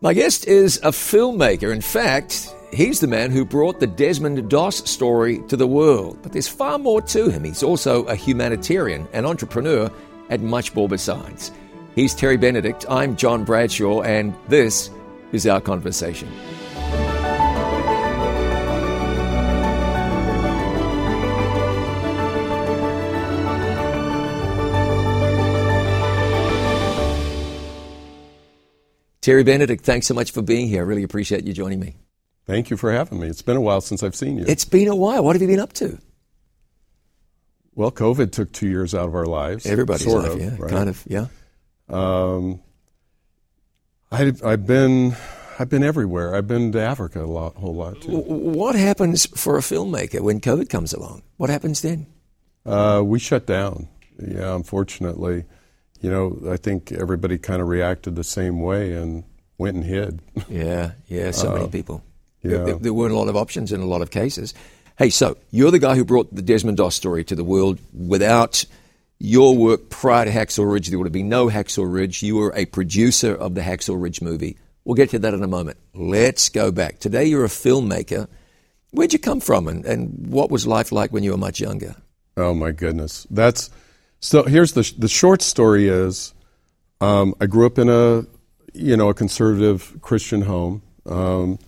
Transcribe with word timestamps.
My 0.00 0.14
guest 0.14 0.46
is 0.46 0.76
a 0.84 0.92
filmmaker. 0.92 1.72
In 1.72 1.80
fact, 1.80 2.54
he's 2.72 3.00
the 3.00 3.08
man 3.08 3.32
who 3.32 3.44
brought 3.44 3.80
the 3.80 3.88
Desmond 3.88 4.48
Doss 4.48 4.88
story 4.88 5.42
to 5.48 5.56
the 5.56 5.66
world. 5.66 6.20
But 6.22 6.30
there's 6.30 6.46
far 6.46 6.78
more 6.78 7.02
to 7.02 7.28
him. 7.28 7.42
He's 7.42 7.64
also 7.64 8.04
a 8.04 8.14
humanitarian, 8.14 9.08
an 9.12 9.26
entrepreneur, 9.26 9.90
and 10.28 10.44
much 10.44 10.72
more 10.76 10.88
besides. 10.88 11.50
He's 11.96 12.14
Terry 12.14 12.36
Benedict. 12.36 12.86
I'm 12.88 13.16
John 13.16 13.42
Bradshaw, 13.42 14.02
and 14.02 14.36
this 14.46 14.88
is 15.32 15.48
our 15.48 15.60
conversation. 15.60 16.28
Terry 29.28 29.44
Benedict, 29.44 29.84
thanks 29.84 30.06
so 30.06 30.14
much 30.14 30.30
for 30.30 30.40
being 30.40 30.68
here. 30.68 30.80
I 30.80 30.86
really 30.86 31.02
appreciate 31.02 31.44
you 31.44 31.52
joining 31.52 31.78
me. 31.78 31.96
Thank 32.46 32.70
you 32.70 32.78
for 32.78 32.90
having 32.90 33.20
me. 33.20 33.26
It's 33.26 33.42
been 33.42 33.58
a 33.58 33.60
while 33.60 33.82
since 33.82 34.02
I've 34.02 34.16
seen 34.16 34.38
you. 34.38 34.44
It's 34.48 34.64
been 34.64 34.88
a 34.88 34.96
while. 34.96 35.22
What 35.22 35.36
have 35.36 35.42
you 35.42 35.48
been 35.48 35.60
up 35.60 35.74
to? 35.74 35.98
Well, 37.74 37.92
COVID 37.92 38.32
took 38.32 38.50
two 38.52 38.68
years 38.68 38.94
out 38.94 39.06
of 39.06 39.14
our 39.14 39.26
lives. 39.26 39.66
Everybody's 39.66 40.06
sort 40.06 40.22
life, 40.22 40.32
of, 40.32 40.40
yeah, 40.40 40.56
right? 40.58 40.70
kind 40.70 40.88
of, 40.88 41.04
yeah. 41.06 41.26
Um, 41.90 42.62
I, 44.10 44.32
I've 44.42 44.66
been 44.66 45.14
I've 45.58 45.68
been 45.68 45.82
everywhere. 45.84 46.34
I've 46.34 46.48
been 46.48 46.72
to 46.72 46.80
Africa 46.80 47.22
a 47.22 47.26
lot, 47.26 47.54
whole 47.56 47.74
lot 47.74 48.00
too. 48.00 48.12
What 48.12 48.76
happens 48.76 49.26
for 49.38 49.58
a 49.58 49.60
filmmaker 49.60 50.20
when 50.22 50.40
COVID 50.40 50.70
comes 50.70 50.94
along? 50.94 51.22
What 51.36 51.50
happens 51.50 51.82
then? 51.82 52.06
Uh, 52.64 53.02
we 53.04 53.18
shut 53.18 53.46
down. 53.46 53.88
Yeah, 54.18 54.54
unfortunately, 54.54 55.44
you 56.00 56.10
know, 56.10 56.38
I 56.50 56.56
think 56.56 56.92
everybody 56.92 57.38
kind 57.38 57.60
of 57.60 57.68
reacted 57.68 58.16
the 58.16 58.24
same 58.24 58.60
way 58.60 58.92
and 58.92 59.24
went 59.58 59.76
and 59.76 59.84
hid. 59.84 60.20
Yeah, 60.48 60.92
yeah, 61.08 61.32
so 61.32 61.52
many 61.52 61.68
people. 61.68 62.02
yeah. 62.42 62.58
There, 62.58 62.74
there 62.76 62.94
weren't 62.94 63.12
a 63.12 63.18
lot 63.18 63.28
of 63.28 63.36
options 63.36 63.72
in 63.72 63.80
a 63.80 63.86
lot 63.86 64.00
of 64.00 64.10
cases. 64.10 64.54
Hey, 64.96 65.10
so 65.10 65.36
you're 65.50 65.70
the 65.70 65.78
guy 65.78 65.94
who 65.94 66.04
brought 66.04 66.34
the 66.34 66.42
Desmond 66.42 66.78
Doss 66.78 66.94
story 66.94 67.24
to 67.24 67.34
the 67.36 67.44
world. 67.44 67.78
Without 67.92 68.64
your 69.18 69.56
work 69.56 69.90
prior 69.90 70.24
to 70.24 70.30
Hacksaw 70.30 70.70
Ridge, 70.72 70.88
there 70.88 70.98
would 70.98 71.06
have 71.06 71.12
been 71.12 71.28
no 71.28 71.48
Hacksaw 71.48 71.92
Ridge. 71.92 72.22
You 72.22 72.36
were 72.36 72.52
a 72.56 72.64
producer 72.64 73.34
of 73.34 73.54
the 73.54 73.60
Hacksaw 73.60 74.00
Ridge 74.00 74.22
movie. 74.22 74.56
We'll 74.84 74.94
get 74.94 75.10
to 75.10 75.18
that 75.18 75.34
in 75.34 75.42
a 75.42 75.48
moment. 75.48 75.76
Let's 75.94 76.48
go 76.48 76.72
back. 76.72 76.98
Today, 76.98 77.26
you're 77.26 77.44
a 77.44 77.48
filmmaker. 77.48 78.26
Where'd 78.90 79.12
you 79.12 79.18
come 79.18 79.40
from, 79.40 79.68
and, 79.68 79.84
and 79.84 80.28
what 80.28 80.50
was 80.50 80.66
life 80.66 80.92
like 80.92 81.12
when 81.12 81.22
you 81.22 81.32
were 81.32 81.36
much 81.36 81.60
younger? 81.60 81.94
Oh 82.38 82.54
my 82.54 82.70
goodness, 82.72 83.26
that's 83.30 83.68
so. 84.20 84.44
Here's 84.44 84.72
the 84.72 84.90
the 84.96 85.08
short 85.08 85.42
story 85.42 85.88
is, 85.88 86.32
um, 87.00 87.34
I 87.40 87.46
grew 87.46 87.66
up 87.66 87.78
in 87.78 87.88
a 87.90 88.24
you 88.74 88.96
know 88.96 89.08
a 89.08 89.14
conservative 89.14 89.96
Christian 90.00 90.42
home. 90.42 90.82
Um, 91.06 91.58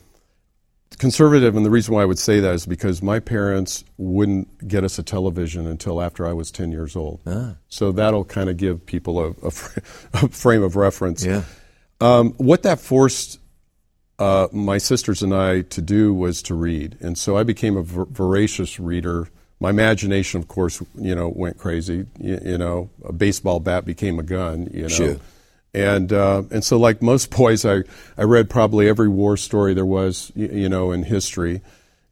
conservative, 0.98 1.57
and 1.57 1.65
the 1.65 1.70
reason 1.70 1.95
why 1.95 2.03
I 2.03 2.05
would 2.05 2.19
say 2.19 2.41
that 2.41 2.55
is 2.55 2.67
because 2.67 3.03
my 3.03 3.20
parents 3.20 3.84
wouldn't 3.97 4.69
get 4.69 4.84
us 4.84 4.98
a 4.98 5.03
television 5.03 5.67
until 5.67 6.01
after 6.03 6.27
I 6.27 6.33
was 6.33 6.51
ten 6.51 6.70
years 6.73 6.97
old. 6.97 7.20
Ah. 7.27 7.55
So 7.69 7.92
that'll 7.92 8.25
kind 8.25 8.51
of 8.51 8.57
give 8.57 8.84
people 8.84 9.19
a, 9.19 9.29
a, 9.47 9.51
fr- 9.51 9.81
a 10.25 10.29
frame 10.29 10.62
of 10.62 10.77
reference. 10.77 11.25
Yeah. 11.25 11.42
Um, 12.01 12.33
what 12.34 12.62
that 12.62 12.81
forced 12.81 13.39
uh, 14.19 14.48
my 14.53 14.79
sisters 14.79 15.23
and 15.23 15.35
I 15.35 15.62
to 15.62 15.81
do 15.83 16.12
was 16.14 16.42
to 16.42 16.55
read, 16.55 16.97
and 17.01 17.17
so 17.17 17.37
I 17.37 17.42
became 17.42 17.77
a 17.77 17.83
vor- 17.83 18.07
voracious 18.07 18.79
reader. 18.79 19.29
My 19.62 19.69
imagination, 19.70 20.41
of 20.41 20.48
course, 20.48 20.83
you 20.95 21.14
know, 21.14 21.29
went 21.29 21.59
crazy. 21.59 22.07
You, 22.19 22.41
you 22.42 22.59
know, 22.59 22.89
a 23.05 23.12
baseball 23.12 23.61
bat 23.61 23.85
became 23.85 24.19
a 24.19 24.23
gun. 24.23 24.69
You 24.73 24.83
know, 24.83 24.89
Sure. 24.89 25.17
And 25.75 26.13
uh, 26.13 26.43
and 26.51 26.65
so 26.65 26.79
like 26.79 27.03
most 27.03 27.31
boys, 27.37 27.65
I 27.65 27.83
I 28.17 28.23
read 28.23 28.51
probably 28.51 28.89
every 28.89 29.09
war 29.09 29.37
story 29.37 29.75
there 29.75 29.87
was, 29.87 30.33
you, 30.35 30.49
you 30.49 30.69
know, 30.69 30.93
in 30.93 31.05
history, 31.05 31.61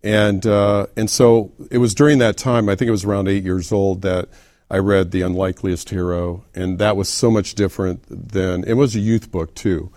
and 0.02 0.46
uh, 0.46 0.86
and 0.96 1.10
so 1.10 1.52
it 1.70 1.78
was 1.78 1.94
during 1.94 2.18
that 2.18 2.36
time. 2.36 2.68
I 2.68 2.74
think 2.74 2.88
it 2.88 2.92
was 2.92 3.04
around 3.04 3.28
eight 3.28 3.44
years 3.44 3.72
old 3.72 4.02
that. 4.02 4.28
I 4.70 4.76
read 4.76 5.12
The 5.12 5.22
Unlikeliest 5.22 5.88
Hero, 5.88 6.44
and 6.54 6.78
that 6.78 6.94
was 6.94 7.08
so 7.08 7.30
much 7.30 7.54
different 7.54 8.04
than 8.10 8.64
it 8.64 8.74
was 8.74 8.94
a 8.94 8.98
youth 8.98 9.32
book 9.32 9.54
too. 9.54 9.90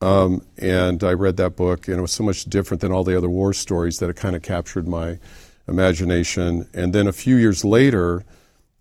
Um, 0.00 0.44
and 0.58 1.02
I 1.04 1.12
read 1.12 1.36
that 1.36 1.56
book, 1.56 1.86
and 1.86 1.98
it 1.98 2.02
was 2.02 2.10
so 2.10 2.24
much 2.24 2.44
different 2.44 2.80
than 2.80 2.90
all 2.90 3.04
the 3.04 3.16
other 3.16 3.28
war 3.28 3.52
stories 3.52 3.98
that 3.98 4.10
it 4.10 4.16
kind 4.16 4.36
of 4.36 4.42
captured 4.42 4.86
my 4.86 5.18
imagination. 5.68 6.68
And 6.74 6.92
then 6.92 7.06
a 7.06 7.12
few 7.12 7.36
years 7.36 7.64
later, 7.64 8.24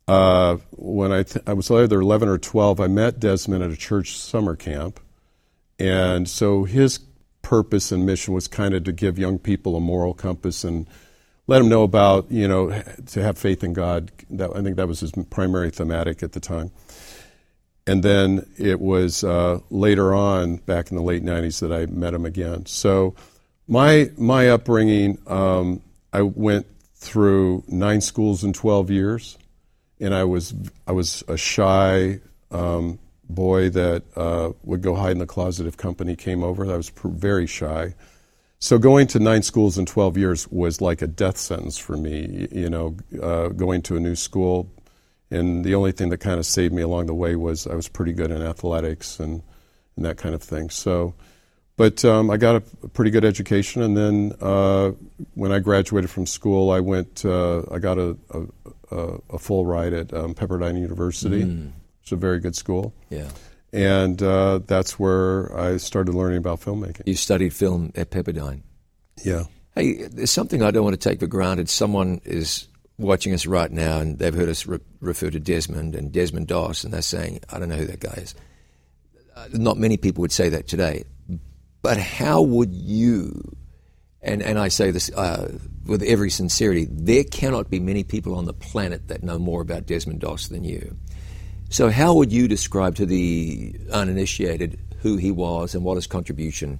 uh, 0.07 0.57
when 0.71 1.11
I, 1.11 1.23
th- 1.23 1.43
I 1.47 1.53
was 1.53 1.69
either 1.71 1.99
11 1.99 2.29
or 2.29 2.37
12, 2.37 2.79
I 2.79 2.87
met 2.87 3.19
Desmond 3.19 3.63
at 3.63 3.71
a 3.71 3.77
church 3.77 4.17
summer 4.17 4.55
camp. 4.55 4.99
And 5.79 6.29
so 6.29 6.63
his 6.63 6.99
purpose 7.41 7.91
and 7.91 8.05
mission 8.05 8.33
was 8.33 8.47
kind 8.47 8.73
of 8.73 8.83
to 8.85 8.91
give 8.91 9.19
young 9.19 9.39
people 9.39 9.75
a 9.75 9.79
moral 9.79 10.13
compass 10.13 10.63
and 10.63 10.87
let 11.47 11.59
them 11.59 11.69
know 11.69 11.83
about, 11.83 12.31
you 12.31 12.47
know, 12.47 12.69
to 13.07 13.21
have 13.21 13.37
faith 13.37 13.63
in 13.63 13.73
God. 13.73 14.11
That, 14.31 14.55
I 14.55 14.61
think 14.61 14.77
that 14.77 14.87
was 14.87 14.99
his 14.99 15.11
primary 15.29 15.69
thematic 15.69 16.23
at 16.23 16.31
the 16.31 16.39
time. 16.39 16.71
And 17.87 18.01
then 18.01 18.47
it 18.57 18.79
was 18.79 19.23
uh, 19.23 19.59
later 19.69 20.13
on, 20.13 20.57
back 20.57 20.89
in 20.89 20.97
the 20.97 21.03
late 21.03 21.23
90s, 21.23 21.59
that 21.59 21.71
I 21.71 21.85
met 21.85 22.15
him 22.15 22.25
again. 22.25 22.65
So 22.65 23.15
my, 23.67 24.09
my 24.17 24.49
upbringing, 24.49 25.19
um, 25.27 25.81
I 26.11 26.23
went 26.23 26.65
through 26.95 27.63
nine 27.67 28.01
schools 28.01 28.43
in 28.43 28.53
12 28.53 28.89
years, 28.89 29.37
and 29.99 30.13
I 30.13 30.23
was, 30.23 30.53
I 30.87 30.91
was 30.91 31.23
a 31.27 31.37
shy 31.37 32.19
um, 32.51 32.99
boy 33.29 33.69
that 33.69 34.03
uh, 34.15 34.51
would 34.63 34.81
go 34.81 34.95
hide 34.95 35.11
in 35.11 35.19
the 35.19 35.25
closet 35.25 35.67
if 35.67 35.77
company 35.77 36.15
came 36.15 36.43
over. 36.43 36.71
I 36.71 36.77
was 36.77 36.89
pr- 36.89 37.07
very 37.09 37.47
shy. 37.47 37.95
So 38.59 38.77
going 38.77 39.07
to 39.07 39.19
nine 39.19 39.43
schools 39.43 39.77
in 39.77 39.85
12 39.85 40.17
years 40.17 40.47
was 40.49 40.81
like 40.81 41.01
a 41.01 41.07
death 41.07 41.37
sentence 41.37 41.77
for 41.77 41.97
me, 41.97 42.47
you 42.51 42.69
know, 42.69 42.95
uh, 43.21 43.49
going 43.49 43.81
to 43.83 43.95
a 43.95 43.99
new 43.99 44.15
school. 44.15 44.71
And 45.29 45.65
the 45.65 45.75
only 45.75 45.91
thing 45.91 46.09
that 46.09 46.19
kind 46.19 46.39
of 46.39 46.45
saved 46.45 46.73
me 46.73 46.81
along 46.81 47.07
the 47.07 47.13
way 47.13 47.35
was 47.35 47.67
I 47.67 47.75
was 47.75 47.87
pretty 47.87 48.13
good 48.13 48.31
in 48.31 48.41
athletics 48.41 49.19
and, 49.19 49.43
and 49.95 50.05
that 50.05 50.17
kind 50.17 50.33
of 50.33 50.41
thing. 50.41 50.69
So, 50.69 51.15
but 51.77 52.05
um, 52.05 52.29
I 52.29 52.37
got 52.37 52.55
a, 52.55 52.87
pretty 52.89 53.11
good 53.11 53.25
education. 53.25 53.81
And 53.81 53.97
then 53.97 54.33
uh, 54.39 54.91
when 55.33 55.51
I 55.51 55.59
graduated 55.59 56.09
from 56.09 56.25
school, 56.25 56.71
I 56.71 56.79
went, 56.79 57.25
uh, 57.25 57.63
I 57.71 57.79
got 57.79 57.97
a, 57.97 58.17
a, 58.31 58.41
a, 58.91 59.17
a 59.31 59.39
full 59.39 59.65
ride 59.65 59.93
at 59.93 60.13
um, 60.13 60.33
Pepperdine 60.33 60.79
University. 60.79 61.71
It's 62.01 62.11
a 62.11 62.15
very 62.15 62.39
good 62.39 62.55
school. 62.55 62.93
Yeah. 63.09 63.29
And 63.73 64.21
uh, 64.21 64.59
that's 64.65 64.97
where 64.97 65.57
I 65.57 65.77
started 65.77 66.15
learning 66.15 66.37
about 66.37 66.61
filmmaking. 66.61 67.01
You 67.05 67.15
studied 67.15 67.53
film 67.53 67.91
at 67.95 68.09
Pepperdine. 68.09 68.61
Yeah. 69.23 69.43
Hey, 69.73 70.03
there's 70.07 70.31
something 70.31 70.61
I 70.61 70.71
don't 70.71 70.83
want 70.83 70.99
to 70.99 71.09
take 71.09 71.19
for 71.19 71.27
granted. 71.27 71.67
Someone 71.67 72.21
is 72.23 72.67
watching 72.97 73.33
us 73.33 73.45
right 73.45 73.71
now 73.71 73.99
and 73.99 74.17
they've 74.17 74.33
heard 74.33 74.47
us 74.47 74.65
re- 74.65 74.79
refer 75.01 75.29
to 75.29 75.39
Desmond 75.39 75.95
and 75.95 76.11
Desmond 76.13 76.47
Doss, 76.47 76.85
and 76.85 76.93
they're 76.93 77.01
saying, 77.01 77.41
I 77.49 77.59
don't 77.59 77.67
know 77.67 77.75
who 77.75 77.85
that 77.87 77.99
guy 77.99 78.13
is. 78.13 78.35
Uh, 79.35 79.47
not 79.51 79.77
many 79.77 79.97
people 79.97 80.21
would 80.21 80.31
say 80.31 80.47
that 80.49 80.67
today. 80.67 81.03
But 81.81 81.97
how 81.97 82.41
would 82.41 82.73
you, 82.73 83.57
and, 84.25 84.41
and 84.41 84.59
I 84.59 84.67
say 84.67 84.91
this 84.91 85.11
uh, 85.11 85.57
with 85.85 86.01
every 86.03 86.29
sincerity, 86.29 86.87
there 86.89 87.23
cannot 87.23 87.69
be 87.69 87.79
many 87.79 88.03
people 88.03 88.35
on 88.35 88.45
the 88.45 88.53
planet 88.53 89.07
that 89.07 89.23
know 89.23 89.39
more 89.39 89.61
about 89.61 89.85
Desmond 89.85 90.19
Doss 90.19 90.47
than 90.47 90.63
you. 90.63 90.97
So, 91.69 91.89
how 91.89 92.13
would 92.15 92.31
you 92.31 92.47
describe 92.47 92.95
to 92.95 93.05
the 93.05 93.75
uninitiated 93.91 94.79
who 95.01 95.17
he 95.17 95.31
was 95.31 95.75
and 95.75 95.83
what 95.83 95.95
his 95.95 96.07
contribution 96.07 96.79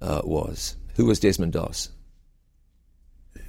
uh, 0.00 0.22
was? 0.24 0.76
Who 0.96 1.06
was 1.06 1.20
Desmond 1.20 1.52
Doss? 1.52 1.90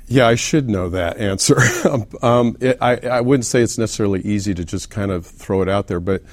Yeah, 0.08 0.28
I 0.28 0.36
should 0.36 0.70
know 0.70 0.90
that 0.90 1.18
answer. 1.18 1.58
um, 2.22 2.58
it, 2.60 2.78
I, 2.82 2.98
I 2.98 3.22
wouldn't 3.22 3.46
say 3.46 3.62
it's 3.62 3.78
necessarily 3.78 4.22
easy 4.22 4.54
to 4.54 4.66
just 4.66 4.90
kind 4.90 5.12
of 5.12 5.26
throw 5.26 5.62
it 5.62 5.70
out 5.70 5.88
there, 5.88 6.00
but 6.00 6.24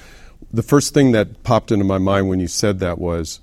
the 0.51 0.63
first 0.63 0.93
thing 0.93 1.11
that 1.13 1.43
popped 1.43 1.71
into 1.71 1.85
my 1.85 1.97
mind 1.97 2.27
when 2.27 2.39
you 2.39 2.47
said 2.47 2.79
that 2.79 2.97
was 2.97 3.39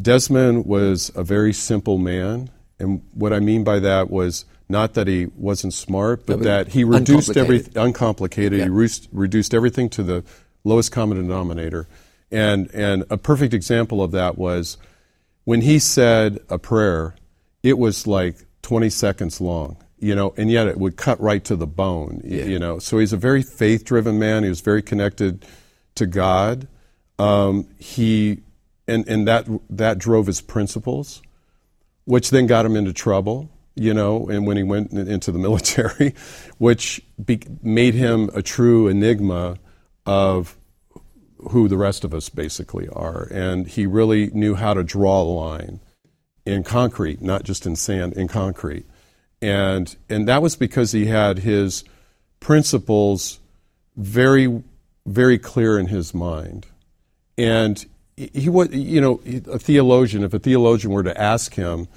Desmond 0.00 0.64
was 0.66 1.10
a 1.14 1.24
very 1.24 1.52
simple 1.52 1.98
man. 1.98 2.50
And 2.80 3.02
what 3.14 3.32
I 3.32 3.40
mean 3.40 3.62
by 3.64 3.78
that 3.80 4.10
was 4.10 4.44
not 4.68 4.94
that 4.94 5.06
he 5.06 5.26
wasn't 5.36 5.74
smart, 5.74 6.26
but 6.26 6.38
but 6.38 6.44
that 6.44 6.68
he 6.68 6.84
reduced 6.84 7.36
everything 7.36 7.76
uncomplicated. 7.76 8.58
Yeah. 8.58 8.64
He 8.64 8.70
re- 8.70 8.88
reduced 9.12 9.52
everything 9.54 9.88
to 9.90 10.02
the 10.02 10.24
lowest 10.64 10.92
common 10.92 11.16
denominator. 11.18 11.88
And, 12.30 12.70
and 12.72 13.04
a 13.10 13.16
perfect 13.16 13.52
example 13.54 14.02
of 14.02 14.12
that 14.12 14.38
was 14.38 14.78
when 15.44 15.62
he 15.62 15.78
said 15.80 16.38
a 16.48 16.58
prayer, 16.58 17.16
it 17.62 17.76
was 17.78 18.06
like 18.06 18.36
20 18.62 18.88
seconds 18.90 19.40
long, 19.40 19.76
you 19.98 20.14
know, 20.14 20.32
and 20.36 20.50
yet 20.50 20.68
it 20.68 20.78
would 20.78 20.96
cut 20.96 21.20
right 21.20 21.42
to 21.44 21.56
the 21.56 21.66
bone, 21.66 22.20
Yeah. 22.24 22.44
you 22.44 22.58
know. 22.58 22.78
So 22.78 22.98
he's 22.98 23.12
a 23.12 23.16
very 23.16 23.42
faith 23.42 23.84
driven 23.84 24.18
man. 24.18 24.44
He 24.44 24.48
was 24.48 24.60
very 24.60 24.82
connected 24.82 25.44
to 25.96 26.06
God. 26.06 26.68
Um, 27.18 27.66
he, 27.78 28.38
and, 28.86 29.06
and 29.08 29.26
that, 29.26 29.46
that 29.70 29.98
drove 29.98 30.26
his 30.28 30.40
principles, 30.40 31.20
which 32.04 32.30
then 32.30 32.46
got 32.46 32.66
him 32.66 32.76
into 32.76 32.92
trouble, 32.92 33.50
you 33.74 33.94
know, 33.94 34.28
and 34.28 34.46
when 34.46 34.56
he 34.56 34.62
went 34.62 34.92
into 34.92 35.32
the 35.32 35.38
military, 35.48 36.14
which 36.58 37.00
be, 37.24 37.40
made 37.62 37.94
him 37.94 38.30
a 38.34 38.42
true 38.42 38.88
enigma 38.88 39.56
of 40.06 40.56
who 41.50 41.68
the 41.68 41.76
rest 41.76 42.04
of 42.04 42.12
us 42.12 42.28
basically 42.28 42.88
are. 42.88 43.28
And 43.30 43.66
he 43.66 43.86
really 43.86 44.28
knew 44.28 44.54
how 44.54 44.74
to 44.74 44.82
draw 44.82 45.22
a 45.22 45.24
line 45.24 45.80
in 46.44 46.62
concrete, 46.64 47.22
not 47.22 47.44
just 47.44 47.66
in 47.66 47.76
sand, 47.76 48.14
in 48.14 48.28
concrete. 48.28 48.86
And, 49.40 49.94
and 50.08 50.28
that 50.28 50.42
was 50.42 50.56
because 50.56 50.92
he 50.92 51.06
had 51.06 51.38
his 51.38 51.84
principles 52.40 53.40
very, 53.96 54.62
very 55.06 55.38
clear 55.38 55.78
in 55.78 55.86
his 55.86 56.12
mind. 56.12 56.66
And 57.38 57.84
he 58.32 58.48
was, 58.48 58.70
you 58.70 59.00
know, 59.00 59.20
a 59.50 59.58
theologian, 59.58 60.24
if 60.24 60.34
a 60.34 60.38
theologian 60.38 60.92
were 60.92 61.02
to 61.02 61.20
ask 61.20 61.54
him, 61.54 61.88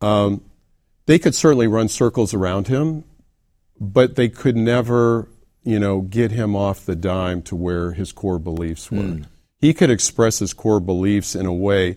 um, 0.00 0.42
they 1.06 1.18
could 1.18 1.34
certainly 1.34 1.66
run 1.66 1.88
circles 1.88 2.32
around 2.32 2.68
him, 2.68 3.04
but 3.78 4.16
they 4.16 4.28
could 4.28 4.56
never 4.56 5.28
you 5.64 5.78
know, 5.78 6.00
get 6.00 6.30
him 6.30 6.56
off 6.56 6.86
the 6.86 6.96
dime 6.96 7.42
to 7.42 7.56
where 7.56 7.92
his 7.92 8.12
core 8.12 8.38
beliefs 8.38 8.90
were. 8.90 8.98
Mm. 8.98 9.26
He 9.58 9.74
could 9.74 9.90
express 9.90 10.38
his 10.38 10.54
core 10.54 10.80
beliefs 10.80 11.34
in 11.34 11.46
a 11.46 11.52
way 11.52 11.96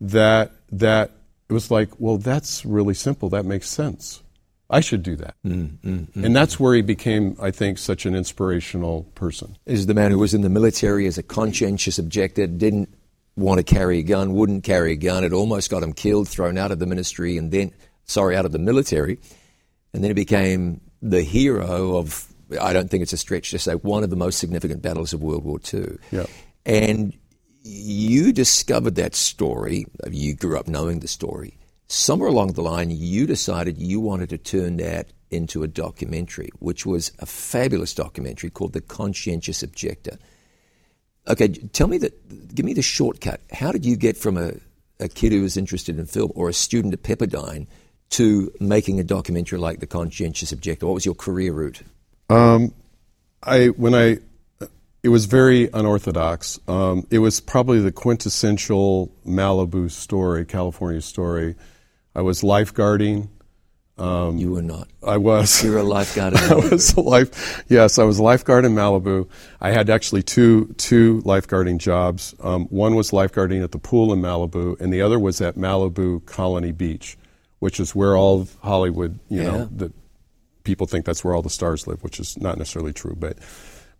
that 0.00 0.52
that 0.72 1.12
it 1.48 1.52
was 1.52 1.70
like, 1.70 1.88
well, 1.98 2.18
that's 2.18 2.64
really 2.64 2.94
simple. 2.94 3.28
That 3.28 3.44
makes 3.44 3.68
sense. 3.68 4.22
I 4.68 4.80
should 4.80 5.02
do 5.02 5.14
that. 5.16 5.34
Mm, 5.46 5.76
mm, 5.84 6.06
mm, 6.10 6.24
and 6.24 6.34
that's 6.34 6.58
where 6.58 6.74
he 6.74 6.80
became, 6.80 7.36
I 7.40 7.50
think, 7.50 7.78
such 7.78 8.06
an 8.06 8.14
inspirational 8.14 9.04
person. 9.14 9.56
Is 9.66 9.86
the 9.86 9.94
man 9.94 10.10
who 10.10 10.18
was 10.18 10.34
in 10.34 10.40
the 10.40 10.48
military 10.48 11.06
as 11.06 11.18
a 11.18 11.22
conscientious 11.22 11.98
objector, 11.98 12.46
didn't 12.46 12.88
want 13.36 13.58
to 13.58 13.64
carry 13.64 13.98
a 13.98 14.02
gun, 14.02 14.34
wouldn't 14.34 14.64
carry 14.64 14.92
a 14.92 14.96
gun. 14.96 15.24
It 15.24 15.32
almost 15.32 15.70
got 15.70 15.82
him 15.82 15.92
killed, 15.92 16.28
thrown 16.28 16.56
out 16.58 16.70
of 16.70 16.78
the 16.78 16.86
ministry, 16.86 17.36
and 17.36 17.50
then, 17.50 17.72
sorry, 18.04 18.36
out 18.36 18.44
of 18.44 18.52
the 18.52 18.58
military. 18.58 19.18
And 19.92 20.02
then 20.02 20.10
he 20.10 20.14
became 20.14 20.80
the 21.02 21.22
hero 21.22 21.96
of 21.96 22.28
I 22.60 22.72
don't 22.72 22.90
think 22.90 23.02
it's 23.02 23.12
a 23.12 23.18
stretch 23.18 23.50
to 23.50 23.58
say 23.58 23.74
one 23.74 24.04
of 24.04 24.10
the 24.10 24.16
most 24.16 24.38
significant 24.38 24.82
battles 24.82 25.12
of 25.12 25.22
World 25.22 25.44
War 25.44 25.58
II. 25.72 25.96
Yeah. 26.10 26.26
And 26.66 27.16
you 27.62 28.32
discovered 28.32 28.96
that 28.96 29.14
story. 29.14 29.86
You 30.10 30.34
grew 30.34 30.58
up 30.58 30.68
knowing 30.68 31.00
the 31.00 31.08
story. 31.08 31.56
Somewhere 31.86 32.28
along 32.28 32.52
the 32.52 32.62
line, 32.62 32.90
you 32.90 33.26
decided 33.26 33.78
you 33.78 34.00
wanted 34.00 34.30
to 34.30 34.38
turn 34.38 34.76
that 34.78 35.12
into 35.30 35.62
a 35.62 35.68
documentary, 35.68 36.50
which 36.58 36.86
was 36.86 37.12
a 37.18 37.26
fabulous 37.26 37.94
documentary 37.94 38.50
called 38.50 38.72
The 38.72 38.80
Conscientious 38.80 39.62
Objector. 39.62 40.18
Okay, 41.28 41.48
tell 41.48 41.86
me 41.86 41.98
that. 41.98 42.54
Give 42.54 42.66
me 42.66 42.74
the 42.74 42.82
shortcut. 42.82 43.40
How 43.52 43.72
did 43.72 43.84
you 43.84 43.96
get 43.96 44.16
from 44.16 44.36
a, 44.36 44.52
a 45.00 45.08
kid 45.08 45.32
who 45.32 45.42
was 45.42 45.56
interested 45.56 45.98
in 45.98 46.06
film 46.06 46.30
or 46.34 46.48
a 46.48 46.52
student 46.52 46.94
at 46.94 47.02
Pepperdine 47.02 47.66
to 48.10 48.52
making 48.60 49.00
a 49.00 49.04
documentary 49.04 49.58
like 49.58 49.80
The 49.80 49.86
Conscientious 49.86 50.52
Objector? 50.52 50.86
What 50.86 50.94
was 50.94 51.06
your 51.06 51.14
career 51.14 51.52
route? 51.52 51.82
Um, 52.28 52.72
I 53.42 53.68
when 53.68 53.94
I 53.94 54.18
it 55.02 55.10
was 55.10 55.26
very 55.26 55.68
unorthodox. 55.74 56.58
Um, 56.66 57.06
it 57.10 57.18
was 57.18 57.38
probably 57.38 57.80
the 57.80 57.92
quintessential 57.92 59.12
Malibu 59.26 59.90
story, 59.90 60.46
California 60.46 61.02
story. 61.02 61.56
I 62.14 62.22
was 62.22 62.40
lifeguarding. 62.40 63.28
Um, 63.96 64.38
you 64.38 64.50
were 64.50 64.62
not. 64.62 64.88
I 65.06 65.18
was. 65.18 65.62
You 65.62 65.72
were 65.72 65.78
a 65.78 65.82
lifeguard 65.84 66.32
in 66.34 66.40
Malibu. 66.40 66.66
I 66.66 66.68
was 66.70 66.94
a 66.94 67.00
life. 67.00 67.64
Yes, 67.68 67.98
I 67.98 68.04
was 68.04 68.18
a 68.18 68.22
lifeguard 68.22 68.64
in 68.64 68.74
Malibu. 68.74 69.28
I 69.60 69.70
had 69.70 69.88
actually 69.88 70.22
two 70.22 70.74
two 70.78 71.22
lifeguarding 71.22 71.78
jobs. 71.78 72.34
Um, 72.40 72.66
one 72.66 72.96
was 72.96 73.12
lifeguarding 73.12 73.62
at 73.62 73.72
the 73.72 73.78
pool 73.78 74.12
in 74.12 74.20
Malibu, 74.20 74.80
and 74.80 74.92
the 74.92 75.00
other 75.00 75.18
was 75.18 75.40
at 75.40 75.54
Malibu 75.54 76.24
Colony 76.26 76.72
Beach, 76.72 77.16
which 77.60 77.78
is 77.78 77.94
where 77.94 78.16
all 78.16 78.40
of 78.40 78.56
Hollywood, 78.62 79.20
you 79.28 79.42
yeah. 79.42 79.50
know, 79.50 79.64
the 79.70 79.92
people 80.64 80.86
think 80.86 81.04
that's 81.04 81.22
where 81.22 81.34
all 81.34 81.42
the 81.42 81.50
stars 81.50 81.86
live, 81.86 82.02
which 82.02 82.18
is 82.18 82.36
not 82.38 82.58
necessarily 82.58 82.92
true. 82.92 83.14
But, 83.16 83.38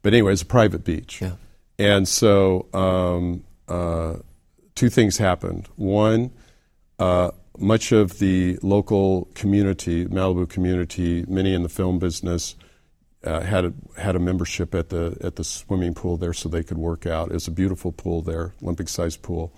but 0.03 0.13
anyway, 0.13 0.33
it's 0.33 0.43
a 0.43 0.47
private 0.47 0.83
beach. 0.83 1.21
Yeah. 1.21 1.33
And 1.79 2.09
so 2.09 2.67
um, 2.73 3.45
uh, 3.69 4.17
two 4.75 4.89
things 4.89 5.19
happened. 5.19 5.69
One, 5.77 6.33
uh, 6.99 7.31
much 7.59 7.93
of 7.93 8.19
the 8.19 8.59
local 8.63 9.29
community, 9.35 10.07
Malibu 10.07 10.49
community, 10.49 11.25
many 11.29 11.55
in 11.55 11.63
the 11.63 11.69
film 11.69 11.99
business, 11.99 12.57
uh, 13.25 13.41
had 13.41 13.65
a, 13.65 13.73
had 13.97 14.17
a 14.17 14.19
membership 14.19 14.75
at 14.75 14.91
the 14.91 15.17
at 15.23 15.37
the 15.37 15.45
swimming 15.45 15.95
pool 15.95 16.17
there, 16.17 16.35
so 16.35 16.49
they 16.49 16.63
could 16.63 16.79
work 16.79 17.07
out. 17.07 17.31
It 17.31 17.35
was 17.35 17.49
a 17.49 17.53
beautiful 17.53 17.91
pool 17.91 18.21
there, 18.23 18.55
Olympic 18.63 18.89
sized 18.89 19.23
pool. 19.23 19.53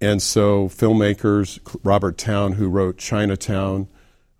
And 0.00 0.22
so 0.22 0.68
filmmakers, 0.68 1.58
Robert 1.82 2.18
Towne, 2.18 2.52
who 2.52 2.68
wrote 2.68 2.98
Chinatown, 2.98 3.88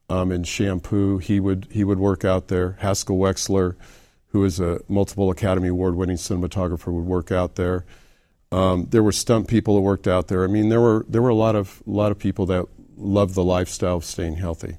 um, 0.08 0.32
in 0.32 0.44
Shampoo. 0.44 1.18
He 1.18 1.40
would 1.40 1.68
he 1.70 1.84
would 1.84 1.98
work 1.98 2.24
out 2.24 2.48
there. 2.48 2.76
Haskell 2.80 3.18
Wexler, 3.18 3.76
who 4.28 4.44
is 4.44 4.60
a 4.60 4.80
multiple 4.88 5.30
Academy 5.30 5.68
Award 5.68 5.94
winning 5.94 6.16
cinematographer, 6.16 6.92
would 6.92 7.04
work 7.04 7.32
out 7.32 7.56
there. 7.56 7.84
Um, 8.52 8.86
there 8.90 9.02
were 9.02 9.12
stunt 9.12 9.48
people 9.48 9.74
that 9.74 9.80
worked 9.80 10.06
out 10.06 10.28
there. 10.28 10.44
I 10.44 10.46
mean, 10.46 10.68
there 10.68 10.80
were 10.80 11.04
there 11.08 11.22
were 11.22 11.30
a 11.30 11.34
lot 11.34 11.56
of 11.56 11.82
a 11.86 11.90
lot 11.90 12.12
of 12.12 12.18
people 12.18 12.46
that 12.46 12.66
loved 12.96 13.34
the 13.34 13.44
lifestyle 13.44 13.96
of 13.96 14.04
staying 14.04 14.36
healthy. 14.36 14.78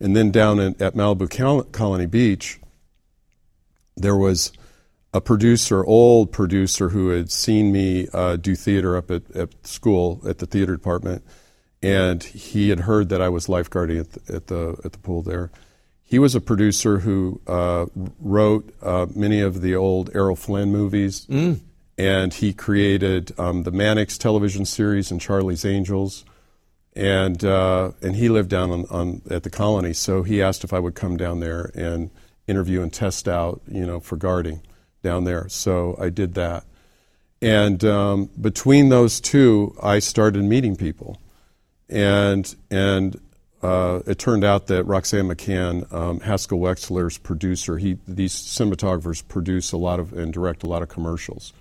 And 0.00 0.16
then 0.16 0.30
down 0.30 0.58
at 0.58 0.78
Malibu 0.78 1.72
Colony 1.72 2.06
Beach, 2.06 2.58
there 3.96 4.16
was 4.16 4.50
a 5.12 5.20
producer, 5.20 5.84
old 5.84 6.32
producer, 6.32 6.88
who 6.88 7.10
had 7.10 7.30
seen 7.30 7.70
me 7.70 8.08
uh, 8.14 8.36
do 8.36 8.54
theater 8.54 8.96
up 8.96 9.10
at, 9.10 9.30
at 9.36 9.66
school 9.66 10.22
at 10.26 10.38
the 10.38 10.46
theater 10.46 10.74
department 10.74 11.22
and 11.82 12.22
he 12.22 12.68
had 12.68 12.80
heard 12.80 13.08
that 13.08 13.22
I 13.22 13.28
was 13.28 13.46
lifeguarding 13.46 14.00
at 14.00 14.12
the, 14.12 14.34
at 14.34 14.46
the, 14.48 14.80
at 14.84 14.92
the 14.92 14.98
pool 14.98 15.22
there. 15.22 15.50
He 16.02 16.18
was 16.18 16.34
a 16.34 16.40
producer 16.40 16.98
who 16.98 17.40
uh, 17.46 17.86
wrote 18.20 18.74
uh, 18.82 19.06
many 19.14 19.40
of 19.40 19.60
the 19.60 19.76
old 19.76 20.10
Errol 20.14 20.36
Flynn 20.36 20.72
movies, 20.72 21.26
mm. 21.26 21.60
And 21.98 22.32
he 22.32 22.52
created 22.52 23.32
um, 23.38 23.64
the 23.64 23.70
Mannix 23.70 24.18
television 24.18 24.64
series 24.64 25.10
and 25.10 25.20
Charlie's 25.20 25.64
Angels, 25.64 26.24
and 26.94 27.44
uh, 27.44 27.92
and 28.02 28.16
he 28.16 28.28
lived 28.28 28.50
down 28.50 28.70
on, 28.70 28.86
on, 28.90 29.22
at 29.30 29.42
the 29.42 29.50
colony. 29.50 29.92
So 29.92 30.22
he 30.22 30.42
asked 30.42 30.64
if 30.64 30.72
I 30.72 30.78
would 30.78 30.94
come 30.94 31.16
down 31.16 31.40
there 31.40 31.70
and 31.74 32.10
interview 32.46 32.82
and 32.82 32.92
test 32.92 33.28
out, 33.28 33.60
you 33.68 33.86
know, 33.86 34.00
for 34.00 34.16
guarding 34.16 34.62
down 35.02 35.24
there. 35.24 35.48
So 35.48 35.96
I 36.00 36.10
did 36.10 36.34
that, 36.34 36.64
and 37.40 37.84
um, 37.84 38.30
between 38.40 38.88
those 38.88 39.20
two, 39.20 39.76
I 39.82 39.98
started 39.98 40.44
meeting 40.44 40.76
people 40.76 41.20
and 41.90 42.54
and 42.70 43.20
uh, 43.62 44.00
it 44.06 44.18
turned 44.18 44.42
out 44.42 44.68
that 44.68 44.84
Roxanne 44.84 45.28
McCann, 45.28 45.92
um, 45.92 46.20
Haskell 46.20 46.58
Wexler's 46.58 47.18
producer, 47.18 47.76
he 47.76 47.98
these 48.08 48.34
cinematographers 48.34 49.26
produce 49.26 49.72
a 49.72 49.76
lot 49.76 50.00
of 50.00 50.12
and 50.12 50.32
direct 50.32 50.62
a 50.62 50.66
lot 50.66 50.82
of 50.82 50.88
commercials. 50.88 51.52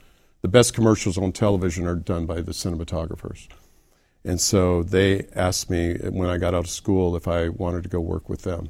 The 0.42 0.48
best 0.48 0.74
commercials 0.74 1.18
on 1.18 1.32
television 1.32 1.86
are 1.86 1.96
done 1.96 2.26
by 2.26 2.42
the 2.42 2.52
cinematographers. 2.52 3.48
And 4.24 4.40
so 4.40 4.84
they 4.84 5.28
asked 5.36 5.70
me 5.70 5.96
when 5.96 6.30
I 6.30 6.38
got 6.38 6.54
out 6.54 6.66
of 6.66 6.70
school 6.70 7.16
if 7.16 7.28
I 7.28 7.50
wanted 7.50 7.84
to 7.84 7.90
go 7.90 8.00
work 8.00 8.30
with 8.30 8.44
them. 8.44 8.70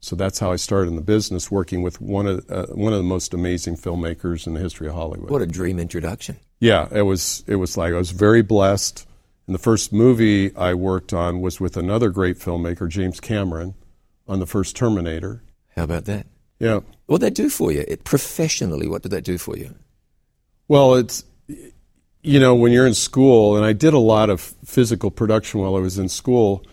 So 0.00 0.16
that's 0.16 0.38
how 0.38 0.50
I 0.50 0.56
started 0.56 0.88
in 0.88 0.96
the 0.96 1.02
business, 1.02 1.50
working 1.50 1.82
with 1.82 2.00
one 2.00 2.26
of 2.26 2.50
uh, 2.50 2.66
one 2.68 2.94
of 2.94 2.98
the 2.98 3.04
most 3.04 3.34
amazing 3.34 3.76
filmmakers 3.76 4.46
in 4.46 4.54
the 4.54 4.60
history 4.60 4.88
of 4.88 4.94
Hollywood. 4.94 5.30
What 5.30 5.42
a 5.42 5.46
dream 5.46 5.78
introduction! 5.78 6.38
Yeah, 6.58 6.88
it 6.90 7.02
was. 7.02 7.44
It 7.46 7.56
was 7.56 7.76
like 7.76 7.92
I 7.92 7.98
was 7.98 8.10
very 8.10 8.40
blessed. 8.40 9.06
And 9.46 9.54
the 9.54 9.58
first 9.58 9.92
movie 9.92 10.56
I 10.56 10.74
worked 10.74 11.12
on 11.12 11.40
was 11.40 11.60
with 11.60 11.76
another 11.76 12.08
great 12.10 12.38
filmmaker, 12.38 12.88
James 12.88 13.20
Cameron, 13.20 13.74
on 14.26 14.38
the 14.38 14.46
first 14.46 14.76
Terminator. 14.76 15.42
How 15.76 15.84
about 15.84 16.04
that? 16.06 16.26
Yeah. 16.58 16.80
What 17.06 17.20
did 17.20 17.26
that 17.26 17.34
do 17.34 17.50
for 17.50 17.72
you? 17.72 17.84
It, 17.88 18.04
professionally, 18.04 18.86
what 18.86 19.02
did 19.02 19.10
that 19.10 19.24
do 19.24 19.38
for 19.38 19.56
you? 19.56 19.74
Well, 20.70 20.94
it's, 20.94 21.24
you 22.22 22.38
know, 22.38 22.54
when 22.54 22.70
you're 22.70 22.86
in 22.86 22.94
school, 22.94 23.56
and 23.56 23.66
I 23.66 23.72
did 23.72 23.92
a 23.92 23.98
lot 23.98 24.30
of 24.30 24.40
physical 24.40 25.10
production 25.10 25.58
while 25.58 25.74
I 25.74 25.80
was 25.80 25.98
in 25.98 26.08
school, 26.08 26.64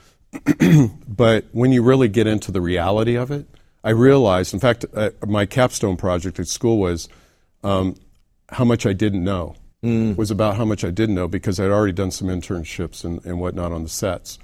but 1.08 1.46
when 1.52 1.72
you 1.72 1.82
really 1.82 2.08
get 2.08 2.28
into 2.28 2.52
the 2.52 2.62
reality 2.62 3.16
of 3.16 3.32
it, 3.32 3.48
I 3.84 3.90
realized, 3.90 4.54
in 4.54 4.60
fact, 4.60 4.86
uh, 4.94 5.10
my 5.26 5.48
capstone 5.48 5.98
project 5.98 6.40
at 6.40 6.48
school 6.48 6.78
was 6.78 7.10
um, 7.64 7.96
how 8.50 8.66
much 8.66 8.86
I 8.86 8.94
didn't 8.94 9.24
know 9.24 9.56
mm. 9.84 10.16
was 10.16 10.30
about 10.30 10.58
how 10.58 10.66
much 10.66 10.84
I 10.84 10.92
didn't 10.92 11.16
know 11.16 11.28
because 11.28 11.60
I'd 11.60 11.72
already 11.72 11.94
done 11.94 12.12
some 12.12 12.28
internships 12.28 13.04
and, 13.04 13.26
and 13.26 13.40
whatnot 13.40 13.72
on 13.72 13.82
the 13.82 13.90
sets. 13.90 14.38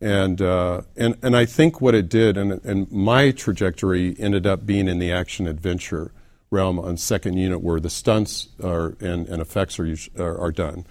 And, 0.00 0.40
uh, 0.40 0.82
and, 0.96 1.18
and 1.24 1.36
I 1.36 1.44
think 1.44 1.80
what 1.80 1.96
it 1.96 2.08
did, 2.08 2.36
and, 2.36 2.64
and 2.64 2.88
my 2.92 3.32
trajectory 3.32 4.14
ended 4.20 4.46
up 4.46 4.64
being 4.64 4.86
in 4.86 5.00
the 5.00 5.10
action 5.10 5.48
adventure 5.48 6.12
realm 6.52 6.78
on 6.78 6.96
second 6.96 7.36
unit 7.36 7.60
where 7.60 7.80
the 7.80 7.90
stunts 7.90 8.48
are, 8.62 8.96
and, 9.00 9.26
and 9.26 9.40
effects 9.40 9.78
are, 9.80 9.96
are, 10.18 10.38
are 10.38 10.52
done. 10.52 10.86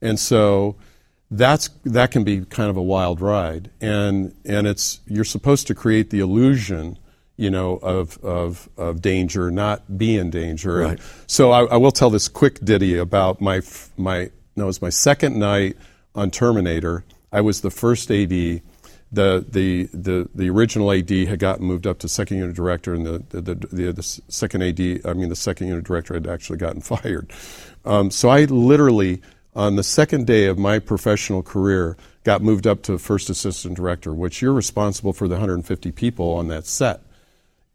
And 0.00 0.18
so 0.18 0.76
that's, 1.30 1.68
that 1.84 2.10
can 2.10 2.24
be 2.24 2.44
kind 2.46 2.70
of 2.70 2.76
a 2.76 2.82
wild 2.82 3.20
ride. 3.20 3.70
And, 3.80 4.34
and 4.44 4.66
it's, 4.66 5.00
you're 5.06 5.24
supposed 5.24 5.66
to 5.66 5.74
create 5.74 6.10
the 6.10 6.20
illusion 6.20 6.98
you 7.40 7.48
know, 7.48 7.76
of, 7.76 8.22
of, 8.22 8.68
of 8.76 9.00
danger, 9.00 9.50
not 9.50 9.96
be 9.96 10.18
in 10.18 10.28
danger. 10.28 10.74
Right. 10.74 11.00
So 11.26 11.52
I, 11.52 11.64
I, 11.64 11.76
will 11.78 11.90
tell 11.90 12.10
this 12.10 12.28
quick 12.28 12.62
ditty 12.62 12.98
about 12.98 13.40
my, 13.40 13.62
my, 13.96 14.30
no, 14.56 14.64
it 14.64 14.66
was 14.66 14.82
my 14.82 14.90
second 14.90 15.38
night 15.38 15.78
on 16.14 16.30
Terminator. 16.30 17.02
I 17.32 17.40
was 17.40 17.62
the 17.62 17.70
first 17.70 18.10
AD. 18.10 18.60
The, 19.12 19.44
the, 19.48 19.88
the, 19.92 20.28
the 20.34 20.50
original 20.50 20.92
AD 20.92 21.10
had 21.10 21.38
gotten 21.38 21.66
moved 21.66 21.86
up 21.86 21.98
to 22.00 22.08
second 22.08 22.38
unit 22.38 22.54
director, 22.54 22.94
and 22.94 23.04
the, 23.04 23.24
the, 23.30 23.54
the, 23.54 23.92
the 23.92 24.02
second 24.02 24.62
AD, 24.62 24.80
I 25.04 25.14
mean, 25.14 25.28
the 25.28 25.36
second 25.36 25.68
unit 25.68 25.84
director 25.84 26.14
had 26.14 26.26
actually 26.26 26.58
gotten 26.58 26.80
fired. 26.80 27.32
Um, 27.84 28.10
so 28.10 28.28
I 28.28 28.44
literally, 28.44 29.20
on 29.54 29.76
the 29.76 29.82
second 29.82 30.26
day 30.26 30.46
of 30.46 30.58
my 30.58 30.78
professional 30.78 31.42
career, 31.42 31.96
got 32.24 32.42
moved 32.42 32.66
up 32.66 32.82
to 32.82 32.98
first 32.98 33.30
assistant 33.30 33.76
director, 33.76 34.12
which 34.12 34.42
you're 34.42 34.52
responsible 34.52 35.12
for 35.12 35.26
the 35.26 35.34
150 35.34 35.90
people 35.92 36.32
on 36.32 36.48
that 36.48 36.66
set. 36.66 37.00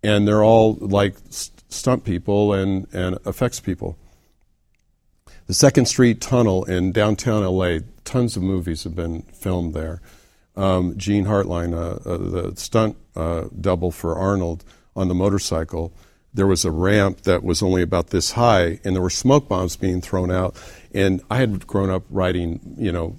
And 0.04 0.28
they're 0.28 0.44
all 0.44 0.76
like 0.80 1.16
stunt 1.30 2.04
people 2.04 2.54
and, 2.54 2.88
and 2.94 3.18
effects 3.26 3.60
people. 3.60 3.98
The 5.48 5.54
Second 5.54 5.86
Street 5.88 6.22
Tunnel 6.22 6.64
in 6.66 6.92
downtown 6.92 7.44
LA, 7.44 7.80
tons 8.04 8.38
of 8.38 8.44
movies 8.44 8.84
have 8.84 8.96
been 8.96 9.24
filmed 9.24 9.74
there. 9.74 10.02
Um, 10.56 10.98
Gene 10.98 11.26
Hartline, 11.26 11.74
uh, 11.74 12.10
uh, 12.10 12.18
the 12.18 12.56
stunt 12.56 12.96
uh, 13.16 13.46
double 13.60 13.92
for 13.92 14.16
Arnold 14.16 14.64
on 14.96 15.08
the 15.10 15.16
motorcycle, 15.16 15.94
there 16.34 16.48
was 16.48 16.66
a 16.66 16.72
ramp 16.72 17.22
that 17.22 17.44
was 17.44 17.64
only 17.64 17.82
about 17.82 18.08
this 18.08 18.32
high, 18.32 18.80
and 18.84 18.94
there 18.94 19.02
were 19.02 19.10
smoke 19.10 19.48
bombs 19.48 19.78
being 19.78 20.02
thrown 20.02 20.32
out. 20.32 20.56
And 20.94 21.22
I 21.30 21.38
had 21.38 21.66
grown 21.66 21.90
up 21.90 22.04
riding, 22.10 22.76
you 22.78 22.92
know, 22.92 23.16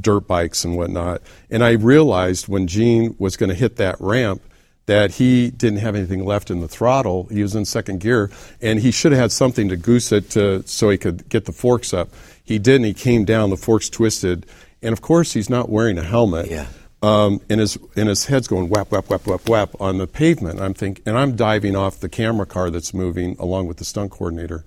dirt 0.00 0.26
bikes 0.26 0.64
and 0.64 0.76
whatnot, 0.76 1.22
and 1.50 1.64
I 1.64 1.72
realized 1.72 2.48
when 2.48 2.66
Gene 2.66 3.16
was 3.18 3.36
going 3.36 3.48
to 3.48 3.54
hit 3.54 3.76
that 3.76 3.96
ramp 3.98 4.42
that 4.88 5.12
he 5.12 5.50
didn't 5.50 5.80
have 5.80 5.94
anything 5.94 6.24
left 6.24 6.50
in 6.50 6.60
the 6.60 6.68
throttle. 6.68 7.24
He 7.30 7.42
was 7.42 7.54
in 7.54 7.66
second 7.66 8.00
gear, 8.00 8.30
and 8.62 8.80
he 8.80 8.90
should 8.90 9.12
have 9.12 9.20
had 9.20 9.32
something 9.32 9.68
to 9.68 9.76
goose 9.76 10.12
it 10.12 10.30
to, 10.30 10.66
so 10.66 10.88
he 10.88 10.96
could 10.96 11.28
get 11.28 11.44
the 11.44 11.52
forks 11.52 11.92
up. 11.92 12.08
He 12.42 12.58
didn't. 12.58 12.86
He 12.86 12.94
came 12.94 13.26
down. 13.26 13.50
The 13.50 13.58
forks 13.58 13.90
twisted, 13.90 14.46
and 14.82 14.92
of 14.92 15.00
course, 15.00 15.32
he's 15.32 15.50
not 15.50 15.68
wearing 15.68 15.98
a 15.98 16.02
helmet. 16.02 16.50
Yeah. 16.50 16.66
Um, 17.00 17.40
and 17.48 17.60
his 17.60 17.78
and 17.94 18.08
his 18.08 18.26
head's 18.26 18.48
going 18.48 18.68
whap 18.68 18.90
whap 18.90 19.08
whap 19.08 19.26
whap 19.26 19.48
whap 19.48 19.80
on 19.80 19.98
the 19.98 20.06
pavement. 20.08 20.60
I'm 20.60 20.74
thinking, 20.74 21.04
and 21.06 21.16
I'm 21.16 21.36
diving 21.36 21.76
off 21.76 22.00
the 22.00 22.08
camera 22.08 22.46
car 22.46 22.70
that's 22.70 22.92
moving 22.92 23.36
along 23.38 23.68
with 23.68 23.76
the 23.76 23.84
stunt 23.84 24.10
coordinator, 24.10 24.64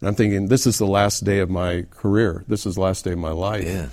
and 0.00 0.08
I'm 0.08 0.14
thinking, 0.14 0.48
this 0.48 0.66
is 0.66 0.78
the 0.78 0.86
last 0.86 1.24
day 1.24 1.40
of 1.40 1.50
my 1.50 1.84
career. 1.90 2.44
This 2.48 2.64
is 2.64 2.76
the 2.76 2.80
last 2.80 3.04
day 3.04 3.12
of 3.12 3.18
my 3.18 3.32
life. 3.32 3.64
Yeah. 3.64 3.88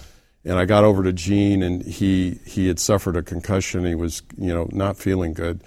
And 0.45 0.59
I 0.59 0.65
got 0.65 0.83
over 0.85 1.03
to 1.03 1.11
Gene, 1.11 1.63
and 1.63 1.81
he 1.81 2.39
he 2.45 2.67
had 2.67 2.79
suffered 2.79 3.17
a 3.17 3.23
concussion. 3.23 3.85
He 3.85 3.95
was 3.95 4.21
you 4.37 4.53
know 4.53 4.69
not 4.71 4.95
feeling 4.95 5.33
good. 5.33 5.61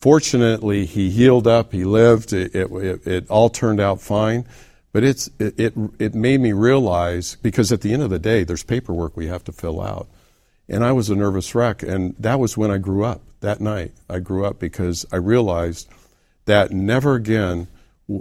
Fortunately, 0.00 0.84
he 0.84 1.08
healed 1.10 1.46
up. 1.46 1.72
He 1.72 1.84
lived. 1.84 2.32
It, 2.32 2.54
it, 2.54 3.06
it 3.06 3.30
all 3.30 3.48
turned 3.48 3.80
out 3.80 4.00
fine. 4.02 4.44
But 4.92 5.04
it's 5.04 5.30
it, 5.38 5.58
it 5.58 5.74
it 5.98 6.14
made 6.14 6.40
me 6.40 6.52
realize 6.52 7.36
because 7.36 7.72
at 7.72 7.80
the 7.80 7.92
end 7.92 8.02
of 8.02 8.10
the 8.10 8.18
day, 8.18 8.44
there's 8.44 8.62
paperwork 8.62 9.16
we 9.16 9.26
have 9.28 9.44
to 9.44 9.52
fill 9.52 9.80
out, 9.80 10.08
and 10.68 10.84
I 10.84 10.92
was 10.92 11.08
a 11.08 11.16
nervous 11.16 11.54
wreck. 11.54 11.82
And 11.82 12.14
that 12.18 12.38
was 12.38 12.56
when 12.56 12.70
I 12.70 12.78
grew 12.78 13.04
up. 13.04 13.22
That 13.40 13.60
night, 13.60 13.92
I 14.08 14.18
grew 14.18 14.44
up 14.44 14.58
because 14.58 15.06
I 15.10 15.16
realized 15.16 15.88
that 16.44 16.70
never 16.70 17.14
again 17.14 17.68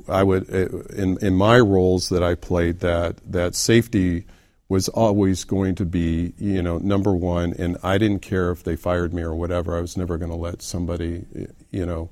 I 0.08 0.24
would 0.24 0.50
eh, 0.50 0.68
in 0.96 1.18
in 1.22 1.36
my 1.36 1.60
roles 1.60 2.10
that 2.10 2.24
I 2.24 2.36
played 2.36 2.80
that 2.80 3.18
that 3.32 3.56
safety 3.56 4.26
was 4.70 4.88
always 4.88 5.44
going 5.44 5.76
to 5.76 5.86
be, 5.86 6.34
you 6.38 6.62
know, 6.62 6.78
number 6.78 7.12
one, 7.12 7.54
and 7.60 7.76
I 7.84 7.98
didn't 7.98 8.22
care 8.22 8.52
if 8.52 8.64
they 8.64 8.78
fired 8.78 9.14
me 9.14 9.22
or 9.22 9.36
whatever. 9.36 9.78
I 9.78 9.82
was 9.82 9.98
never 9.98 10.18
going 10.18 10.32
to 10.32 10.38
let 10.38 10.62
somebody, 10.62 11.26
eh, 11.36 11.48
you 11.72 11.86
know, 11.86 12.10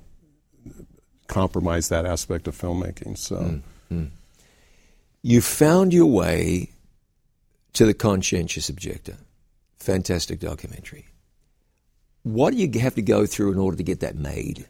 compromise 1.28 1.88
that 1.88 2.06
aspect 2.06 2.50
of 2.50 2.58
filmmaking. 2.58 3.18
So, 3.18 3.38
mm-hmm. 3.38 4.06
You 5.22 5.42
found 5.42 5.94
your 5.94 6.06
way 6.06 6.72
to 7.74 7.86
the 7.86 7.94
conscientious 7.94 8.70
objector. 8.70 9.18
Fantastic 9.78 10.40
documentary. 10.40 11.06
What 12.24 12.52
do 12.52 12.58
you 12.58 12.80
have 12.80 12.96
to 12.96 13.02
go 13.02 13.26
through 13.26 13.54
in 13.54 13.60
order 13.60 13.78
to 13.78 13.84
get 13.84 14.02
that 14.02 14.16
made? 14.16 14.68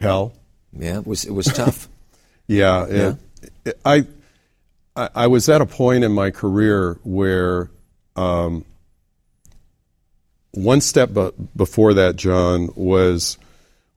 Hell. 0.00 0.32
Yeah, 0.72 0.98
it 0.98 1.06
was 1.06 1.24
it 1.24 1.32
was 1.32 1.46
tough. 1.46 1.88
yeah, 2.46 2.86
yeah. 2.90 3.14
It, 3.42 3.52
it, 3.64 3.80
I 3.84 4.06
I, 4.94 5.08
I, 5.14 5.26
was 5.26 5.48
at 5.48 5.60
a 5.60 5.66
point 5.66 6.04
in 6.04 6.12
my 6.12 6.30
career 6.30 6.98
where 7.04 7.70
um, 8.16 8.64
one 10.52 10.80
step 10.80 11.12
b- 11.12 11.30
before 11.54 11.94
that, 11.94 12.16
John, 12.16 12.70
was 12.74 13.38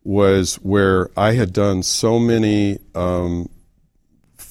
was 0.03 0.55
where 0.55 1.09
I 1.17 1.33
had 1.33 1.53
done 1.53 1.83
so 1.83 2.19
many 2.19 2.79
um, 2.95 3.49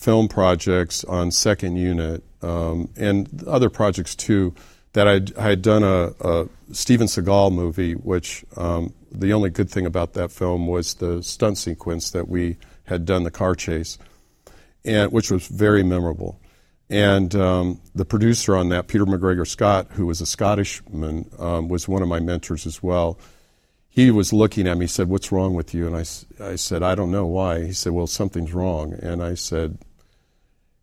film 0.08 0.26
projects 0.26 1.04
on 1.04 1.30
second 1.30 1.76
unit 1.76 2.24
um, 2.40 2.88
and 2.96 3.44
other 3.46 3.68
projects 3.68 4.16
too 4.16 4.54
that 4.94 5.06
I'd, 5.06 5.36
I 5.36 5.50
had 5.50 5.60
done 5.60 5.82
a, 5.82 6.14
a, 6.22 6.48
Steven 6.72 7.06
Seagal 7.06 7.52
movie, 7.52 7.92
which 7.92 8.42
um, 8.56 8.94
the 9.12 9.34
only 9.34 9.50
good 9.50 9.68
thing 9.68 9.84
about 9.84 10.14
that 10.14 10.30
film 10.30 10.66
was 10.66 10.94
the 10.94 11.22
stunt 11.22 11.58
sequence 11.58 12.12
that 12.12 12.26
we 12.26 12.56
had 12.84 13.04
done 13.04 13.24
the 13.24 13.30
car 13.30 13.54
chase 13.54 13.98
and 14.82 15.12
which 15.12 15.30
was 15.30 15.46
very 15.46 15.82
memorable. 15.82 16.40
And 16.88 17.34
um, 17.34 17.78
the 17.94 18.06
producer 18.06 18.56
on 18.56 18.70
that, 18.70 18.88
Peter 18.88 19.04
MacGregor 19.04 19.44
Scott, 19.44 19.88
who 19.90 20.06
was 20.06 20.22
a 20.22 20.26
Scottishman, 20.26 21.30
um, 21.38 21.68
was 21.68 21.86
one 21.86 22.00
of 22.00 22.08
my 22.08 22.18
mentors 22.18 22.64
as 22.64 22.82
well. 22.82 23.18
He 23.90 24.10
was 24.10 24.32
looking 24.32 24.66
at 24.66 24.78
me, 24.78 24.84
he 24.84 24.88
said, 24.88 25.10
What's 25.10 25.30
wrong 25.30 25.52
with 25.52 25.74
you? 25.74 25.86
And 25.86 25.94
I, 25.94 26.04
I 26.42 26.56
said, 26.56 26.82
I 26.82 26.94
don't 26.94 27.10
know 27.10 27.26
why. 27.26 27.66
He 27.66 27.72
said, 27.74 27.92
Well, 27.92 28.06
something's 28.06 28.54
wrong. 28.54 28.94
And 28.94 29.22
I 29.22 29.34
said, 29.34 29.76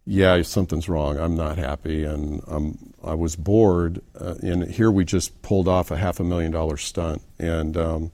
Yeah, 0.05 0.41
something's 0.43 0.88
wrong. 0.88 1.17
I'm 1.17 1.35
not 1.35 1.57
happy. 1.57 2.03
And 2.03 2.41
um, 2.47 2.93
I 3.03 3.15
was 3.15 3.35
bored. 3.35 4.01
Uh, 4.19 4.35
and 4.41 4.63
here 4.69 4.91
we 4.91 5.03
just 5.03 5.41
pulled 5.41 5.67
off 5.67 5.89
a 5.89 5.97
half 5.97 6.19
a 6.19 6.24
million 6.24 6.51
dollar 6.51 6.77
stunt. 6.77 7.21
And 7.39 7.75
um, 7.75 8.12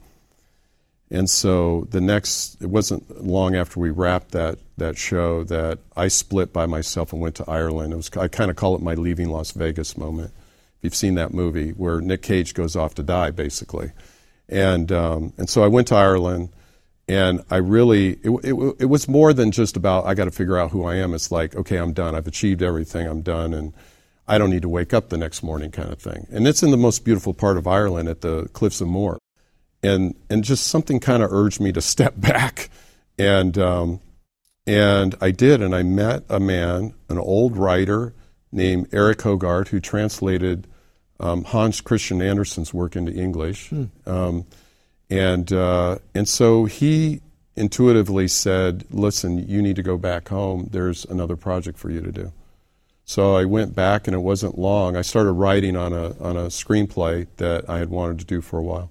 and 1.12 1.28
so 1.28 1.86
the 1.90 2.00
next, 2.00 2.62
it 2.62 2.70
wasn't 2.70 3.22
long 3.22 3.54
after 3.54 3.78
we 3.78 3.90
wrapped 3.90 4.30
that, 4.30 4.58
that 4.78 4.96
show 4.96 5.44
that 5.44 5.78
I 5.94 6.08
split 6.08 6.54
by 6.54 6.64
myself 6.64 7.12
and 7.12 7.20
went 7.20 7.34
to 7.34 7.50
Ireland. 7.50 7.92
It 7.92 7.96
was, 7.96 8.10
I 8.16 8.28
kind 8.28 8.50
of 8.50 8.56
call 8.56 8.74
it 8.74 8.80
my 8.80 8.94
leaving 8.94 9.28
Las 9.28 9.50
Vegas 9.50 9.98
moment. 9.98 10.30
If 10.78 10.84
you've 10.84 10.94
seen 10.94 11.16
that 11.16 11.34
movie 11.34 11.72
where 11.72 12.00
Nick 12.00 12.22
Cage 12.22 12.54
goes 12.54 12.76
off 12.76 12.94
to 12.94 13.02
die, 13.02 13.30
basically. 13.30 13.92
And, 14.48 14.90
um, 14.90 15.34
and 15.36 15.50
so 15.50 15.62
I 15.62 15.66
went 15.68 15.88
to 15.88 15.96
Ireland 15.96 16.48
and 17.12 17.42
I 17.50 17.56
really, 17.56 18.12
it, 18.22 18.30
it, 18.44 18.76
it 18.80 18.86
was 18.86 19.08
more 19.08 19.32
than 19.32 19.50
just 19.50 19.76
about, 19.76 20.06
I 20.06 20.14
got 20.14 20.24
to 20.24 20.30
figure 20.30 20.58
out 20.58 20.70
who 20.70 20.84
I 20.84 20.96
am. 20.96 21.14
It's 21.14 21.30
like, 21.30 21.54
okay, 21.54 21.76
I'm 21.76 21.92
done. 21.92 22.14
I've 22.14 22.26
achieved 22.26 22.62
everything. 22.62 23.06
I'm 23.06 23.22
done. 23.22 23.52
And 23.52 23.72
I 24.26 24.38
don't 24.38 24.50
need 24.50 24.62
to 24.62 24.68
wake 24.68 24.94
up 24.94 25.08
the 25.08 25.18
next 25.18 25.42
morning 25.42 25.70
kind 25.70 25.90
of 25.90 25.98
thing. 25.98 26.26
And 26.30 26.46
it's 26.46 26.62
in 26.62 26.70
the 26.70 26.76
most 26.76 27.04
beautiful 27.04 27.34
part 27.34 27.56
of 27.56 27.66
Ireland 27.66 28.08
at 28.08 28.20
the 28.20 28.48
Cliffs 28.52 28.80
of 28.80 28.88
Moher 28.88 29.18
and 29.82 30.14
and 30.30 30.44
just 30.44 30.66
something 30.66 31.00
kind 31.00 31.22
of 31.22 31.32
urged 31.32 31.60
me 31.60 31.72
to 31.72 31.80
step 31.80 32.14
back, 32.16 32.70
and 33.18 33.56
um, 33.58 34.00
and 34.66 35.14
I 35.20 35.30
did, 35.30 35.60
and 35.60 35.74
I 35.74 35.82
met 35.82 36.24
a 36.28 36.40
man, 36.40 36.94
an 37.08 37.18
old 37.18 37.56
writer 37.56 38.14
named 38.52 38.88
Eric 38.92 39.22
Hogarth, 39.22 39.68
who 39.68 39.80
translated 39.80 40.68
um, 41.18 41.44
Hans 41.44 41.80
Christian 41.80 42.20
Andersen's 42.20 42.72
work 42.72 42.96
into 42.96 43.12
English, 43.12 43.70
hmm. 43.70 43.84
um, 44.06 44.46
and 45.12 45.52
uh, 45.52 45.98
and 46.14 46.28
so 46.28 46.64
he 46.64 47.20
intuitively 47.56 48.28
said, 48.28 48.84
"Listen, 48.90 49.48
you 49.48 49.62
need 49.62 49.76
to 49.76 49.82
go 49.82 49.96
back 49.98 50.28
home. 50.28 50.68
There's 50.70 51.04
another 51.04 51.36
project 51.36 51.78
for 51.78 51.90
you 51.90 52.00
to 52.00 52.12
do." 52.12 52.32
So 53.04 53.36
I 53.36 53.44
went 53.44 53.74
back, 53.74 54.06
and 54.06 54.14
it 54.14 54.20
wasn't 54.20 54.58
long. 54.58 54.96
I 54.96 55.02
started 55.02 55.32
writing 55.32 55.76
on 55.76 55.92
a 55.92 56.18
on 56.20 56.36
a 56.36 56.46
screenplay 56.46 57.26
that 57.36 57.68
I 57.68 57.78
had 57.78 57.90
wanted 57.90 58.18
to 58.20 58.24
do 58.24 58.40
for 58.40 58.58
a 58.58 58.62
while 58.62 58.90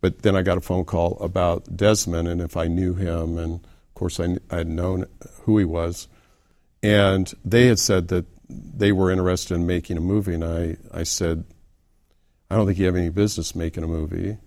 but 0.00 0.22
then 0.22 0.34
I 0.34 0.42
got 0.42 0.58
a 0.58 0.62
phone 0.62 0.84
call 0.84 1.18
about 1.20 1.76
Desmond 1.76 2.28
and 2.28 2.40
if 2.40 2.56
I 2.56 2.66
knew 2.66 2.94
him, 2.94 3.38
and 3.38 3.54
of 3.54 3.94
course 3.94 4.18
I, 4.18 4.36
I 4.50 4.58
had 4.58 4.68
known 4.68 5.06
who 5.42 5.58
he 5.58 5.64
was. 5.64 6.08
And 6.82 7.32
they 7.44 7.66
had 7.66 7.78
said 7.78 8.08
that 8.08 8.24
they 8.48 8.92
were 8.92 9.10
interested 9.10 9.54
in 9.54 9.66
making 9.66 9.98
a 9.98 10.00
movie, 10.00 10.34
and 10.34 10.44
I, 10.44 10.76
I 10.92 11.02
said, 11.02 11.44
I 12.50 12.56
don't 12.56 12.66
think 12.66 12.78
you 12.78 12.86
have 12.86 12.96
any 12.96 13.10
business 13.10 13.54
making 13.54 13.84
a 13.84 13.88
movie. 13.88 14.38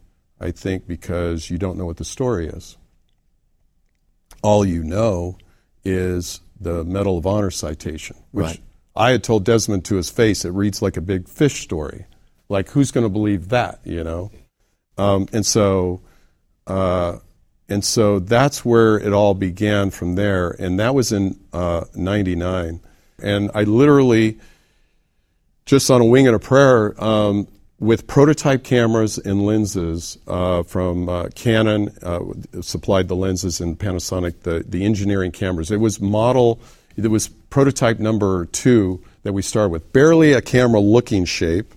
I 0.44 0.52
think 0.52 0.86
because 0.86 1.50
you 1.50 1.58
don't 1.58 1.78
know 1.78 1.86
what 1.86 1.98
the 1.98 2.06
story 2.06 2.48
is. 2.48 2.78
All 4.42 4.66
you 4.66 4.84
know 4.84 5.38
is 5.86 6.42
the 6.60 6.84
Medal 6.84 7.18
of 7.18 7.26
Honor 7.26 7.50
citation, 7.50 8.18
which 8.32 8.46
right. 8.46 8.62
I 8.94 9.12
had 9.12 9.24
told 9.24 9.46
Desmond 9.46 9.86
to 9.86 9.96
his 9.96 10.10
face, 10.10 10.44
it 10.44 10.50
reads 10.50 10.82
like 10.82 10.98
a 10.98 11.02
big 11.02 11.30
fish 11.30 11.62
story. 11.62 12.06
Like, 12.50 12.70
who's 12.70 12.92
going 12.92 13.06
to 13.06 13.10
believe 13.10 13.50
that, 13.50 13.80
you 13.86 14.04
know? 14.04 14.32
Um, 14.98 15.28
and 15.32 15.46
so, 15.46 16.02
uh, 16.68 17.20
and 17.70 17.84
so 17.86 18.20
that's 18.20 18.66
where 18.66 18.98
it 18.98 19.14
all 19.14 19.34
began 19.34 19.92
from 19.92 20.16
there. 20.16 20.50
And 20.50 20.78
that 20.80 20.94
was 20.94 21.14
in 21.14 21.40
uh, 21.54 21.86
99. 21.96 22.82
And 23.22 23.50
I 23.56 23.64
literally, 23.64 24.40
just 25.66 25.90
on 25.90 26.02
a 26.02 26.06
wing 26.06 26.28
and 26.28 26.36
a 26.36 26.40
prayer, 26.40 27.02
um, 27.02 27.48
with 27.84 28.08
prototype 28.08 28.64
cameras 28.64 29.18
and 29.18 29.46
lenses 29.46 30.18
uh, 30.28 30.64
from 30.64 31.10
uh, 31.10 31.28
Canon, 31.36 31.90
uh, 32.02 32.20
supplied 32.62 33.10
the 33.10 33.16
lenses, 33.16 33.60
and 33.60 33.78
Panasonic, 33.78 34.42
the, 34.42 34.64
the 34.68 34.86
engineering 34.86 35.32
cameras. 35.32 35.70
It 35.70 35.82
was 35.82 36.00
model, 36.00 36.62
it 36.96 37.08
was 37.10 37.28
prototype 37.28 38.00
number 38.00 38.46
two 38.46 39.04
that 39.24 39.34
we 39.34 39.42
started 39.42 39.70
with. 39.70 39.92
Barely 39.92 40.32
a 40.32 40.42
camera 40.42 40.80
looking 40.80 41.26
shape 41.26 41.74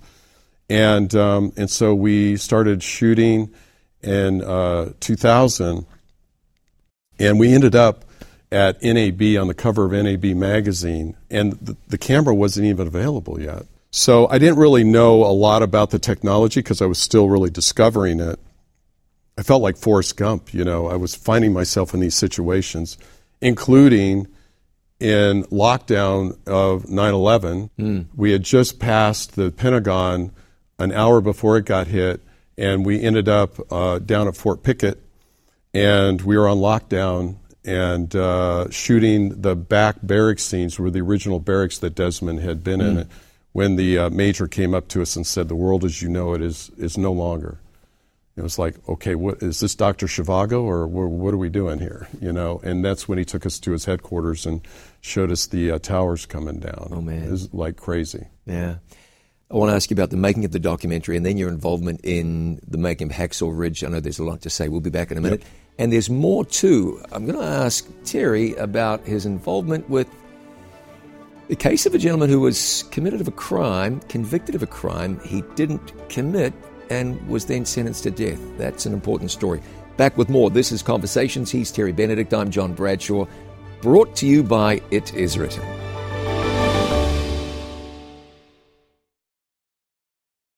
And, 0.68 1.14
um, 1.14 1.52
and 1.56 1.70
so 1.70 1.94
we 1.94 2.36
started 2.36 2.82
shooting 2.82 3.52
in 4.02 4.42
uh, 4.42 4.92
2000, 5.00 5.86
and 7.18 7.38
we 7.38 7.52
ended 7.52 7.74
up 7.74 8.04
at 8.52 8.82
NAB 8.82 9.22
on 9.40 9.48
the 9.48 9.54
cover 9.54 9.84
of 9.84 9.92
NAB 9.92 10.24
magazine, 10.36 11.16
and 11.30 11.52
the, 11.54 11.76
the 11.88 11.98
camera 11.98 12.34
wasn't 12.34 12.66
even 12.66 12.86
available 12.86 13.40
yet. 13.40 13.66
So 13.96 14.28
I 14.28 14.36
didn't 14.36 14.58
really 14.58 14.84
know 14.84 15.24
a 15.24 15.32
lot 15.32 15.62
about 15.62 15.88
the 15.88 15.98
technology 15.98 16.60
because 16.60 16.82
I 16.82 16.86
was 16.86 16.98
still 16.98 17.30
really 17.30 17.48
discovering 17.48 18.20
it. 18.20 18.38
I 19.38 19.42
felt 19.42 19.62
like 19.62 19.78
Forrest 19.78 20.18
Gump, 20.18 20.52
you 20.52 20.64
know, 20.64 20.86
I 20.86 20.96
was 20.96 21.14
finding 21.14 21.54
myself 21.54 21.94
in 21.94 22.00
these 22.00 22.14
situations, 22.14 22.98
including 23.40 24.28
in 25.00 25.44
lockdown 25.44 26.36
of 26.46 26.90
9 26.90 27.14
11. 27.14 27.70
Mm. 27.78 28.06
We 28.14 28.32
had 28.32 28.42
just 28.42 28.78
passed 28.78 29.34
the 29.34 29.50
Pentagon 29.50 30.30
an 30.78 30.92
hour 30.92 31.22
before 31.22 31.56
it 31.56 31.64
got 31.64 31.86
hit, 31.86 32.20
and 32.58 32.84
we 32.84 33.00
ended 33.00 33.30
up 33.30 33.72
uh, 33.72 33.98
down 33.98 34.28
at 34.28 34.36
Fort 34.36 34.62
Pickett, 34.62 35.02
and 35.72 36.20
we 36.20 36.36
were 36.36 36.48
on 36.48 36.58
lockdown 36.58 37.36
and 37.64 38.14
uh, 38.14 38.68
shooting 38.70 39.40
the 39.40 39.56
back 39.56 39.96
barracks 40.02 40.42
scenes 40.42 40.78
were 40.78 40.90
the 40.90 41.00
original 41.00 41.40
barracks 41.40 41.78
that 41.78 41.94
Desmond 41.94 42.40
had 42.40 42.62
been 42.62 42.80
mm. 42.80 43.00
in. 43.00 43.08
When 43.56 43.76
the 43.76 43.96
uh, 43.96 44.10
major 44.10 44.48
came 44.48 44.74
up 44.74 44.86
to 44.88 45.00
us 45.00 45.16
and 45.16 45.26
said, 45.26 45.48
"The 45.48 45.56
world 45.56 45.82
as 45.82 46.02
you 46.02 46.10
know 46.10 46.34
it 46.34 46.42
is 46.42 46.70
is 46.76 46.98
no 46.98 47.10
longer," 47.10 47.58
it 48.36 48.42
was 48.42 48.58
like, 48.58 48.76
"Okay, 48.86 49.14
what 49.14 49.42
is 49.42 49.60
this, 49.60 49.74
Doctor 49.74 50.04
Zhivago, 50.04 50.62
or 50.62 50.86
what 50.86 51.32
are 51.32 51.38
we 51.38 51.48
doing 51.48 51.78
here?" 51.78 52.06
You 52.20 52.34
know, 52.34 52.60
and 52.62 52.84
that's 52.84 53.08
when 53.08 53.16
he 53.16 53.24
took 53.24 53.46
us 53.46 53.58
to 53.60 53.72
his 53.72 53.86
headquarters 53.86 54.44
and 54.44 54.60
showed 55.00 55.32
us 55.32 55.46
the 55.46 55.70
uh, 55.70 55.78
towers 55.78 56.26
coming 56.26 56.58
down. 56.60 56.90
Oh 56.90 57.00
man, 57.00 57.22
it 57.22 57.30
was 57.30 57.54
like 57.54 57.78
crazy. 57.78 58.26
Yeah. 58.44 58.74
I 59.50 59.54
want 59.54 59.70
to 59.70 59.74
ask 59.74 59.88
you 59.88 59.94
about 59.94 60.10
the 60.10 60.18
making 60.18 60.44
of 60.44 60.52
the 60.52 60.58
documentary 60.58 61.16
and 61.16 61.24
then 61.24 61.38
your 61.38 61.48
involvement 61.48 62.02
in 62.04 62.60
the 62.68 62.76
making 62.76 63.10
of 63.10 63.16
Hacksaw 63.16 63.58
Ridge. 63.58 63.82
I 63.82 63.88
know 63.88 64.00
there's 64.00 64.18
a 64.18 64.24
lot 64.24 64.42
to 64.42 64.50
say. 64.50 64.68
We'll 64.68 64.80
be 64.82 64.90
back 64.90 65.10
in 65.10 65.16
a 65.16 65.22
minute. 65.22 65.40
Yep. 65.40 65.48
And 65.78 65.92
there's 65.92 66.10
more 66.10 66.44
too. 66.44 67.00
I'm 67.10 67.24
going 67.24 67.38
to 67.38 67.44
ask 67.44 67.88
Terry 68.04 68.54
about 68.56 69.06
his 69.06 69.24
involvement 69.24 69.88
with 69.88 70.10
the 71.48 71.56
case 71.56 71.86
of 71.86 71.94
a 71.94 71.98
gentleman 71.98 72.28
who 72.28 72.40
was 72.40 72.84
committed 72.90 73.20
of 73.20 73.28
a 73.28 73.32
crime, 73.32 74.00
convicted 74.08 74.54
of 74.54 74.62
a 74.62 74.66
crime 74.66 75.20
he 75.24 75.42
didn't 75.54 75.92
commit, 76.08 76.52
and 76.90 77.24
was 77.28 77.46
then 77.46 77.64
sentenced 77.64 78.02
to 78.04 78.10
death. 78.10 78.40
That's 78.58 78.86
an 78.86 78.92
important 78.92 79.30
story. 79.30 79.60
Back 79.96 80.16
with 80.18 80.28
more. 80.28 80.50
This 80.50 80.72
is 80.72 80.82
Conversations. 80.82 81.50
He's 81.50 81.70
Terry 81.70 81.92
Benedict. 81.92 82.34
I'm 82.34 82.50
John 82.50 82.74
Bradshaw. 82.74 83.26
Brought 83.80 84.16
to 84.16 84.26
you 84.26 84.42
by 84.42 84.82
It 84.90 85.14
Is 85.14 85.38
Written. 85.38 85.62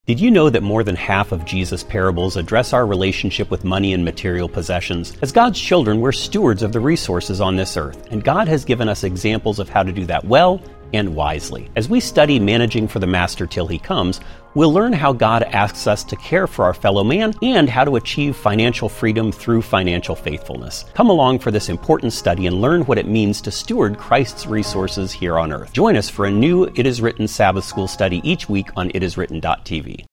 Did 0.06 0.20
you 0.20 0.30
know 0.30 0.48
that 0.48 0.62
more 0.62 0.84
than 0.84 0.96
half 0.96 1.32
of 1.32 1.44
Jesus' 1.44 1.84
parables 1.84 2.38
address 2.38 2.72
our 2.72 2.86
relationship 2.86 3.50
with 3.50 3.62
money 3.62 3.92
and 3.92 4.06
material 4.06 4.48
possessions? 4.48 5.14
As 5.20 5.32
God's 5.32 5.60
children, 5.60 6.00
we're 6.00 6.12
stewards 6.12 6.62
of 6.62 6.72
the 6.72 6.80
resources 6.80 7.42
on 7.42 7.56
this 7.56 7.76
earth, 7.76 8.06
and 8.10 8.24
God 8.24 8.48
has 8.48 8.64
given 8.64 8.88
us 8.88 9.04
examples 9.04 9.58
of 9.58 9.68
how 9.68 9.82
to 9.82 9.92
do 9.92 10.06
that 10.06 10.24
well 10.24 10.62
and 10.92 11.14
wisely. 11.14 11.70
As 11.76 11.88
we 11.88 12.00
study 12.00 12.38
managing 12.38 12.88
for 12.88 12.98
the 12.98 13.06
Master 13.06 13.46
till 13.46 13.66
he 13.66 13.78
comes, 13.78 14.20
we'll 14.54 14.72
learn 14.72 14.92
how 14.92 15.12
God 15.12 15.42
asks 15.42 15.86
us 15.86 16.04
to 16.04 16.16
care 16.16 16.46
for 16.46 16.64
our 16.64 16.74
fellow 16.74 17.04
man 17.04 17.34
and 17.42 17.68
how 17.68 17.84
to 17.84 17.96
achieve 17.96 18.36
financial 18.36 18.88
freedom 18.88 19.30
through 19.32 19.62
financial 19.62 20.14
faithfulness. 20.14 20.84
Come 20.94 21.10
along 21.10 21.38
for 21.38 21.50
this 21.50 21.68
important 21.68 22.12
study 22.12 22.46
and 22.46 22.60
learn 22.60 22.82
what 22.82 22.98
it 22.98 23.06
means 23.06 23.40
to 23.42 23.50
steward 23.50 23.98
Christ's 23.98 24.46
resources 24.46 25.12
here 25.12 25.38
on 25.38 25.52
earth. 25.52 25.72
Join 25.72 25.96
us 25.96 26.08
for 26.08 26.26
a 26.26 26.30
new 26.30 26.64
It 26.74 26.86
Is 26.86 27.00
Written 27.00 27.28
Sabbath 27.28 27.64
School 27.64 27.88
study 27.88 28.20
each 28.24 28.48
week 28.48 28.68
on 28.76 28.90
itiswritten.tv. 28.90 30.04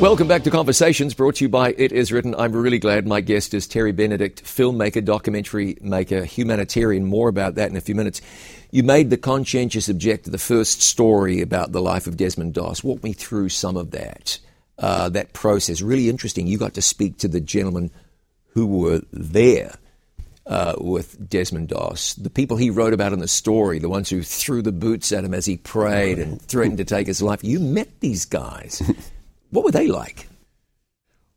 Welcome 0.00 0.26
back 0.26 0.42
to 0.42 0.50
Conversations 0.50 1.14
brought 1.14 1.36
to 1.36 1.44
you 1.44 1.48
by 1.48 1.72
It 1.78 1.92
Is 1.92 2.10
Written. 2.10 2.34
I'm 2.34 2.52
really 2.52 2.80
glad 2.80 3.06
my 3.06 3.20
guest 3.20 3.54
is 3.54 3.68
Terry 3.68 3.92
Benedict, 3.92 4.42
filmmaker, 4.42 5.02
documentary 5.02 5.78
maker, 5.80 6.24
humanitarian. 6.24 7.06
More 7.06 7.28
about 7.28 7.54
that 7.54 7.70
in 7.70 7.76
a 7.76 7.80
few 7.80 7.94
minutes. 7.94 8.20
You 8.72 8.82
made 8.82 9.08
the 9.08 9.16
conscientious 9.16 9.88
objector 9.88 10.30
the 10.30 10.36
first 10.36 10.82
story 10.82 11.40
about 11.40 11.70
the 11.70 11.80
life 11.80 12.08
of 12.08 12.16
Desmond 12.16 12.54
Doss. 12.54 12.82
Walk 12.82 13.04
me 13.04 13.12
through 13.12 13.50
some 13.50 13.76
of 13.76 13.92
that, 13.92 14.40
uh, 14.80 15.10
that 15.10 15.32
process. 15.32 15.80
Really 15.80 16.10
interesting. 16.10 16.48
You 16.48 16.58
got 16.58 16.74
to 16.74 16.82
speak 16.82 17.18
to 17.18 17.28
the 17.28 17.40
gentlemen 17.40 17.92
who 18.48 18.66
were 18.66 19.00
there 19.12 19.76
uh, 20.44 20.74
with 20.76 21.30
Desmond 21.30 21.68
Doss. 21.68 22.14
The 22.14 22.30
people 22.30 22.56
he 22.56 22.68
wrote 22.68 22.94
about 22.94 23.12
in 23.12 23.20
the 23.20 23.28
story, 23.28 23.78
the 23.78 23.88
ones 23.88 24.10
who 24.10 24.22
threw 24.22 24.60
the 24.60 24.72
boots 24.72 25.12
at 25.12 25.24
him 25.24 25.34
as 25.34 25.46
he 25.46 25.56
prayed 25.56 26.18
and 26.18 26.42
threatened 26.42 26.78
to 26.78 26.84
take 26.84 27.06
his 27.06 27.22
life. 27.22 27.44
You 27.44 27.60
met 27.60 28.00
these 28.00 28.24
guys. 28.24 28.82
What 29.54 29.64
were 29.64 29.70
they 29.70 29.86
like? 29.86 30.26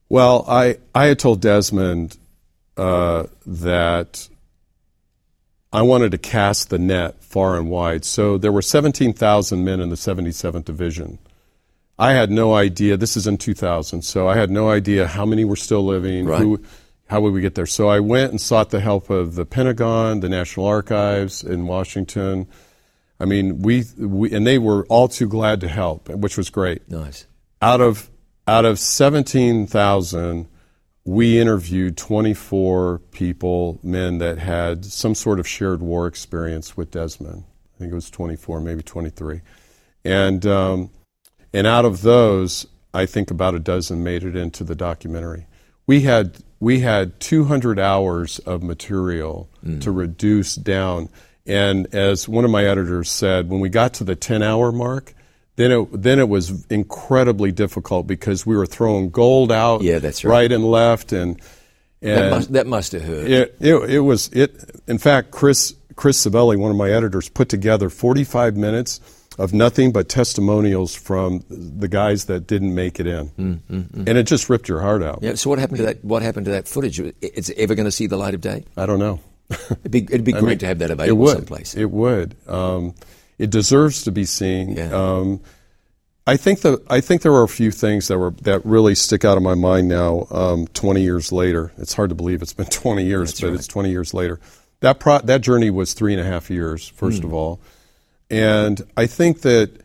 Well, 0.10 0.44
I, 0.48 0.78
I 0.96 1.06
had 1.06 1.20
told 1.20 1.40
Desmond 1.40 2.18
uh, 2.76 3.28
that 3.46 4.28
I 5.72 5.84
wanted 5.84 6.14
to 6.14 6.18
cast 6.18 6.72
the 6.72 6.80
net 6.80 7.24
far 7.24 7.60
and 7.60 7.70
wide. 7.70 8.06
So 8.06 8.40
there 8.40 8.52
were 8.52 8.64
17,000 8.64 9.64
men 9.64 9.80
in 9.80 9.90
the 9.90 9.96
77th 9.96 10.66
Division. 10.66 11.20
I 12.00 12.14
had 12.14 12.32
no 12.32 12.56
idea. 12.56 12.98
This 12.98 13.18
is 13.18 13.28
in 13.28 13.38
2000, 13.38 14.02
so 14.02 14.28
I 14.28 14.36
had 14.36 14.50
no 14.50 14.68
idea 14.68 15.06
how 15.06 15.26
many 15.26 15.46
were 15.46 15.56
still 15.56 15.86
living. 15.86 16.26
Right. 16.26 16.42
Who, 16.42 16.64
how 17.06 17.22
would 17.22 17.34
we 17.34 17.42
get 17.42 17.54
there? 17.54 17.68
So 17.68 17.88
I 17.88 18.00
went 18.00 18.32
and 18.32 18.42
sought 18.42 18.72
the 18.72 18.80
help 18.80 19.12
of 19.12 19.36
the 19.36 19.46
Pentagon, 19.46 20.22
the 20.22 20.30
National 20.30 20.66
Archives 20.66 21.44
in 21.44 21.68
Washington. 21.68 22.48
I 23.20 23.26
mean, 23.26 23.62
we, 23.62 23.86
we 23.96 24.34
and 24.34 24.48
they 24.48 24.58
were 24.58 24.88
all 24.88 25.08
too 25.08 25.28
glad 25.28 25.62
to 25.62 25.68
help, 25.68 26.10
which 26.10 26.36
was 26.36 26.50
great. 26.50 26.90
Nice 26.90 27.28
out 27.62 27.82
of 27.82 28.10
out 28.48 28.64
of 28.64 28.80
17,000, 28.80 30.48
we 31.04 31.40
interviewed 31.40 31.98
24 31.98 33.00
people, 33.12 33.80
men 33.84 34.20
that 34.20 34.38
had 34.38 34.86
some 34.86 35.16
sort 35.16 35.40
of 35.40 35.48
shared 35.48 35.82
war 35.82 36.08
experience 36.08 36.78
with 36.78 36.92
Desmond. 36.92 37.44
I 37.76 37.80
think 37.80 37.92
it 37.92 37.96
was 37.96 38.10
24, 38.10 38.62
maybe 38.62 38.84
23, 38.84 39.42
and 40.06 40.46
um, 40.46 40.90
and 41.54 41.68
out 41.68 41.86
of 41.86 42.02
those, 42.02 42.66
I 42.94 43.06
think 43.06 43.32
about 43.32 43.56
a 43.56 43.60
dozen 43.60 44.04
made 44.04 44.24
it 44.24 44.36
into 44.36 44.64
the 44.64 44.76
documentary. 44.76 45.46
We 45.86 46.02
had 46.02 46.38
we 46.60 46.80
had 46.80 47.20
200 47.20 47.80
hours 47.80 48.40
of 48.40 48.64
material 48.64 49.50
mm. 49.64 49.82
to 49.82 49.92
reduce 49.92 50.56
down. 50.56 51.10
And 51.46 51.94
as 51.94 52.28
one 52.28 52.44
of 52.44 52.52
my 52.52 52.66
editors 52.66 53.10
said, 53.10 53.50
when 53.50 53.60
we 53.60 53.70
got 53.70 53.94
to 53.96 54.04
the 54.04 54.16
10 54.16 54.44
hour 54.44 54.72
mark, 54.72 55.14
then 55.58 55.72
it 55.72 55.90
then 55.92 56.20
it 56.20 56.30
was 56.30 56.66
incredibly 56.68 57.52
difficult 57.52 58.08
because 58.08 58.46
we 58.46 58.56
were 58.56 58.66
throwing 58.66 59.10
gold 59.10 59.52
out 59.52 59.82
yeah, 59.82 60.00
that's 60.00 60.24
right. 60.24 60.32
right 60.32 60.52
and 60.52 60.64
left 60.64 61.12
and, 61.12 61.42
and 62.02 62.18
that, 62.18 62.32
must, 62.32 62.54
that 62.54 62.68
must 62.68 62.92
have 62.94 63.04
hurt. 63.04 63.30
It, 63.30 63.56
it, 63.60 63.76
it 63.90 64.00
was 64.00 64.30
it 64.30 64.82
in 64.88 64.98
fact 64.98 65.32
Chris 65.32 65.76
Chris 65.98 66.24
Sebeli, 66.24 66.58
one 66.58 66.72
of 66.72 66.78
my 66.78 66.92
editors, 66.92 67.28
put 67.28 67.50
together 67.50 67.90
45 67.90 68.56
minutes 68.56 69.02
of 69.38 69.54
nothing 69.54 69.92
but 69.92 70.08
testimonials 70.08 70.96
from 70.96 71.44
the 71.50 71.88
guys 71.88 72.26
that 72.26 72.48
didn't 72.48 72.74
make 72.74 73.00
it 73.00 73.08
in, 73.08 73.30
mm, 73.30 73.60
mm, 73.70 73.84
mm. 73.84 74.08
and 74.08 74.10
it 74.10 74.24
just 74.24 74.50
ripped 74.50 74.70
your 74.70 74.80
heart 74.80 75.04
out. 75.04 75.20
Yeah. 75.22 75.36
So 75.36 75.50
what 75.50 75.60
happened 75.60 75.78
to 75.78 75.84
that? 75.84 76.04
What 76.04 76.22
happened 76.22 76.46
to 76.46 76.52
that 76.52 76.68
footage? 76.68 77.00
It's 77.00 77.52
ever 77.58 77.76
going 77.76 77.86
to 77.86 77.92
see 77.92 78.08
the 78.08 78.18
light 78.18 78.34
of 78.34 78.42
day? 78.42 78.66
I 78.78 78.86
don't 78.86 79.00
know. 79.00 79.20
it'd 79.50 79.92
be 79.92 80.04
it'd 80.04 80.24
be 80.24 80.32
great 80.34 80.44
mean, 80.44 80.58
to 80.60 80.68
have 80.68 80.80
that 80.80 80.92
available 80.92 81.18
it 81.18 81.24
would. 81.24 81.36
someplace. 81.36 81.76
It 81.76 81.92
would. 81.92 82.36
Um, 82.48 82.94
it 83.38 83.50
deserves 83.50 84.04
to 84.04 84.12
be 84.12 84.26
seen. 84.26 84.72
Yeah. 84.72 84.92
Um, 84.92 85.42
I 86.26 86.36
think 86.36 86.62
that 86.62 86.84
I 86.90 87.00
think 87.00 87.22
there 87.22 87.34
are 87.34 87.44
a 87.44 87.48
few 87.48 87.72
things 87.72 88.10
that 88.10 88.18
were 88.18 88.32
that 88.42 88.66
really 88.66 88.96
stick 88.96 89.24
out 89.24 89.38
of 89.38 89.44
my 89.44 89.56
mind 89.56 89.88
now. 89.88 90.28
Um, 90.30 90.68
Twenty 90.68 91.02
years 91.02 91.32
later, 91.32 91.72
it's 91.78 91.94
hard 91.94 92.10
to 92.10 92.16
believe 92.16 92.42
it's 92.42 92.54
been 92.54 92.66
twenty 92.70 93.06
years, 93.06 93.32
That's 93.32 93.42
but 93.42 93.48
right. 93.48 93.56
it's 93.56 93.68
twenty 93.68 93.92
years 93.92 94.14
later. 94.14 94.40
That 94.82 95.00
pro- 95.00 95.22
that 95.22 95.42
journey 95.42 95.70
was 95.70 95.94
three 95.94 96.14
and 96.14 96.22
a 96.22 96.26
half 96.26 96.50
years, 96.50 96.88
first 96.88 97.22
mm. 97.22 97.26
of 97.26 97.34
all, 97.34 97.62
and 98.30 98.82
I 98.98 99.08
think 99.08 99.42
that 99.42 99.82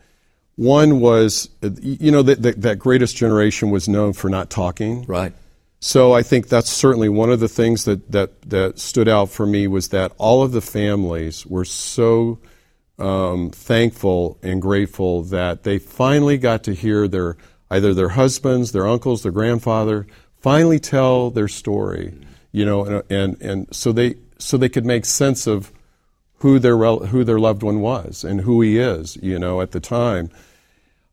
one 0.55 0.99
was, 0.99 1.49
you 1.81 2.11
know, 2.11 2.21
that, 2.21 2.41
that 2.43 2.61
that 2.61 2.79
greatest 2.79 3.15
generation 3.15 3.71
was 3.71 3.87
known 3.87 4.13
for 4.13 4.29
not 4.29 4.49
talking. 4.49 5.03
Right. 5.05 5.33
So 5.79 6.13
I 6.13 6.23
think 6.23 6.47
that's 6.47 6.69
certainly 6.69 7.09
one 7.09 7.29
of 7.29 7.41
the 7.41 7.49
things 7.49 7.83
that, 7.85 8.09
that, 8.11 8.41
that 8.43 8.79
stood 8.79 9.09
out 9.09 9.29
for 9.29 9.45
me 9.45 9.67
was 9.67 9.89
that 9.89 10.13
all 10.17 10.41
of 10.41 10.53
the 10.53 10.61
families 10.61 11.45
were 11.45 11.65
so 11.65 12.39
um, 12.99 13.49
thankful 13.49 14.37
and 14.43 14.61
grateful 14.61 15.23
that 15.23 15.63
they 15.63 15.79
finally 15.79 16.37
got 16.37 16.63
to 16.63 16.73
hear 16.73 17.07
their 17.07 17.37
either 17.71 17.93
their 17.93 18.09
husbands, 18.09 18.71
their 18.71 18.87
uncles, 18.87 19.23
their 19.23 19.31
grandfather 19.31 20.05
finally 20.39 20.79
tell 20.79 21.31
their 21.31 21.47
story, 21.47 22.13
you 22.51 22.65
know, 22.65 22.85
and 22.85 23.03
and, 23.11 23.41
and 23.41 23.75
so 23.75 23.91
they 23.91 24.15
so 24.37 24.57
they 24.57 24.69
could 24.69 24.85
make 24.85 25.05
sense 25.05 25.47
of 25.47 25.71
who 26.39 26.59
their 26.59 26.77
who 26.77 27.23
their 27.23 27.39
loved 27.39 27.63
one 27.63 27.79
was 27.79 28.23
and 28.23 28.41
who 28.41 28.61
he 28.61 28.77
is, 28.77 29.17
you 29.21 29.39
know, 29.39 29.61
at 29.61 29.71
the 29.71 29.79
time. 29.79 30.29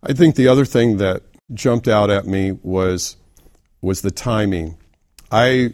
I 0.03 0.13
think 0.13 0.35
the 0.35 0.49
other 0.49 0.65
thing 0.65 0.97
that 0.97 1.23
jumped 1.55 1.87
out 1.87 2.11
at 2.11 2.27
me 2.27 2.53
was 2.63 3.17
was 3.81 4.03
the 4.03 4.11
timing. 4.11 4.77
I 5.31 5.73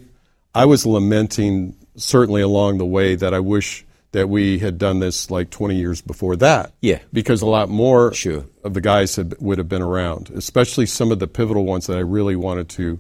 I 0.55 0.67
was 0.67 0.85
lamenting 0.85 1.75
certainly 1.97 2.43
along 2.43 2.77
the 2.77 2.87
way 2.87 3.15
that 3.15 3.33
I 3.33 3.41
wish 3.41 3.86
that 4.17 4.31
we 4.31 4.59
had 4.59 4.79
done 4.79 4.99
this 4.99 5.31
like 5.31 5.51
20 5.51 5.77
years 5.77 6.01
before 6.01 6.37
that. 6.37 6.73
Yeah. 6.81 7.01
Because 7.13 7.43
a 7.43 7.47
lot 7.47 7.69
more 7.69 8.15
Sure. 8.15 8.47
of 8.65 8.73
the 8.73 8.81
guys 8.81 9.15
had, 9.15 9.35
would 9.41 9.59
have 9.59 9.69
been 9.69 9.83
around, 9.83 10.31
especially 10.35 10.87
some 10.87 11.13
of 11.13 11.19
the 11.19 11.27
pivotal 11.27 11.67
ones 11.67 11.87
that 11.87 11.99
I 11.99 12.01
really 12.01 12.35
wanted 12.35 12.71
to 12.71 12.99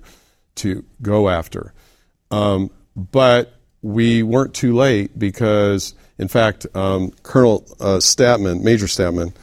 to 0.56 0.84
go 1.00 1.30
after. 1.30 1.72
Um, 2.30 2.70
but 2.94 3.54
we 3.80 4.22
weren't 4.22 4.52
too 4.52 4.74
late 4.74 5.18
because, 5.18 5.94
in 6.18 6.28
fact, 6.28 6.66
um, 6.74 7.12
Colonel 7.22 7.64
uh, 7.80 7.96
Statman, 7.96 8.62
Major 8.62 8.86
Statman, 8.86 9.34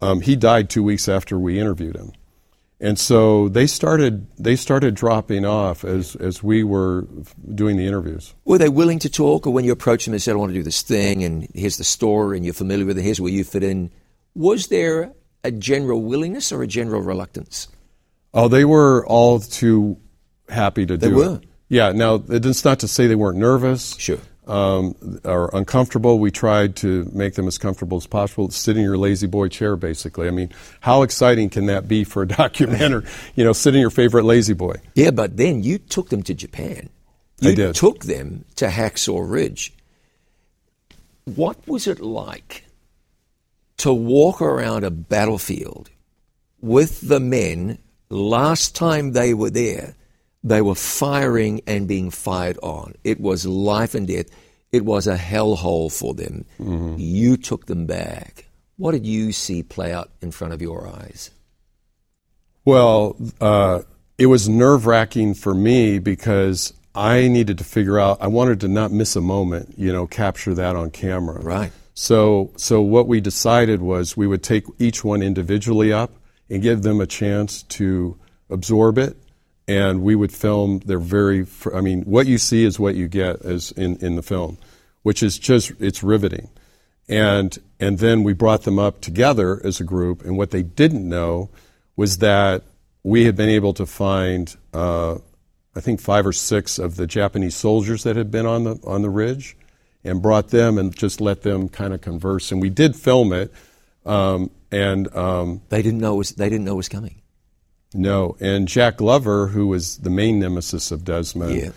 um, 0.00 0.22
he 0.22 0.34
died 0.34 0.68
two 0.68 0.82
weeks 0.82 1.08
after 1.08 1.38
we 1.38 1.60
interviewed 1.60 1.94
him, 1.94 2.10
and 2.80 2.98
so 2.98 3.48
they 3.48 3.66
started 3.66 4.26
they 4.38 4.56
started 4.56 4.94
dropping 4.94 5.44
off 5.44 5.84
as 5.84 6.16
as 6.16 6.42
we 6.42 6.64
were 6.64 7.06
doing 7.54 7.76
the 7.76 7.86
interviews. 7.86 8.34
Were 8.44 8.58
they 8.58 8.68
willing 8.68 8.98
to 9.00 9.08
talk, 9.10 9.46
or 9.46 9.52
when 9.52 9.64
you 9.64 9.72
approached 9.72 10.06
them 10.06 10.14
and 10.14 10.22
said, 10.22 10.32
"I 10.32 10.38
want 10.38 10.50
to 10.50 10.58
do 10.58 10.62
this 10.62 10.82
thing," 10.82 11.22
and 11.24 11.46
here's 11.54 11.76
the 11.76 11.84
story, 11.84 12.36
and 12.36 12.44
you're 12.44 12.54
familiar 12.54 12.86
with 12.86 12.98
it, 12.98 13.02
here's 13.02 13.20
where 13.20 13.32
you 13.32 13.44
fit 13.44 13.62
in? 13.62 13.90
Was 14.34 14.68
there 14.68 15.12
a 15.44 15.50
general 15.50 16.02
willingness 16.02 16.52
or 16.52 16.62
a 16.62 16.66
general 16.66 17.02
reluctance? 17.02 17.68
Oh, 18.32 18.48
they 18.48 18.64
were 18.64 19.04
all 19.06 19.40
too 19.40 19.96
happy 20.48 20.86
to 20.86 20.96
do 20.96 21.08
They 21.08 21.12
were. 21.14 21.34
it. 21.36 21.44
Yeah. 21.68 21.92
Now, 21.92 22.22
it's 22.28 22.64
not 22.64 22.80
to 22.80 22.88
say 22.88 23.06
they 23.06 23.14
weren't 23.14 23.38
nervous. 23.38 23.94
Sure. 23.98 24.18
Um, 24.50 25.20
or 25.24 25.48
uncomfortable. 25.52 26.18
We 26.18 26.32
tried 26.32 26.74
to 26.76 27.08
make 27.12 27.34
them 27.34 27.46
as 27.46 27.56
comfortable 27.56 27.98
as 27.98 28.06
possible. 28.08 28.50
Sit 28.50 28.76
in 28.76 28.82
your 28.82 28.98
lazy 28.98 29.28
boy 29.28 29.46
chair, 29.48 29.76
basically. 29.76 30.26
I 30.26 30.32
mean, 30.32 30.50
how 30.80 31.02
exciting 31.02 31.50
can 31.50 31.66
that 31.66 31.86
be 31.86 32.02
for 32.02 32.22
a 32.22 32.28
documentary? 32.42 33.04
you 33.36 33.44
know, 33.44 33.52
sit 33.52 33.74
in 33.76 33.80
your 33.80 33.90
favorite 33.90 34.24
lazy 34.24 34.54
boy. 34.54 34.74
Yeah, 34.94 35.12
but 35.12 35.36
then 35.36 35.62
you 35.62 35.78
took 35.78 36.08
them 36.08 36.24
to 36.24 36.34
Japan. 36.34 36.88
You 37.38 37.50
I 37.50 37.54
did. 37.54 37.74
took 37.76 38.04
them 38.04 38.44
to 38.56 38.66
Hacksaw 38.66 39.30
Ridge. 39.30 39.72
What 41.26 41.66
was 41.68 41.86
it 41.86 42.00
like 42.00 42.64
to 43.76 43.92
walk 43.92 44.42
around 44.42 44.82
a 44.84 44.90
battlefield 44.90 45.90
with 46.60 47.06
the 47.06 47.20
men 47.20 47.78
last 48.08 48.74
time 48.74 49.12
they 49.12 49.32
were 49.32 49.50
there? 49.50 49.94
They 50.42 50.62
were 50.62 50.74
firing 50.74 51.60
and 51.66 51.86
being 51.86 52.10
fired 52.10 52.58
on. 52.62 52.94
It 53.04 53.20
was 53.20 53.46
life 53.46 53.94
and 53.94 54.06
death. 54.08 54.26
It 54.72 54.84
was 54.84 55.06
a 55.06 55.16
hellhole 55.16 55.92
for 55.92 56.14
them. 56.14 56.44
You 56.98 57.36
took 57.36 57.66
them 57.66 57.86
back. 57.86 58.46
What 58.76 58.92
did 58.92 59.06
you 59.06 59.32
see 59.32 59.62
play 59.62 59.92
out 59.92 60.10
in 60.22 60.30
front 60.30 60.54
of 60.54 60.62
your 60.62 60.88
eyes? 60.88 61.30
Well, 62.64 63.16
uh, 63.40 63.80
it 64.16 64.26
was 64.26 64.48
nerve 64.48 64.86
wracking 64.86 65.34
for 65.34 65.54
me 65.54 65.98
because 65.98 66.72
I 66.94 67.28
needed 67.28 67.58
to 67.58 67.64
figure 67.64 67.98
out. 67.98 68.18
I 68.20 68.28
wanted 68.28 68.60
to 68.60 68.68
not 68.68 68.92
miss 68.92 69.16
a 69.16 69.20
moment. 69.20 69.74
You 69.76 69.92
know, 69.92 70.06
capture 70.06 70.54
that 70.54 70.76
on 70.76 70.90
camera. 70.90 71.40
Right. 71.40 71.72
So, 71.94 72.52
so 72.56 72.80
what 72.80 73.06
we 73.08 73.20
decided 73.20 73.82
was 73.82 74.16
we 74.16 74.26
would 74.26 74.42
take 74.42 74.64
each 74.78 75.04
one 75.04 75.22
individually 75.22 75.92
up 75.92 76.12
and 76.48 76.62
give 76.62 76.82
them 76.82 77.00
a 77.00 77.06
chance 77.06 77.62
to 77.64 78.18
absorb 78.48 78.98
it, 78.98 79.16
and 79.70 80.02
we 80.02 80.16
would 80.16 80.32
film 80.32 80.80
their 80.80 80.98
very. 80.98 81.44
fir- 81.44 81.76
I 81.76 81.80
mean, 81.80 82.02
what 82.02 82.26
you 82.26 82.38
see 82.38 82.64
is 82.64 82.80
what 82.80 82.96
you 82.96 83.06
get 83.06 83.40
as 83.42 83.70
in, 83.72 83.96
in 83.98 84.16
the 84.16 84.22
film, 84.22 84.58
which 85.02 85.22
is 85.22 85.38
just 85.38 85.70
it's 85.78 86.02
riveting, 86.02 86.50
and 87.08 87.56
and 87.78 87.98
then 88.00 88.24
we 88.24 88.32
brought 88.32 88.62
them 88.62 88.80
up 88.80 89.00
together 89.00 89.60
as 89.64 89.80
a 89.80 89.84
group, 89.84 90.24
and 90.24 90.36
what 90.36 90.50
they 90.50 90.64
didn't 90.64 91.08
know 91.08 91.50
was 91.94 92.18
that 92.18 92.64
we 93.04 93.26
had 93.26 93.36
been 93.36 93.48
able 93.48 93.72
to 93.74 93.86
find. 93.86 94.56
Uh, 94.74 95.18
I 95.76 95.80
think 95.80 96.00
five 96.00 96.26
or 96.26 96.32
six 96.32 96.80
of 96.80 96.96
the 96.96 97.06
Japanese 97.06 97.54
soldiers 97.54 98.02
that 98.02 98.16
had 98.16 98.28
been 98.28 98.46
on 98.46 98.64
the 98.64 98.76
on 98.84 99.02
the 99.02 99.10
ridge, 99.10 99.56
and 100.02 100.20
brought 100.20 100.48
them 100.48 100.78
and 100.78 100.92
just 100.96 101.20
let 101.20 101.42
them 101.42 101.68
kind 101.68 101.94
of 101.94 102.00
converse. 102.00 102.50
And 102.50 102.60
we 102.60 102.70
did 102.70 102.96
film 102.96 103.32
it, 103.32 103.52
um, 104.04 104.50
and 104.72 105.14
um, 105.14 105.60
They 105.68 105.80
didn't 105.80 106.00
know 106.00 106.14
it 106.14 106.18
was, 106.18 106.30
they 106.30 106.48
didn't 106.48 106.64
know 106.64 106.72
it 106.72 106.82
was 106.82 106.88
coming. 106.88 107.22
No, 107.94 108.36
and 108.40 108.68
Jack 108.68 108.98
Glover, 108.98 109.48
who 109.48 109.66
was 109.66 109.98
the 109.98 110.10
main 110.10 110.38
nemesis 110.38 110.90
of 110.90 111.04
Desmond. 111.04 111.56
Yeah. 111.56 111.70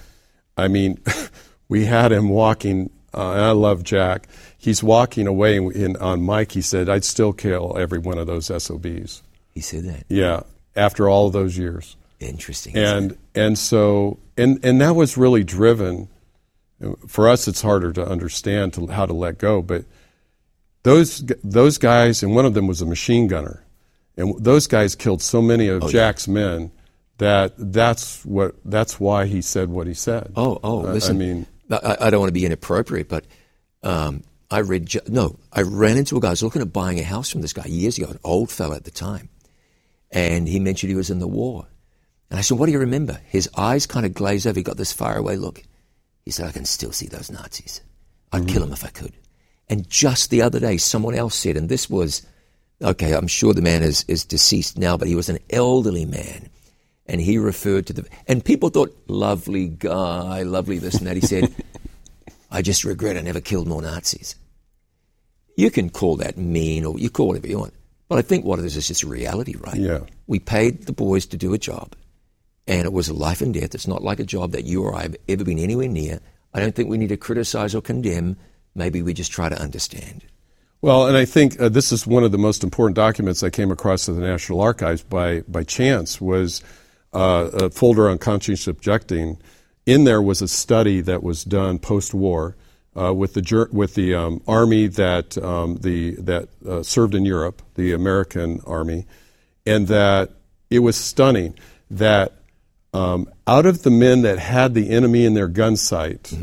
I 0.56 0.68
mean, 0.68 1.00
we 1.70 1.86
had 1.86 2.12
him 2.12 2.30
walking. 2.30 2.90
Uh, 3.16 3.32
and 3.34 3.42
I 3.42 3.52
love 3.52 3.84
Jack. 3.84 4.28
He's 4.58 4.82
walking 4.82 5.28
away, 5.28 5.58
and 5.58 5.72
in, 5.72 5.96
on 5.98 6.24
Mike, 6.24 6.52
he 6.54 6.62
said, 6.62 6.90
"I'd 6.90 7.04
still 7.04 7.32
kill 7.34 7.78
every 7.78 8.00
one 8.00 8.18
of 8.18 8.28
those 8.28 8.48
SOBs." 8.48 9.22
He 9.52 9.62
said 9.62 9.84
that. 9.84 10.06
Yeah, 10.08 10.42
after 10.76 11.08
all 11.08 11.28
of 11.28 11.34
those 11.34 11.58
years. 11.58 11.96
Interesting. 12.20 12.78
and 12.78 13.18
and 13.36 13.58
so 13.58 14.20
and 14.38 14.64
and 14.64 14.80
that 14.82 14.96
was 14.96 15.18
really 15.18 15.44
driven 15.44 16.08
for 17.08 17.30
us 17.30 17.48
it's 17.48 17.62
harder 17.62 17.92
to 17.94 18.06
understand 18.06 18.74
to, 18.74 18.88
how 18.88 19.06
to 19.06 19.14
let 19.14 19.38
go 19.38 19.62
but 19.62 19.86
those 20.84 21.24
those 21.44 21.78
guys 21.78 22.24
and 22.24 22.36
one 22.36 22.46
of 22.46 22.54
them 22.54 22.68
was 22.68 22.82
a 22.82 22.86
machine 22.86 23.28
gunner 23.28 23.63
and 24.18 24.36
those 24.44 24.68
guys 24.68 24.96
killed 24.96 25.22
so 25.22 25.42
many 25.42 25.68
of 25.68 25.90
Jack's 25.90 26.28
men 26.28 26.72
that 27.18 27.54
that's 27.58 28.26
what 28.26 28.56
that's 28.66 29.00
why 29.00 29.26
he 29.26 29.42
said 29.42 29.70
what 29.70 29.88
he 29.88 29.94
said 29.94 30.32
Oh, 30.36 30.60
oh, 30.64 30.86
I- 30.86 30.92
listen. 30.94 31.16
I 31.16 31.20
mean 31.20 31.48
I, 31.72 31.98
I 32.02 32.10
don't 32.10 32.20
want 32.20 32.30
to 32.30 32.34
be 32.34 32.46
inappropriate, 32.46 33.10
but 33.10 33.26
um, 33.82 34.24
I 34.52 34.60
read. 34.60 34.94
No, 35.10 35.40
I 35.52 35.62
ran 35.62 35.98
into 35.98 36.18
a 36.18 36.20
guy. 36.20 36.28
I 36.28 36.32
was 36.32 36.44
looking 36.44 36.62
at 36.62 36.72
buying 36.74 37.00
a 37.00 37.04
house 37.04 37.30
from 37.32 37.42
this 37.42 37.54
guy 37.54 37.66
years 37.66 37.98
ago, 37.98 38.08
an 38.10 38.20
old 38.24 38.52
fellow 38.52 38.76
at 38.76 38.84
the 38.84 38.92
time, 38.92 39.30
and 40.12 40.48
he 40.48 40.60
mentioned 40.60 40.90
he 40.92 40.96
was 40.96 41.10
in 41.10 41.20
the 41.20 41.28
war. 41.28 41.66
And 42.30 42.38
I 42.38 42.42
said, 42.42 42.60
"What 42.60 42.68
do 42.68 42.72
you 42.74 42.80
remember?" 42.80 43.20
His 43.26 43.50
eyes 43.58 43.88
kind 43.88 44.06
of 44.06 44.14
glazed 44.14 44.46
over. 44.46 44.60
He 44.60 44.64
got 44.64 44.78
this 44.78 44.94
faraway 44.94 45.36
look. 45.38 45.64
He 46.26 46.32
said, 46.32 46.48
"I 46.48 46.52
can 46.52 46.66
still 46.66 46.92
see 46.92 47.08
those 47.08 47.32
Nazis. 47.32 47.82
I'd 48.32 48.48
kill 48.48 48.62
them 48.62 48.74
if 48.74 48.84
I 48.86 48.90
could." 48.90 49.14
And 49.70 49.90
just 49.90 50.30
the 50.30 50.42
other 50.44 50.60
day, 50.60 50.78
someone 50.78 51.16
else 51.16 51.36
said, 51.36 51.58
and 51.58 51.70
this 51.70 51.90
was 51.90 52.24
okay. 52.84 53.14
I'm 53.14 53.28
sure 53.28 53.54
the 53.54 53.62
man 53.62 53.84
is 53.84 54.06
is 54.08 54.26
deceased 54.26 54.78
now, 54.78 54.98
but 54.98 55.08
he 55.08 55.16
was 55.16 55.30
an 55.30 55.40
elderly 55.50 56.06
man 56.06 56.50
and 57.06 57.22
he 57.22 57.38
referred 57.38 57.88
to 57.88 57.94
the 57.94 58.06
and 58.28 58.44
people 58.44 58.70
thought 58.70 58.96
lovely 59.08 59.68
guy 59.68 60.44
lovely 60.44 60.80
this 60.80 60.96
and 60.96 61.08
that. 61.08 61.16
He 61.16 61.22
said 61.22 61.54
i 62.52 62.62
just 62.62 62.84
regret 62.84 63.18
i 63.18 63.22
never 63.22 63.42
killed 63.42 63.68
more 63.68 63.82
nazis. 63.82 64.36
You 65.56 65.70
can 65.70 65.90
call 65.90 66.18
that 66.18 66.38
mean 66.38 66.86
or 66.86 66.98
you 66.98 67.10
call 67.10 67.28
whatever 67.28 67.48
you 67.48 67.60
want 67.60 67.74
but 68.08 68.18
i 68.18 68.22
think 68.22 68.46
what 68.46 68.60
it 68.60 68.66
is 68.66 68.78
is 68.78 68.88
just 68.88 69.04
reality 69.04 69.56
right? 69.56 69.76
Yeah. 69.76 70.02
we 70.28 70.40
paid 70.40 70.86
the 70.86 70.94
boys 70.94 71.26
to 71.28 71.38
do 71.38 71.54
a 71.54 71.58
job 71.58 71.96
and 72.66 72.86
it 72.86 72.94
was 72.94 73.10
a 73.10 73.14
life 73.14 73.42
and 73.42 73.54
death. 73.54 73.76
It's 73.76 73.88
not 73.88 74.04
like 74.04 74.22
a 74.22 74.26
job 74.26 74.52
that 74.52 74.64
you 74.64 74.84
or 74.84 74.96
i 74.96 75.02
have 75.02 75.18
ever 75.28 75.44
been 75.44 75.60
anywhere 75.60 75.90
near. 75.90 76.22
I 76.54 76.60
don't 76.60 76.74
think 76.74 76.88
we 76.88 76.98
need 76.98 77.10
to 77.10 77.18
criticize 77.18 77.76
or 77.76 77.82
condemn. 77.82 78.38
Maybe 78.74 79.02
we 79.02 79.14
just 79.14 79.32
try 79.32 79.50
to 79.50 79.62
understand 79.62 80.24
Well, 80.84 81.08
and 81.08 81.16
I 81.16 81.24
think 81.24 81.62
uh, 81.62 81.70
this 81.70 81.94
is 81.94 82.06
one 82.06 82.26
of 82.26 82.34
the 82.34 82.38
most 82.38 82.62
important 82.62 82.98
documents 82.98 83.42
I 83.42 83.50
came 83.50 83.72
across 83.72 84.10
at 84.10 84.16
the 84.16 84.22
National 84.22 84.60
Archives 84.60 85.02
by 85.02 85.40
by 85.48 85.64
chance 85.64 86.20
was 86.20 86.62
uh, 87.14 87.52
a 87.54 87.70
folder 87.70 88.10
on 88.10 88.18
conscience 88.18 88.68
objecting. 88.68 89.38
In 89.86 90.04
there 90.04 90.22
was 90.22 90.42
a 90.42 90.48
study 90.50 91.00
that 91.00 91.24
was 91.24 91.46
done 91.46 91.80
post-war 91.80 92.58
uh, 93.00 93.14
with 93.14 93.34
the 93.34 93.70
with 93.72 93.96
the 93.96 94.14
um, 94.14 94.42
army 94.46 94.88
that 94.88 95.38
um, 95.38 95.78
the 95.78 96.16
that 96.16 96.50
uh, 96.68 96.84
served 96.84 97.16
in 97.16 97.24
Europe, 97.24 97.62
the 97.76 97.94
American 97.94 98.60
army, 98.68 99.06
and 99.66 99.88
that 99.88 100.32
it 100.70 100.80
was 100.80 100.98
stunning 100.98 101.58
that 101.92 102.34
um, 102.94 103.32
out 103.48 103.66
of 103.66 103.84
the 103.84 103.90
men 103.90 104.24
that 104.24 104.38
had 104.38 104.74
the 104.74 104.90
enemy 104.90 105.24
in 105.24 105.34
their 105.34 105.48
gun 105.48 105.78
sight, 105.78 106.34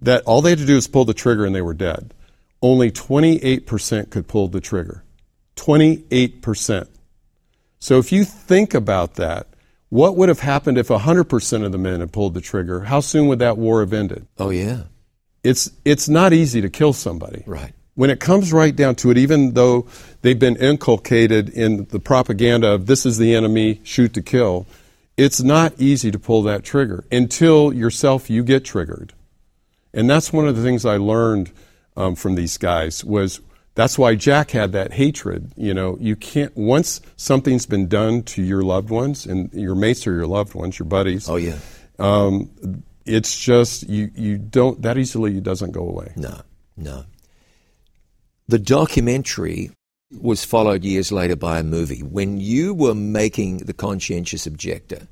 that 0.00 0.22
all 0.24 0.40
they 0.40 0.50
had 0.50 0.58
to 0.60 0.64
do 0.64 0.76
was 0.76 0.88
pull 0.88 1.04
the 1.04 1.12
trigger 1.12 1.44
and 1.44 1.54
they 1.54 1.60
were 1.60 1.74
dead. 1.74 2.13
Only 2.64 2.90
28% 2.90 4.08
could 4.08 4.26
pull 4.26 4.48
the 4.48 4.58
trigger. 4.58 5.04
28%. 5.56 6.88
So 7.78 7.98
if 7.98 8.10
you 8.10 8.24
think 8.24 8.72
about 8.72 9.16
that, 9.16 9.48
what 9.90 10.16
would 10.16 10.30
have 10.30 10.40
happened 10.40 10.78
if 10.78 10.88
100% 10.88 11.64
of 11.66 11.72
the 11.72 11.76
men 11.78 12.00
had 12.00 12.10
pulled 12.10 12.32
the 12.32 12.40
trigger? 12.40 12.80
How 12.80 13.00
soon 13.00 13.28
would 13.28 13.40
that 13.40 13.58
war 13.58 13.80
have 13.80 13.92
ended? 13.92 14.26
oh 14.38 14.48
yeah 14.48 14.84
It's, 15.42 15.72
it's 15.84 16.08
not 16.08 16.32
easy 16.32 16.62
to 16.62 16.70
kill 16.70 16.94
somebody. 16.94 17.42
right 17.44 17.74
When 17.96 18.08
it 18.08 18.18
comes 18.18 18.50
right 18.50 18.74
down 18.74 18.94
to 18.96 19.10
it, 19.10 19.18
even 19.18 19.52
though 19.52 19.86
they've 20.22 20.38
been 20.38 20.56
inculcated 20.56 21.50
in 21.50 21.84
the 21.90 22.00
propaganda 22.00 22.72
of 22.72 22.86
this 22.86 23.04
is 23.04 23.18
the 23.18 23.34
enemy, 23.34 23.82
shoot 23.84 24.14
to 24.14 24.22
kill, 24.22 24.66
it's 25.18 25.42
not 25.42 25.74
easy 25.76 26.10
to 26.10 26.18
pull 26.18 26.42
that 26.44 26.64
trigger 26.64 27.04
until 27.12 27.74
yourself 27.74 28.30
you 28.30 28.42
get 28.42 28.64
triggered. 28.64 29.12
And 29.92 30.08
that's 30.08 30.32
one 30.32 30.48
of 30.48 30.56
the 30.56 30.62
things 30.62 30.86
I 30.86 30.96
learned 30.96 31.52
um, 31.96 32.14
from 32.14 32.34
these 32.34 32.58
guys 32.58 33.04
was 33.04 33.40
that's 33.74 33.98
why 33.98 34.14
Jack 34.14 34.52
had 34.52 34.72
that 34.72 34.92
hatred. 34.92 35.52
You 35.56 35.74
know, 35.74 35.96
you 36.00 36.14
can't 36.16 36.56
once 36.56 37.00
something's 37.16 37.66
been 37.66 37.88
done 37.88 38.22
to 38.24 38.42
your 38.42 38.62
loved 38.62 38.90
ones 38.90 39.26
and 39.26 39.52
your 39.52 39.74
mates 39.74 40.06
or 40.06 40.14
your 40.14 40.26
loved 40.26 40.54
ones, 40.54 40.78
your 40.78 40.86
buddies. 40.86 41.28
oh 41.28 41.36
yeah 41.36 41.58
Um, 41.98 42.50
it's 43.04 43.38
just 43.38 43.88
you 43.88 44.10
you 44.14 44.38
don't 44.38 44.80
that 44.82 44.96
easily 44.96 45.40
doesn't 45.40 45.72
go 45.72 45.88
away. 45.88 46.12
No, 46.16 46.40
no. 46.76 47.04
The 48.48 48.58
documentary 48.58 49.70
was 50.20 50.44
followed 50.44 50.84
years 50.84 51.10
later 51.10 51.34
by 51.36 51.58
a 51.58 51.62
movie. 51.62 52.02
When 52.02 52.38
you 52.38 52.74
were 52.74 52.94
making 52.94 53.58
The 53.58 53.72
Conscientious 53.72 54.46
Objector, 54.46 55.08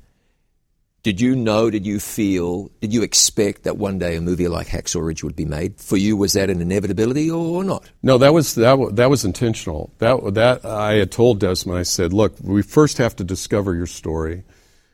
Did 1.03 1.19
you 1.19 1.35
know, 1.35 1.69
did 1.69 1.85
you 1.85 1.99
feel, 1.99 2.71
did 2.79 2.93
you 2.93 3.03
expect 3.03 3.63
that 3.63 3.77
one 3.77 3.99
day 3.99 4.15
a 4.15 4.21
movie 4.21 4.47
like 4.47 4.67
Hacksaw 4.67 5.05
Ridge 5.05 5.21
would 5.21 5.35
be 5.35 5.43
made? 5.43 5.77
For 5.77 5.97
you, 5.97 6.15
was 6.15 6.31
that 6.31 6.49
an 6.49 6.61
inevitability 6.61 7.29
or 7.29 7.61
not? 7.65 7.89
No, 8.01 8.17
that 8.17 8.33
was 8.33 8.55
that, 8.55 8.95
that 8.95 9.09
was 9.09 9.25
intentional. 9.25 9.91
That 9.97 10.33
that 10.35 10.63
I 10.63 10.93
had 10.93 11.11
told 11.11 11.41
Desmond. 11.41 11.77
I 11.77 11.83
said, 11.83 12.13
"Look, 12.13 12.35
we 12.41 12.61
first 12.61 12.99
have 12.99 13.17
to 13.17 13.25
discover 13.25 13.75
your 13.75 13.85
story, 13.85 14.45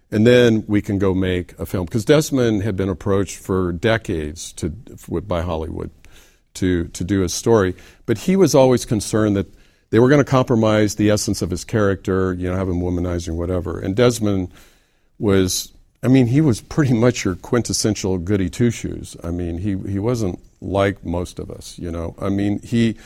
and 0.09 0.25
then 0.25 0.63
we 0.67 0.81
can 0.81 0.97
go 0.97 1.13
make 1.13 1.57
a 1.59 1.67
film." 1.67 1.85
Because 1.85 2.05
Desmond 2.05 2.63
had 2.63 2.75
been 2.75 2.89
approached 2.89 3.37
for 3.37 3.71
decades 3.71 4.51
to 4.53 4.69
by 5.27 5.43
Hollywood 5.43 5.91
to 6.55 6.85
to 6.87 7.03
do 7.03 7.19
his 7.19 7.35
story, 7.35 7.75
but 8.07 8.17
he 8.17 8.35
was 8.35 8.55
always 8.55 8.83
concerned 8.83 9.35
that 9.35 9.53
they 9.91 9.99
were 9.99 10.09
going 10.09 10.25
to 10.25 10.31
compromise 10.31 10.95
the 10.95 11.11
essence 11.11 11.43
of 11.43 11.51
his 11.51 11.63
character, 11.63 12.33
you 12.33 12.49
know, 12.49 12.55
have 12.55 12.67
him 12.67 12.81
womanizing, 12.81 13.35
whatever. 13.35 13.79
And 13.79 13.95
Desmond 13.95 14.51
was 15.19 15.71
I 16.01 16.07
mean, 16.07 16.27
he 16.27 16.41
was 16.41 16.61
pretty 16.61 16.93
much 16.93 17.25
your 17.25 17.35
quintessential 17.35 18.17
goody 18.17 18.49
two 18.49 18.71
shoes. 18.71 19.17
I 19.23 19.31
mean, 19.31 19.57
he, 19.57 19.77
he 19.89 19.99
wasn't 19.99 20.39
like 20.61 21.05
most 21.05 21.39
of 21.39 21.51
us, 21.51 21.77
you 21.77 21.91
know. 21.91 22.15
I 22.19 22.29
mean, 22.29 22.59
he 22.59 22.97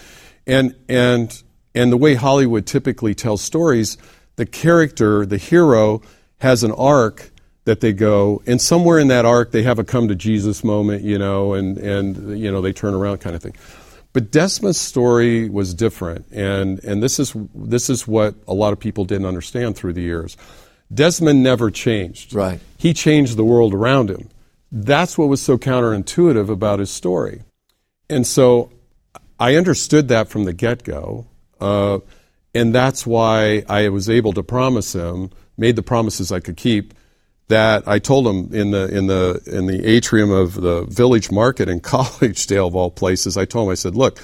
and 0.45 0.75
and 0.87 1.41
and 1.75 1.91
the 1.91 1.97
way 1.97 2.15
Hollywood 2.15 2.65
typically 2.65 3.15
tells 3.15 3.41
stories, 3.41 3.97
the 4.35 4.45
character, 4.45 5.25
the 5.25 5.37
hero, 5.37 6.01
has 6.39 6.63
an 6.63 6.71
arc 6.71 7.31
that 7.65 7.79
they 7.79 7.93
go, 7.93 8.43
and 8.45 8.61
somewhere 8.61 8.99
in 8.99 9.07
that 9.07 9.25
arc, 9.25 9.51
they 9.51 9.63
have 9.63 9.79
a 9.79 9.83
come 9.83 10.07
to 10.09 10.15
Jesus 10.15 10.63
moment, 10.63 11.03
you 11.03 11.17
know, 11.17 11.53
and 11.53 11.77
and 11.77 12.39
you 12.39 12.51
know 12.51 12.61
they 12.61 12.73
turn 12.73 12.93
around, 12.93 13.19
kind 13.19 13.35
of 13.35 13.41
thing. 13.41 13.55
But 14.11 14.31
Desmond's 14.31 14.79
story 14.79 15.49
was 15.49 15.73
different, 15.73 16.27
and 16.31 16.83
and 16.83 17.01
this 17.01 17.19
is 17.19 17.33
this 17.55 17.89
is 17.89 18.07
what 18.07 18.35
a 18.47 18.53
lot 18.53 18.73
of 18.73 18.79
people 18.79 19.05
didn't 19.05 19.25
understand 19.25 19.75
through 19.75 19.93
the 19.93 20.01
years. 20.01 20.37
Desmond 20.93 21.43
never 21.43 21.71
changed. 21.71 22.33
Right. 22.33 22.59
He 22.77 22.93
changed 22.93 23.37
the 23.37 23.45
world 23.45 23.73
around 23.73 24.09
him. 24.09 24.29
That's 24.71 25.17
what 25.17 25.29
was 25.29 25.41
so 25.41 25.57
counterintuitive 25.57 26.49
about 26.49 26.79
his 26.79 26.89
story. 26.89 27.43
And 28.09 28.25
so 28.25 28.71
I 29.39 29.55
understood 29.55 30.07
that 30.09 30.29
from 30.29 30.45
the 30.45 30.53
get 30.53 30.83
go. 30.83 31.27
Uh, 31.59 31.99
and 32.55 32.73
that's 32.73 33.05
why 33.05 33.63
I 33.69 33.89
was 33.89 34.09
able 34.09 34.33
to 34.33 34.43
promise 34.43 34.93
him, 34.93 35.31
made 35.57 35.75
the 35.75 35.83
promises 35.83 36.31
I 36.31 36.39
could 36.39 36.57
keep, 36.57 36.93
that 37.47 37.87
I 37.87 37.99
told 37.99 38.27
him 38.27 38.53
in 38.53 38.71
the, 38.71 38.87
in 38.87 39.07
the, 39.07 39.41
in 39.45 39.67
the 39.67 39.85
atrium 39.85 40.31
of 40.31 40.55
the 40.55 40.83
village 40.85 41.31
market 41.31 41.69
in 41.69 41.79
Collegedale, 41.81 42.67
of 42.67 42.75
all 42.75 42.91
places, 42.91 43.37
I 43.37 43.45
told 43.45 43.67
him, 43.67 43.71
I 43.71 43.75
said, 43.75 43.95
look, 43.95 44.19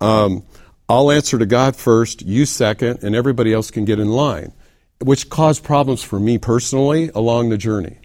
um, 0.00 0.44
I'll 0.88 1.10
answer 1.10 1.38
to 1.38 1.46
God 1.46 1.76
first, 1.76 2.22
you 2.22 2.46
second, 2.46 3.02
and 3.02 3.14
everybody 3.14 3.52
else 3.52 3.70
can 3.70 3.84
get 3.84 3.98
in 3.98 4.08
line 4.08 4.52
which 5.00 5.30
caused 5.30 5.64
problems 5.64 6.02
for 6.02 6.18
me 6.18 6.38
personally 6.38 7.10
along 7.14 7.48
the 7.48 7.58
journey. 7.58 7.98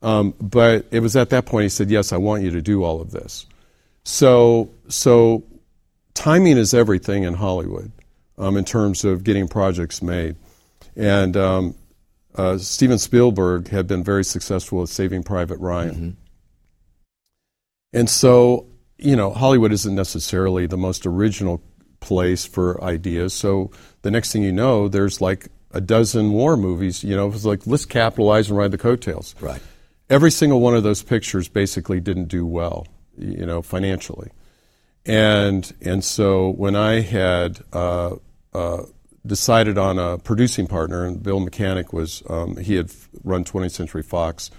Um, 0.00 0.34
but 0.40 0.86
it 0.90 1.00
was 1.00 1.14
at 1.16 1.30
that 1.30 1.46
point 1.46 1.64
he 1.64 1.68
said, 1.68 1.90
"Yes, 1.90 2.12
I 2.12 2.16
want 2.16 2.42
you 2.42 2.50
to 2.50 2.62
do 2.62 2.82
all 2.82 3.00
of 3.00 3.10
this." 3.12 3.46
So, 4.04 4.70
so 4.88 5.44
timing 6.14 6.56
is 6.56 6.74
everything 6.74 7.22
in 7.22 7.34
Hollywood 7.34 7.92
um, 8.38 8.56
in 8.56 8.64
terms 8.64 9.04
of 9.04 9.24
getting 9.24 9.48
projects 9.48 10.02
made. 10.02 10.36
And 10.96 11.36
um, 11.36 11.74
uh, 12.34 12.58
Steven 12.58 12.98
Spielberg 12.98 13.68
had 13.68 13.86
been 13.86 14.02
very 14.02 14.24
successful 14.24 14.80
with 14.80 14.90
Saving 14.90 15.22
Private 15.22 15.58
Ryan. 15.58 15.94
Mm-hmm. 15.94 16.10
And 17.94 18.10
so, 18.10 18.66
you 18.98 19.16
know, 19.16 19.30
Hollywood 19.32 19.72
isn't 19.72 19.94
necessarily 19.94 20.66
the 20.66 20.78
most 20.78 21.06
original 21.06 21.62
place 22.00 22.44
for 22.46 22.82
ideas. 22.82 23.34
So 23.34 23.70
the 24.02 24.10
next 24.10 24.32
thing 24.32 24.42
you 24.42 24.52
know, 24.52 24.88
there's 24.88 25.20
like 25.20 25.48
a 25.72 25.80
dozen 25.80 26.32
war 26.32 26.56
movies. 26.56 27.02
You 27.02 27.16
know, 27.16 27.26
it 27.26 27.32
was 27.32 27.46
like 27.46 27.66
let's 27.66 27.84
capitalize 27.84 28.48
and 28.48 28.58
ride 28.58 28.70
the 28.70 28.78
coattails. 28.78 29.34
Right. 29.40 29.62
Every 30.10 30.30
single 30.30 30.60
one 30.60 30.74
of 30.74 30.82
those 30.82 31.02
pictures 31.02 31.48
basically 31.48 32.00
didn't 32.00 32.26
do 32.26 32.44
well, 32.44 32.86
you 33.16 33.46
know, 33.46 33.62
financially, 33.62 34.30
and 35.06 35.72
and 35.80 36.04
so 36.04 36.50
when 36.50 36.76
I 36.76 37.00
had 37.00 37.60
uh, 37.72 38.16
uh, 38.52 38.82
decided 39.26 39.78
on 39.78 39.98
a 39.98 40.18
producing 40.18 40.66
partner, 40.66 41.04
and 41.04 41.22
Bill 41.22 41.40
Mechanic 41.40 41.92
was 41.92 42.22
um, 42.28 42.56
he 42.56 42.74
had 42.74 42.90
run 43.24 43.44
20th 43.44 43.70
Century 43.70 44.02
Fox 44.02 44.50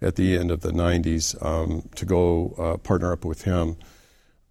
at 0.00 0.16
the 0.16 0.36
end 0.36 0.50
of 0.50 0.60
the 0.60 0.70
90s 0.70 1.40
um, 1.44 1.88
to 1.96 2.04
go 2.04 2.54
uh, 2.58 2.76
partner 2.78 3.12
up 3.12 3.24
with 3.24 3.42
him. 3.42 3.76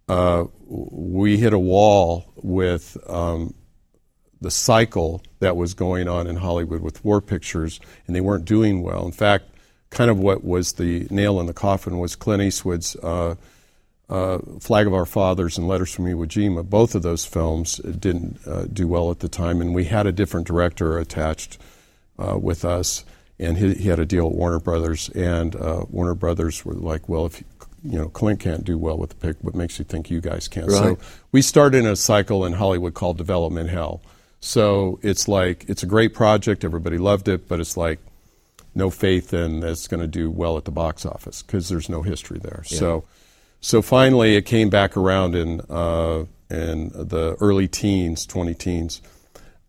Uh, 0.08 0.44
we 0.66 1.36
hit 1.36 1.52
a 1.52 1.58
wall 1.58 2.32
with 2.36 2.96
um, 3.06 3.54
the 4.40 4.50
cycle 4.50 5.22
that 5.40 5.56
was 5.56 5.74
going 5.74 6.08
on 6.08 6.26
in 6.26 6.36
Hollywood 6.36 6.80
with 6.80 7.04
war 7.04 7.20
pictures, 7.20 7.80
and 8.06 8.14
they 8.14 8.20
weren't 8.20 8.44
doing 8.44 8.82
well. 8.82 9.04
In 9.04 9.12
fact, 9.12 9.46
kind 9.90 10.10
of 10.10 10.18
what 10.18 10.44
was 10.44 10.74
the 10.74 11.06
nail 11.10 11.40
in 11.40 11.46
the 11.46 11.54
coffin 11.54 11.98
was 11.98 12.14
Clint 12.14 12.42
Eastwood's 12.42 12.96
uh, 12.96 13.34
uh, 14.08 14.38
Flag 14.60 14.86
of 14.86 14.94
Our 14.94 15.06
Fathers 15.06 15.58
and 15.58 15.68
Letters 15.68 15.92
from 15.92 16.06
Iwo 16.06 16.26
Jima. 16.26 16.68
Both 16.68 16.94
of 16.94 17.02
those 17.02 17.24
films 17.24 17.76
didn't 17.76 18.38
uh, 18.46 18.64
do 18.72 18.88
well 18.88 19.10
at 19.10 19.20
the 19.20 19.28
time, 19.28 19.60
and 19.60 19.74
we 19.74 19.84
had 19.84 20.06
a 20.06 20.12
different 20.12 20.46
director 20.46 20.98
attached 20.98 21.58
uh, 22.18 22.38
with 22.38 22.64
us, 22.64 23.04
and 23.38 23.58
he, 23.58 23.74
he, 23.74 23.88
had 23.88 23.98
a 23.98 24.06
deal 24.06 24.28
with 24.28 24.36
Warner 24.36 24.60
Brothers, 24.60 25.08
and 25.10 25.54
uh, 25.54 25.84
Warner 25.90 26.14
Brothers 26.14 26.64
were 26.64 26.74
like, 26.74 27.08
well, 27.08 27.26
if 27.26 27.42
you 27.84 27.98
know, 27.98 28.08
Clint 28.08 28.40
can't 28.40 28.64
do 28.64 28.76
well 28.76 28.96
with 28.96 29.10
the 29.10 29.16
pick. 29.16 29.36
What 29.40 29.54
makes 29.54 29.78
you 29.78 29.84
think 29.84 30.10
you 30.10 30.20
guys 30.20 30.48
can? 30.48 30.66
Right. 30.66 30.72
So 30.72 30.98
we 31.32 31.42
started 31.42 31.78
in 31.78 31.86
a 31.86 31.96
cycle 31.96 32.44
in 32.44 32.54
Hollywood 32.54 32.94
called 32.94 33.18
development 33.18 33.70
hell, 33.70 34.00
so 34.40 34.98
it's 35.02 35.28
like 35.28 35.64
it's 35.68 35.82
a 35.82 35.86
great 35.86 36.14
project. 36.14 36.64
Everybody 36.64 36.98
loved 36.98 37.28
it, 37.28 37.48
but 37.48 37.60
it's 37.60 37.76
like 37.76 37.98
no 38.74 38.90
faith 38.90 39.34
in 39.34 39.60
that 39.60 39.70
it's 39.70 39.88
going 39.88 40.00
to 40.00 40.06
do 40.06 40.30
well 40.30 40.56
at 40.56 40.64
the 40.64 40.70
box 40.70 41.04
office 41.04 41.42
because 41.42 41.68
there's 41.68 41.88
no 41.88 42.02
history 42.02 42.38
there. 42.38 42.62
Yeah. 42.68 42.78
So, 42.78 43.04
so 43.60 43.82
finally, 43.82 44.36
it 44.36 44.42
came 44.42 44.70
back 44.70 44.96
around 44.96 45.34
in 45.34 45.60
uh, 45.68 46.24
in 46.50 46.90
the 46.94 47.36
early 47.40 47.68
teens, 47.68 48.24
20 48.26 48.54
teens. 48.54 49.02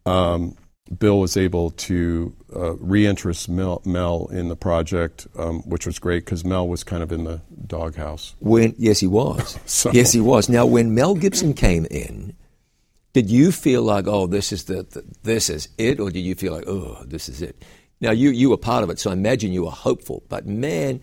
Um, 0.06 0.56
Bill 0.98 1.20
was 1.20 1.38
able 1.38 1.72
to 1.72 2.36
uh, 2.52 2.74
reinterest 2.76 3.48
Mel, 3.48 3.82
Mel, 3.86 4.28
in 4.32 4.48
the 4.48 4.56
project, 4.56 5.28
um, 5.38 5.62
which 5.62 5.86
was 5.86 6.00
great 6.00 6.26
because 6.26 6.44
Mel 6.44 6.68
was 6.68 6.84
kind 6.84 7.04
of 7.04 7.12
in 7.12 7.26
the 7.26 7.42
doghouse. 7.68 8.36
When 8.40 8.74
yes, 8.78 9.00
he 9.00 9.08
was. 9.08 9.60
so. 9.66 9.92
Yes, 9.92 10.12
he 10.12 10.22
was. 10.22 10.50
Now, 10.50 10.66
when 10.66 10.96
Mel 10.96 11.14
Gibson 11.14 11.54
came 11.54 11.86
in, 11.92 12.34
did 13.22 13.30
you 13.30 13.52
feel 13.52 13.84
like, 13.84 14.08
oh, 14.08 14.28
this 14.28 14.54
is 14.54 14.64
the, 14.64 14.84
the, 14.84 15.04
this 15.24 15.50
is 15.50 15.68
it, 15.78 16.00
or 16.00 16.10
did 16.10 16.22
you 16.22 16.36
feel 16.36 16.54
like, 16.54 16.68
oh, 16.68 17.04
this 17.06 17.28
is 17.28 17.42
it? 17.42 17.62
Now 18.00 18.12
you 18.12 18.30
you 18.30 18.50
were 18.50 18.58
part 18.58 18.84
of 18.86 18.90
it, 18.90 18.98
so 18.98 19.10
I 19.10 19.14
imagine 19.14 19.52
you 19.52 19.66
were 19.66 19.72
hopeful. 19.72 20.24
But 20.30 20.48
man, 20.48 21.02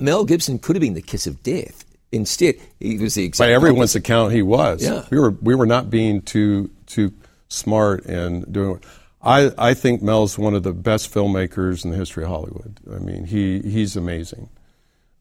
Mel 0.00 0.24
Gibson 0.24 0.58
could 0.58 0.74
have 0.74 0.80
been 0.80 0.94
the 0.94 1.02
kiss 1.02 1.28
of 1.28 1.44
death. 1.44 1.84
Instead, 2.10 2.56
he 2.80 2.98
was 2.98 3.14
the 3.14 3.24
exact. 3.24 3.46
By 3.46 3.52
everyone's 3.52 3.92
opposite. 3.92 3.98
account, 3.98 4.32
he 4.32 4.42
was. 4.42 4.82
Yeah. 4.82 5.04
we 5.10 5.20
were 5.20 5.30
we 5.30 5.54
were 5.54 5.66
not 5.66 5.90
being 5.90 6.22
too 6.22 6.70
too 6.86 7.12
smart 7.48 8.04
and 8.06 8.52
doing. 8.52 8.82
I 9.22 9.52
I 9.56 9.74
think 9.74 10.02
Mel's 10.02 10.36
one 10.36 10.54
of 10.54 10.64
the 10.64 10.72
best 10.72 11.14
filmmakers 11.14 11.84
in 11.84 11.92
the 11.92 11.96
history 11.96 12.24
of 12.24 12.30
Hollywood. 12.30 12.80
I 12.92 12.98
mean, 12.98 13.26
he 13.26 13.60
he's 13.60 13.94
amazing. 13.94 14.48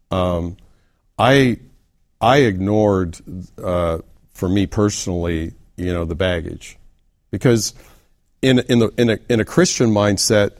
Um, 0.09 0.57
I 1.19 1.59
I 2.19 2.37
ignored 2.37 3.17
uh, 3.63 3.99
for 4.33 4.49
me 4.49 4.65
personally, 4.65 5.53
you 5.79 5.93
know, 5.93 6.05
the 6.05 6.15
baggage. 6.15 6.77
Because 7.31 7.73
in, 8.41 8.59
in, 8.59 8.79
the, 8.79 8.91
in, 8.97 9.09
a, 9.09 9.19
in 9.29 9.39
a 9.39 9.45
Christian 9.45 9.89
mindset, 9.91 10.51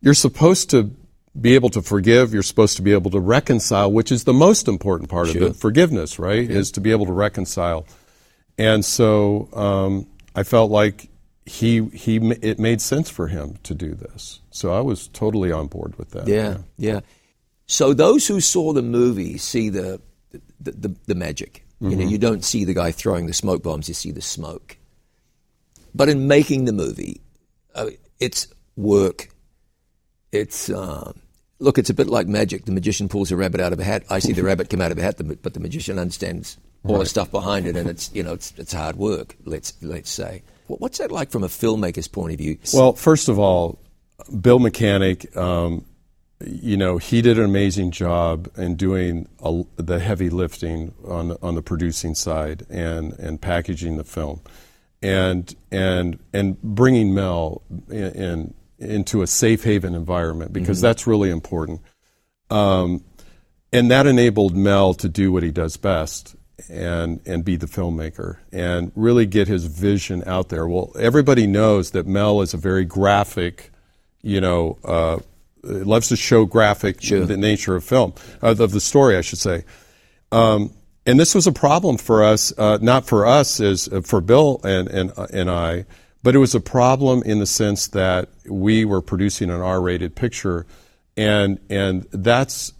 you're 0.00 0.14
supposed 0.14 0.70
to 0.70 0.94
be 1.38 1.54
able 1.54 1.70
to 1.70 1.82
forgive, 1.82 2.32
you're 2.32 2.42
supposed 2.42 2.76
to 2.76 2.82
be 2.82 2.92
able 2.92 3.10
to 3.10 3.20
reconcile, 3.20 3.92
which 3.92 4.10
is 4.10 4.24
the 4.24 4.32
most 4.32 4.68
important 4.68 5.10
part 5.10 5.28
sure. 5.28 5.44
of 5.44 5.50
it. 5.50 5.56
Forgiveness, 5.56 6.18
right? 6.18 6.48
Yeah. 6.48 6.56
Is 6.56 6.72
to 6.72 6.80
be 6.80 6.90
able 6.90 7.06
to 7.06 7.12
reconcile. 7.12 7.86
And 8.56 8.84
so 8.84 9.48
um, 9.52 10.06
I 10.34 10.42
felt 10.42 10.70
like 10.70 11.08
he, 11.46 11.84
he, 11.86 12.16
it 12.16 12.58
made 12.58 12.80
sense 12.80 13.08
for 13.08 13.28
him 13.28 13.56
to 13.62 13.74
do 13.74 13.94
this. 13.94 14.40
So 14.50 14.72
I 14.72 14.80
was 14.80 15.08
totally 15.08 15.52
on 15.52 15.68
board 15.68 15.96
with 15.96 16.10
that. 16.10 16.26
Yeah, 16.26 16.58
yeah. 16.76 16.94
yeah. 16.94 17.00
So 17.66 17.94
those 17.94 18.26
who 18.26 18.40
saw 18.40 18.72
the 18.72 18.82
movie 18.82 19.38
see 19.38 19.68
the, 19.68 20.00
the, 20.60 20.72
the, 20.72 20.96
the 21.06 21.14
magic 21.14 21.64
Mm-hmm. 21.80 21.90
You 21.90 21.96
know, 21.96 22.02
mm-hmm. 22.02 22.12
you 22.12 22.18
don't 22.18 22.44
see 22.44 22.64
the 22.64 22.74
guy 22.74 22.90
throwing 22.92 23.26
the 23.26 23.32
smoke 23.32 23.62
bombs; 23.62 23.88
you 23.88 23.94
see 23.94 24.10
the 24.10 24.20
smoke. 24.22 24.76
But 25.94 26.08
in 26.08 26.26
making 26.26 26.64
the 26.64 26.72
movie, 26.72 27.20
uh, 27.74 27.90
it's 28.18 28.48
work. 28.76 29.28
It's 30.32 30.68
uh, 30.68 31.12
look, 31.58 31.78
it's 31.78 31.90
a 31.90 31.94
bit 31.94 32.08
like 32.08 32.26
magic. 32.26 32.64
The 32.64 32.72
magician 32.72 33.08
pulls 33.08 33.30
a 33.30 33.36
rabbit 33.36 33.60
out 33.60 33.72
of 33.72 33.80
a 33.80 33.84
hat. 33.84 34.04
I 34.10 34.18
see 34.18 34.32
the 34.32 34.42
rabbit 34.42 34.70
come 34.70 34.80
out 34.80 34.92
of 34.92 34.98
a 34.98 35.02
hat, 35.02 35.16
but 35.42 35.54
the 35.54 35.60
magician 35.60 35.98
understands 35.98 36.56
all 36.84 36.94
right. 36.94 37.00
the 37.00 37.06
stuff 37.06 37.30
behind 37.30 37.66
it, 37.66 37.76
and 37.76 37.88
it's 37.88 38.10
you 38.12 38.22
know 38.22 38.34
it's, 38.34 38.52
it's 38.56 38.72
hard 38.72 38.96
work. 38.96 39.36
Let's 39.44 39.74
let's 39.82 40.10
say. 40.10 40.42
What's 40.66 40.98
that 40.98 41.10
like 41.10 41.30
from 41.30 41.44
a 41.44 41.48
filmmaker's 41.48 42.08
point 42.08 42.32
of 42.32 42.38
view? 42.38 42.58
Well, 42.74 42.92
first 42.92 43.30
of 43.30 43.38
all, 43.38 43.78
Bill 44.40 44.58
Mechanic 44.58 45.34
um, 45.34 45.84
you 46.44 46.76
know, 46.76 46.98
he 46.98 47.20
did 47.20 47.38
an 47.38 47.44
amazing 47.44 47.90
job 47.90 48.48
in 48.56 48.76
doing 48.76 49.28
a, 49.42 49.64
the 49.76 49.98
heavy 49.98 50.30
lifting 50.30 50.94
on 51.06 51.36
on 51.42 51.54
the 51.54 51.62
producing 51.62 52.14
side 52.14 52.64
and 52.70 53.12
and 53.14 53.40
packaging 53.40 53.96
the 53.96 54.04
film, 54.04 54.40
and 55.02 55.54
and 55.72 56.18
and 56.32 56.60
bringing 56.62 57.12
Mel 57.12 57.62
in, 57.88 58.12
in 58.12 58.54
into 58.78 59.22
a 59.22 59.26
safe 59.26 59.64
haven 59.64 59.94
environment 59.94 60.52
because 60.52 60.80
that's 60.80 61.06
really 61.06 61.30
important. 61.30 61.80
Um, 62.50 63.04
and 63.72 63.90
that 63.90 64.06
enabled 64.06 64.56
Mel 64.56 64.94
to 64.94 65.08
do 65.08 65.32
what 65.32 65.42
he 65.42 65.50
does 65.50 65.76
best 65.76 66.36
and 66.70 67.20
and 67.26 67.44
be 67.44 67.56
the 67.56 67.66
filmmaker 67.66 68.38
and 68.52 68.92
really 68.94 69.26
get 69.26 69.48
his 69.48 69.66
vision 69.66 70.22
out 70.26 70.48
there. 70.48 70.68
Well, 70.68 70.92
everybody 70.98 71.48
knows 71.48 71.90
that 71.92 72.06
Mel 72.06 72.40
is 72.42 72.54
a 72.54 72.56
very 72.56 72.84
graphic, 72.84 73.72
you 74.22 74.40
know, 74.40 74.78
uh, 74.84 75.18
loves 75.68 76.08
to 76.08 76.16
show 76.16 76.44
graphic 76.44 77.02
Sure. 77.02 77.24
the 77.24 77.36
nature 77.36 77.76
of 77.76 77.84
film 77.84 78.12
uh, 78.42 78.54
of 78.58 78.70
the 78.72 78.80
story, 78.80 79.16
I 79.16 79.20
should 79.20 79.38
say. 79.38 79.64
Um, 80.32 80.72
and 81.06 81.18
this 81.18 81.34
was 81.34 81.46
a 81.46 81.52
problem 81.52 81.96
for 81.96 82.22
us, 82.22 82.52
uh, 82.58 82.78
not 82.82 83.06
for 83.06 83.26
us 83.26 83.60
as 83.60 83.88
uh, 83.88 84.02
for 84.02 84.20
Bill 84.20 84.60
and 84.64 84.88
and 84.88 85.12
uh, 85.16 85.26
and 85.32 85.50
I, 85.50 85.86
but 86.22 86.34
it 86.34 86.38
was 86.38 86.54
a 86.54 86.60
problem 86.60 87.22
in 87.24 87.38
the 87.38 87.46
sense 87.46 87.88
that 87.88 88.28
we 88.46 88.84
were 88.84 89.00
producing 89.00 89.50
an 89.50 89.60
R-rated 89.60 90.14
picture, 90.14 90.66
and 91.16 91.58
and 91.70 92.06
that's 92.10 92.72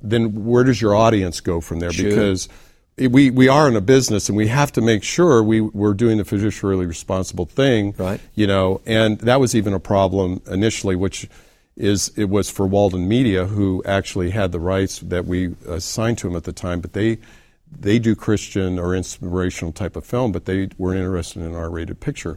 then 0.00 0.44
where 0.46 0.64
does 0.64 0.80
your 0.80 0.94
audience 0.94 1.40
go 1.40 1.60
from 1.60 1.80
there? 1.80 1.92
Sure. 1.92 2.08
Because 2.08 2.48
we 2.96 3.30
we 3.30 3.48
are 3.48 3.68
in 3.68 3.76
a 3.76 3.80
business 3.80 4.28
and 4.28 4.36
we 4.36 4.46
have 4.48 4.72
to 4.72 4.80
make 4.80 5.02
sure 5.02 5.42
we 5.42 5.60
we're 5.60 5.94
doing 5.94 6.18
the 6.18 6.24
fiduciarily 6.24 6.86
responsible 6.86 7.46
thing, 7.46 7.94
Right. 7.98 8.20
You 8.34 8.46
know, 8.46 8.80
and 8.86 9.18
that 9.20 9.40
was 9.40 9.54
even 9.54 9.72
a 9.74 9.80
problem 9.80 10.40
initially, 10.50 10.96
which 10.96 11.28
is 11.80 12.12
it 12.16 12.28
was 12.28 12.50
for 12.50 12.66
Walden 12.66 13.08
Media 13.08 13.46
who 13.46 13.82
actually 13.86 14.30
had 14.30 14.52
the 14.52 14.60
rights 14.60 14.98
that 15.00 15.24
we 15.24 15.54
assigned 15.66 16.18
to 16.18 16.28
them 16.28 16.36
at 16.36 16.44
the 16.44 16.52
time, 16.52 16.80
but 16.80 16.92
they 16.92 17.18
they 17.72 17.98
do 17.98 18.14
Christian 18.14 18.78
or 18.78 18.94
inspirational 18.94 19.72
type 19.72 19.96
of 19.96 20.04
film, 20.04 20.32
but 20.32 20.44
they 20.44 20.68
weren't 20.76 20.98
interested 20.98 21.40
in 21.40 21.48
an 21.48 21.54
R-rated 21.54 22.00
picture. 22.00 22.34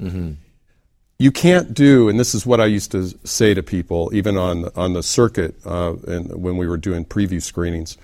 You 1.19 1.31
can't 1.31 1.73
do, 1.73 2.09
and 2.09 2.19
this 2.19 2.35
is 2.35 2.45
what 2.45 2.59
I 2.59 2.65
used 2.65 2.91
to 2.91 3.07
say 3.23 3.53
to 3.53 3.63
people, 3.63 4.09
even 4.13 4.37
on 4.37 4.69
on 4.75 4.93
the 4.93 5.03
circuit, 5.03 5.55
uh, 5.65 5.95
and 6.07 6.41
when 6.41 6.57
we 6.57 6.67
were 6.67 6.77
doing 6.77 7.05
preview 7.05 7.41
screenings. 7.41 7.97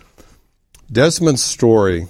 Desmond's 0.91 1.43
story 1.43 2.07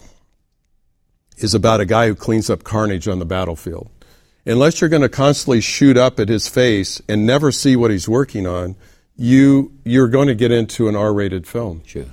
is 1.38 1.54
about 1.54 1.82
a 1.82 1.86
guy 1.86 2.08
who 2.08 2.16
cleans 2.16 2.50
up 2.50 2.64
carnage 2.64 3.08
on 3.08 3.20
the 3.20 3.26
battlefield. 3.26 3.90
Unless 4.46 4.82
you're 4.82 4.90
going 4.90 5.02
to 5.02 5.10
constantly 5.10 5.62
shoot 5.62 5.98
up 5.98 6.20
at 6.20 6.30
his 6.30 6.48
face 6.48 7.02
and 7.08 7.26
never 7.26 7.52
see 7.52 7.76
what 7.76 7.92
he's 7.92 8.08
working 8.10 8.48
on, 8.48 8.76
you 9.20 9.72
you're 9.84 10.08
going 10.08 10.30
to 10.30 10.36
get 10.36 10.52
into 10.52 10.88
an 10.88 10.96
R-rated 10.96 11.46
film. 11.46 11.84
Sure. 11.86 12.06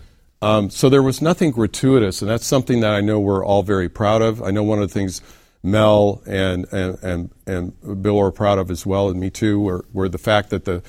Um, 0.42 0.69
so 0.71 0.88
there 0.90 1.03
was 1.03 1.23
nothing 1.23 1.53
gratuitous, 1.53 2.21
and 2.21 2.31
that's 2.31 2.45
something 2.45 2.81
that 2.81 2.92
I 2.92 3.01
know 3.01 3.19
we're 3.19 3.45
all 3.45 3.62
very 3.62 3.88
proud 3.88 4.21
of. 4.21 4.42
I 4.42 4.51
know 4.51 4.62
one 4.62 4.83
of 4.83 4.88
the 4.88 4.92
things 4.92 5.23
Mel 5.62 6.21
and 6.27 6.66
and 6.73 6.99
and, 7.03 7.31
and 7.47 8.03
Bill 8.03 8.21
are 8.21 8.31
proud 8.31 8.59
of 8.59 8.71
as 8.71 8.85
well, 8.85 9.09
and 9.09 9.19
me 9.19 9.31
too, 9.31 9.61
were, 9.61 9.85
were 9.92 10.09
the 10.09 10.19
fact 10.19 10.51
that 10.51 10.64
the 10.64 10.83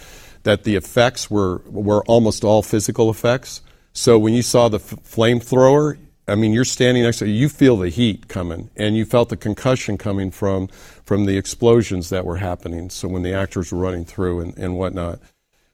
that 0.43 0.63
the 0.63 0.75
effects 0.75 1.30
were 1.30 1.62
were 1.67 2.03
almost 2.06 2.43
all 2.43 2.62
physical 2.62 3.10
effects. 3.10 3.62
So 3.93 4.19
when 4.19 4.34
you 4.34 4.41
saw 4.41 4.69
the 4.69 4.77
f- 4.77 4.95
flamethrower, 5.03 5.97
I 6.27 6.36
mean, 6.36 6.51
you're 6.51 6.65
standing 6.65 7.03
next 7.03 7.19
to 7.19 7.25
it, 7.25 7.30
you 7.30 7.49
feel 7.49 7.77
the 7.77 7.89
heat 7.89 8.27
coming, 8.27 8.69
and 8.75 8.95
you 8.97 9.06
felt 9.06 9.30
the 9.30 9.38
concussion 9.38 9.97
coming 9.97 10.32
from 10.32 10.67
from 11.06 11.25
the 11.25 11.38
explosions 11.38 12.10
that 12.10 12.25
were 12.25 12.38
happening. 12.38 12.89
So 12.89 13.08
when 13.08 13.23
the 13.23 13.34
actors 13.34 13.71
were 13.71 13.80
running 13.80 14.06
through 14.06 14.41
and, 14.41 14.58
and 14.58 14.77
whatnot. 14.77 15.19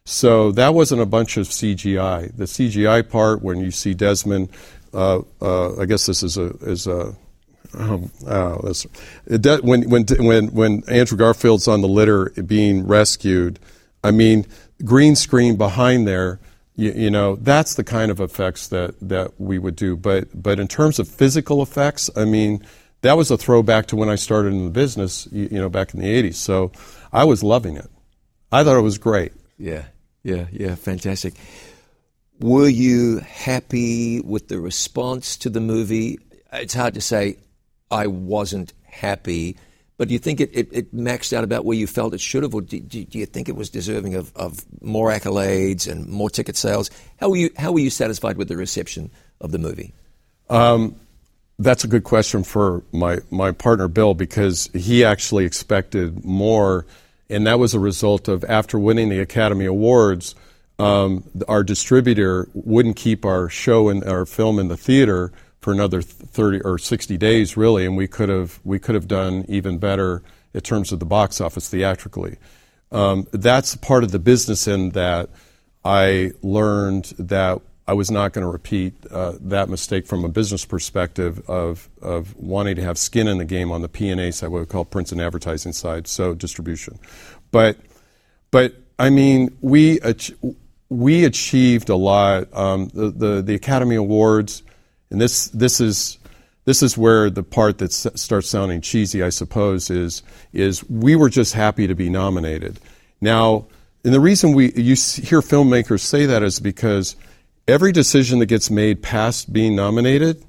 So 0.05 0.51
that 0.51 0.73
wasn't 0.73 1.01
a 1.01 1.05
bunch 1.05 1.37
of 1.37 1.47
CGI. 1.47 2.35
The 2.35 2.43
CGI 2.43 3.07
part, 3.09 3.41
when 3.41 3.59
you 3.59 3.71
see 3.71 3.93
Desmond, 3.93 4.49
uh, 4.93 5.21
uh, 5.41 5.79
I 5.79 5.85
guess 5.85 6.05
this 6.05 6.23
is 6.23 6.37
a 6.37 6.47
is 6.61 6.87
a 6.87 7.15
um, 7.77 8.11
oh, 8.27 8.73
de- 9.27 9.57
when 9.61 9.89
when 9.89 10.05
when 10.19 10.47
when 10.47 10.83
Andrew 10.87 11.17
Garfield's 11.17 11.67
on 11.67 11.81
the 11.81 11.87
litter 11.87 12.29
being 12.45 12.85
rescued, 12.85 13.59
I 14.03 14.11
mean, 14.11 14.45
green 14.83 15.15
screen 15.15 15.55
behind 15.55 16.07
there. 16.07 16.39
You, 16.75 16.91
you 16.91 17.11
know, 17.11 17.35
that's 17.35 17.75
the 17.75 17.83
kind 17.83 18.09
of 18.09 18.19
effects 18.19 18.67
that, 18.69 18.95
that 18.99 19.39
we 19.39 19.59
would 19.59 19.75
do. 19.75 19.95
But 19.95 20.29
but 20.33 20.59
in 20.59 20.67
terms 20.67 20.99
of 20.99 21.07
physical 21.07 21.61
effects, 21.61 22.09
I 22.15 22.25
mean, 22.25 22.65
that 23.01 23.15
was 23.15 23.31
a 23.31 23.37
throwback 23.37 23.87
to 23.87 23.95
when 23.95 24.09
I 24.09 24.15
started 24.15 24.53
in 24.53 24.65
the 24.65 24.71
business. 24.71 25.27
You, 25.31 25.47
you 25.51 25.59
know, 25.59 25.69
back 25.69 25.93
in 25.93 25.99
the 25.99 26.07
'80s. 26.07 26.35
So 26.35 26.71
I 27.11 27.23
was 27.23 27.43
loving 27.43 27.77
it. 27.77 27.89
I 28.51 28.63
thought 28.63 28.77
it 28.77 28.81
was 28.81 28.97
great. 28.97 29.33
Yeah, 29.57 29.85
yeah, 30.23 30.47
yeah, 30.51 30.75
fantastic. 30.75 31.33
Were 32.39 32.67
you 32.67 33.19
happy 33.19 34.21
with 34.21 34.47
the 34.47 34.59
response 34.59 35.37
to 35.37 35.49
the 35.49 35.61
movie? 35.61 36.19
It's 36.51 36.73
hard 36.73 36.95
to 36.95 37.01
say 37.01 37.37
I 37.91 38.07
wasn't 38.07 38.73
happy, 38.83 39.57
but 39.97 40.07
do 40.07 40.13
you 40.13 40.19
think 40.19 40.41
it, 40.41 40.49
it, 40.53 40.69
it 40.71 40.95
maxed 40.95 41.33
out 41.33 41.43
about 41.43 41.65
where 41.65 41.77
you 41.77 41.87
felt 41.87 42.13
it 42.13 42.21
should 42.21 42.43
have, 42.43 42.55
or 42.55 42.61
do, 42.61 42.79
do, 42.79 43.05
do 43.05 43.19
you 43.19 43.25
think 43.25 43.47
it 43.47 43.55
was 43.55 43.69
deserving 43.69 44.15
of, 44.15 44.35
of 44.35 44.65
more 44.81 45.11
accolades 45.11 45.89
and 45.89 46.07
more 46.07 46.29
ticket 46.29 46.57
sales? 46.57 46.89
How 47.19 47.29
were 47.29 47.37
you 47.37 47.51
How 47.57 47.71
were 47.71 47.79
you 47.79 47.89
satisfied 47.89 48.37
with 48.37 48.47
the 48.47 48.57
reception 48.57 49.11
of 49.39 49.51
the 49.51 49.59
movie? 49.59 49.93
Um, 50.49 50.95
that's 51.59 51.83
a 51.83 51.87
good 51.87 52.03
question 52.03 52.43
for 52.43 52.83
my, 52.91 53.19
my 53.29 53.51
partner 53.51 53.87
Bill 53.87 54.13
because 54.13 54.69
he 54.73 55.03
actually 55.05 55.45
expected 55.45 56.25
more, 56.25 56.85
and 57.33 57.47
that 57.47 57.59
was 57.59 57.73
a 57.73 57.79
result 57.79 58.27
of 58.27 58.43
after 58.45 58.79
winning 58.79 59.09
the 59.09 59.19
Academy 59.19 59.65
Awards, 59.65 60.35
um, 60.79 61.23
our 61.47 61.63
distributor 61.63 62.47
wouldn't 62.53 62.95
keep 62.95 63.25
our 63.25 63.49
show 63.49 63.89
and 63.89 64.03
our 64.03 64.25
film 64.25 64.59
in 64.59 64.67
the 64.67 64.77
theater 64.77 65.31
for 65.59 65.73
another 65.73 66.01
thirty 66.01 66.61
or 66.61 66.77
sixty 66.77 67.17
days, 67.17 67.57
really, 67.57 67.85
and 67.85 67.97
we 67.97 68.07
could 68.07 68.29
have 68.29 68.59
we 68.63 68.79
could 68.79 68.95
have 68.95 69.07
done 69.07 69.45
even 69.47 69.77
better 69.77 70.21
in 70.53 70.61
terms 70.61 70.91
of 70.91 70.99
the 70.99 71.05
box 71.05 71.41
office 71.41 71.69
theatrically. 71.69 72.37
Um, 72.91 73.27
that's 73.31 73.75
part 73.75 74.03
of 74.03 74.11
the 74.11 74.19
business 74.19 74.67
in 74.67 74.91
that 74.91 75.29
I 75.83 76.31
learned 76.41 77.05
that 77.17 77.61
I 77.87 77.93
was 77.93 78.09
not 78.09 78.31
going 78.31 78.45
to 78.45 78.51
repeat 78.51 78.93
uh, 79.11 79.33
that 79.41 79.69
mistake 79.69 80.07
from 80.07 80.23
a 80.23 80.29
business 80.29 80.63
perspective 80.63 81.41
of, 81.49 81.89
of 82.01 82.35
wanting 82.37 82.75
to 82.77 82.81
have 82.81 82.97
skin 82.97 83.27
in 83.27 83.37
the 83.37 83.45
game 83.45 83.71
on 83.71 83.81
the 83.81 83.89
P&A 83.89 84.31
side, 84.31 84.49
what 84.49 84.59
we 84.59 84.65
call 84.65 84.85
prints 84.85 85.11
and 85.11 85.19
advertising 85.19 85.73
side, 85.73 86.07
so 86.07 86.33
distribution. 86.33 86.97
But, 87.51 87.77
but 88.51 88.75
I 88.97 89.09
mean, 89.09 89.57
we, 89.61 89.99
ach- 90.01 90.31
we 90.87 91.25
achieved 91.25 91.89
a 91.89 91.95
lot. 91.95 92.47
Um, 92.53 92.87
the, 92.93 93.09
the, 93.09 93.41
the 93.41 93.55
Academy 93.55 93.95
Awards, 93.95 94.63
and 95.09 95.19
this, 95.19 95.49
this 95.49 95.81
is, 95.81 96.19
this 96.65 96.81
is 96.81 96.97
where 96.97 97.29
the 97.29 97.43
part 97.43 97.79
that 97.79 97.91
s- 97.91 98.07
starts 98.15 98.49
sounding 98.49 98.81
cheesy, 98.81 99.21
I 99.21 99.29
suppose, 99.29 99.89
is 99.89 100.23
is 100.53 100.87
we 100.89 101.15
were 101.15 101.29
just 101.29 101.53
happy 101.53 101.87
to 101.87 101.95
be 101.95 102.09
nominated. 102.09 102.79
Now, 103.19 103.67
and 104.03 104.13
the 104.13 104.19
reason 104.19 104.53
we 104.53 104.71
you 104.73 104.95
hear 104.95 105.41
filmmakers 105.41 106.01
say 106.01 106.25
that 106.25 106.43
is 106.43 106.59
because 106.59 107.15
every 107.67 107.91
decision 107.91 108.39
that 108.39 108.47
gets 108.47 108.69
made 108.69 109.01
past 109.01 109.51
being 109.51 109.75
nominated, 109.75 110.43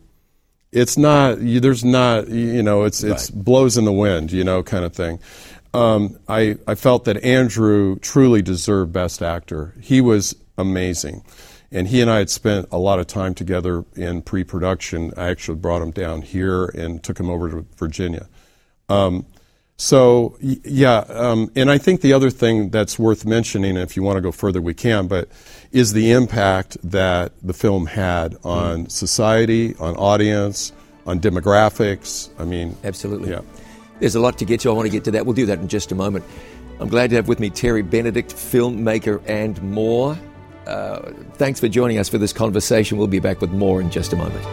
it's 0.72 0.98
not 0.98 1.38
there's 1.38 1.84
not 1.84 2.28
you 2.28 2.62
know 2.62 2.84
it's 2.84 3.02
it's 3.02 3.30
blows 3.30 3.76
in 3.76 3.84
the 3.84 3.92
wind, 3.92 4.32
you 4.32 4.44
know, 4.44 4.62
kind 4.62 4.84
of 4.84 4.94
thing. 4.94 5.20
Um, 5.72 6.18
I 6.28 6.56
I 6.66 6.74
felt 6.74 7.04
that 7.04 7.22
Andrew 7.24 7.98
truly 8.00 8.42
deserved 8.42 8.92
Best 8.92 9.22
Actor. 9.22 9.74
He 9.80 10.00
was 10.00 10.34
amazing. 10.58 11.24
And 11.72 11.88
he 11.88 12.00
and 12.00 12.08
I 12.08 12.18
had 12.18 12.30
spent 12.30 12.68
a 12.70 12.78
lot 12.78 13.00
of 13.00 13.08
time 13.08 13.34
together 13.34 13.84
in 13.96 14.22
pre-production. 14.22 15.12
I 15.16 15.28
actually 15.28 15.56
brought 15.56 15.82
him 15.82 15.90
down 15.90 16.22
here 16.22 16.66
and 16.66 17.02
took 17.02 17.18
him 17.18 17.28
over 17.28 17.50
to 17.50 17.66
Virginia. 17.76 18.28
Um, 18.88 19.26
so 19.76 20.36
yeah, 20.40 20.98
um, 21.08 21.50
and 21.56 21.70
I 21.70 21.78
think 21.78 22.00
the 22.00 22.12
other 22.12 22.30
thing 22.30 22.70
that's 22.70 22.96
worth 22.96 23.26
mentioning, 23.26 23.76
if 23.76 23.96
you 23.96 24.04
want 24.04 24.16
to 24.16 24.20
go 24.20 24.30
further, 24.30 24.62
we 24.62 24.72
can, 24.72 25.08
but 25.08 25.28
is 25.74 25.92
the 25.92 26.12
impact 26.12 26.76
that 26.84 27.32
the 27.42 27.52
film 27.52 27.84
had 27.84 28.36
on 28.44 28.88
society, 28.88 29.74
on 29.80 29.96
audience, 29.96 30.72
on 31.04 31.18
demographics. 31.18 32.30
I 32.38 32.44
mean, 32.44 32.76
Absolutely. 32.84 33.30
Yeah. 33.30 33.40
There's 33.98 34.14
a 34.14 34.20
lot 34.20 34.38
to 34.38 34.44
get 34.44 34.60
to. 34.60 34.70
I 34.70 34.72
want 34.72 34.86
to 34.86 34.90
get 34.90 35.02
to 35.04 35.10
that. 35.10 35.26
We'll 35.26 35.34
do 35.34 35.46
that 35.46 35.58
in 35.58 35.66
just 35.66 35.90
a 35.90 35.96
moment. 35.96 36.24
I'm 36.78 36.88
glad 36.88 37.10
to 37.10 37.16
have 37.16 37.26
with 37.26 37.40
me 37.40 37.50
Terry 37.50 37.82
Benedict, 37.82 38.32
filmmaker 38.32 39.20
and 39.28 39.60
more. 39.62 40.16
Uh, 40.64 41.12
thanks 41.34 41.58
for 41.58 41.68
joining 41.68 41.98
us 41.98 42.08
for 42.08 42.18
this 42.18 42.32
conversation. 42.32 42.96
We'll 42.96 43.08
be 43.08 43.18
back 43.18 43.40
with 43.40 43.50
more 43.50 43.80
in 43.80 43.90
just 43.90 44.12
a 44.12 44.16
moment. 44.16 44.44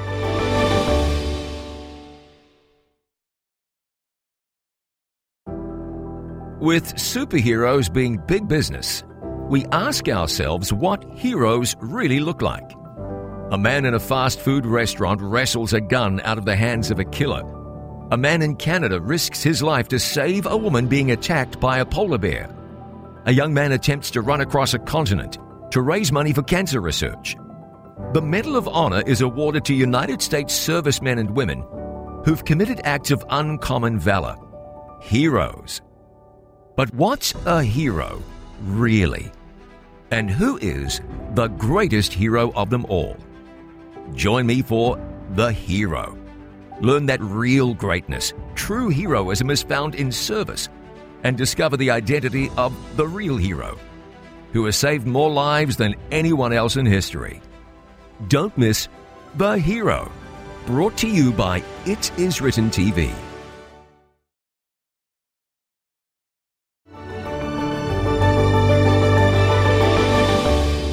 With 6.59 6.95
superheroes 6.95 7.91
being 7.91 8.17
big 8.27 8.47
business, 8.47 9.03
we 9.51 9.65
ask 9.73 10.07
ourselves 10.07 10.71
what 10.71 11.03
heroes 11.13 11.75
really 11.81 12.21
look 12.21 12.41
like. 12.41 12.71
A 13.51 13.57
man 13.57 13.83
in 13.83 13.93
a 13.93 13.99
fast 13.99 14.39
food 14.39 14.65
restaurant 14.65 15.19
wrestles 15.19 15.73
a 15.73 15.81
gun 15.81 16.21
out 16.23 16.37
of 16.37 16.45
the 16.45 16.55
hands 16.55 16.89
of 16.89 16.99
a 16.99 17.03
killer. 17.03 17.43
A 18.11 18.17
man 18.17 18.41
in 18.41 18.55
Canada 18.55 19.01
risks 19.01 19.43
his 19.43 19.61
life 19.61 19.89
to 19.89 19.99
save 19.99 20.45
a 20.45 20.55
woman 20.55 20.87
being 20.87 21.11
attacked 21.11 21.59
by 21.59 21.79
a 21.79 21.85
polar 21.85 22.17
bear. 22.17 22.49
A 23.25 23.33
young 23.33 23.53
man 23.53 23.73
attempts 23.73 24.09
to 24.11 24.21
run 24.21 24.39
across 24.39 24.73
a 24.73 24.79
continent 24.79 25.37
to 25.71 25.81
raise 25.81 26.13
money 26.13 26.31
for 26.31 26.43
cancer 26.43 26.79
research. 26.79 27.35
The 28.13 28.21
Medal 28.21 28.55
of 28.55 28.69
Honor 28.69 29.03
is 29.05 29.19
awarded 29.19 29.65
to 29.65 29.73
United 29.73 30.21
States 30.21 30.53
servicemen 30.53 31.19
and 31.19 31.29
women 31.29 31.65
who've 32.23 32.45
committed 32.45 32.79
acts 32.85 33.11
of 33.11 33.25
uncommon 33.29 33.99
valor. 33.99 34.37
Heroes. 35.01 35.81
But 36.77 36.93
what's 36.93 37.35
a 37.45 37.61
hero? 37.61 38.23
really? 38.61 39.31
And 40.11 40.29
who 40.29 40.57
is 40.57 40.99
the 41.35 41.47
greatest 41.47 42.11
hero 42.11 42.51
of 42.51 42.69
them 42.69 42.85
all? 42.89 43.15
Join 44.13 44.45
me 44.45 44.61
for 44.61 44.99
The 45.35 45.53
Hero. 45.53 46.17
Learn 46.81 47.05
that 47.05 47.21
real 47.21 47.73
greatness, 47.73 48.33
true 48.53 48.89
heroism 48.89 49.49
is 49.49 49.63
found 49.63 49.95
in 49.95 50.11
service, 50.11 50.67
and 51.23 51.37
discover 51.37 51.77
the 51.77 51.91
identity 51.91 52.49
of 52.57 52.73
the 52.97 53.07
real 53.07 53.37
hero, 53.37 53.77
who 54.51 54.65
has 54.65 54.75
saved 54.75 55.07
more 55.07 55.29
lives 55.29 55.77
than 55.77 55.95
anyone 56.11 56.51
else 56.51 56.75
in 56.75 56.85
history. 56.85 57.41
Don't 58.27 58.57
miss 58.57 58.89
The 59.35 59.59
Hero, 59.59 60.11
brought 60.65 60.97
to 60.97 61.07
you 61.07 61.31
by 61.31 61.63
It 61.85 62.11
Is 62.19 62.41
Written 62.41 62.69
TV. 62.69 63.13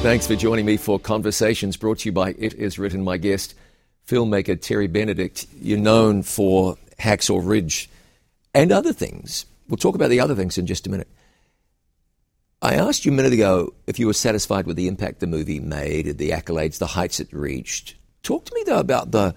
Thanks 0.01 0.25
for 0.25 0.37
joining 0.37 0.65
me 0.65 0.77
for 0.77 0.97
Conversations 0.97 1.75
brought 1.75 1.99
to 1.99 2.05
you 2.07 2.13
by 2.13 2.29
It 2.37 2.53
Is 2.53 2.79
Written. 2.79 3.03
My 3.03 3.17
guest, 3.17 3.53
filmmaker 4.07 4.59
Terry 4.59 4.87
Benedict. 4.87 5.45
You're 5.59 5.77
known 5.77 6.23
for 6.23 6.77
Hacksaw 6.99 7.41
Ridge 7.43 7.89
and 8.53 8.71
other 8.71 8.93
things. 8.93 9.45
We'll 9.67 9.75
talk 9.75 9.95
about 9.95 10.09
the 10.09 10.21
other 10.21 10.35
things 10.35 10.57
in 10.57 10.67
just 10.67 10.87
a 10.87 10.89
minute. 10.89 11.09
I 12.61 12.75
asked 12.75 13.05
you 13.05 13.11
a 13.11 13.15
minute 13.15 13.33
ago 13.33 13.73
if 13.87 13.99
you 13.99 14.07
were 14.07 14.13
satisfied 14.13 14.65
with 14.65 14.77
the 14.77 14.87
impact 14.87 15.19
the 15.19 15.27
movie 15.27 15.59
made, 15.59 16.17
the 16.17 16.29
accolades, 16.29 16.77
the 16.77 16.87
heights 16.87 17.19
it 17.19 17.33
reached. 17.33 17.95
Talk 18.23 18.45
to 18.45 18.55
me 18.55 18.63
though 18.65 18.79
about 18.79 19.11
the 19.11 19.35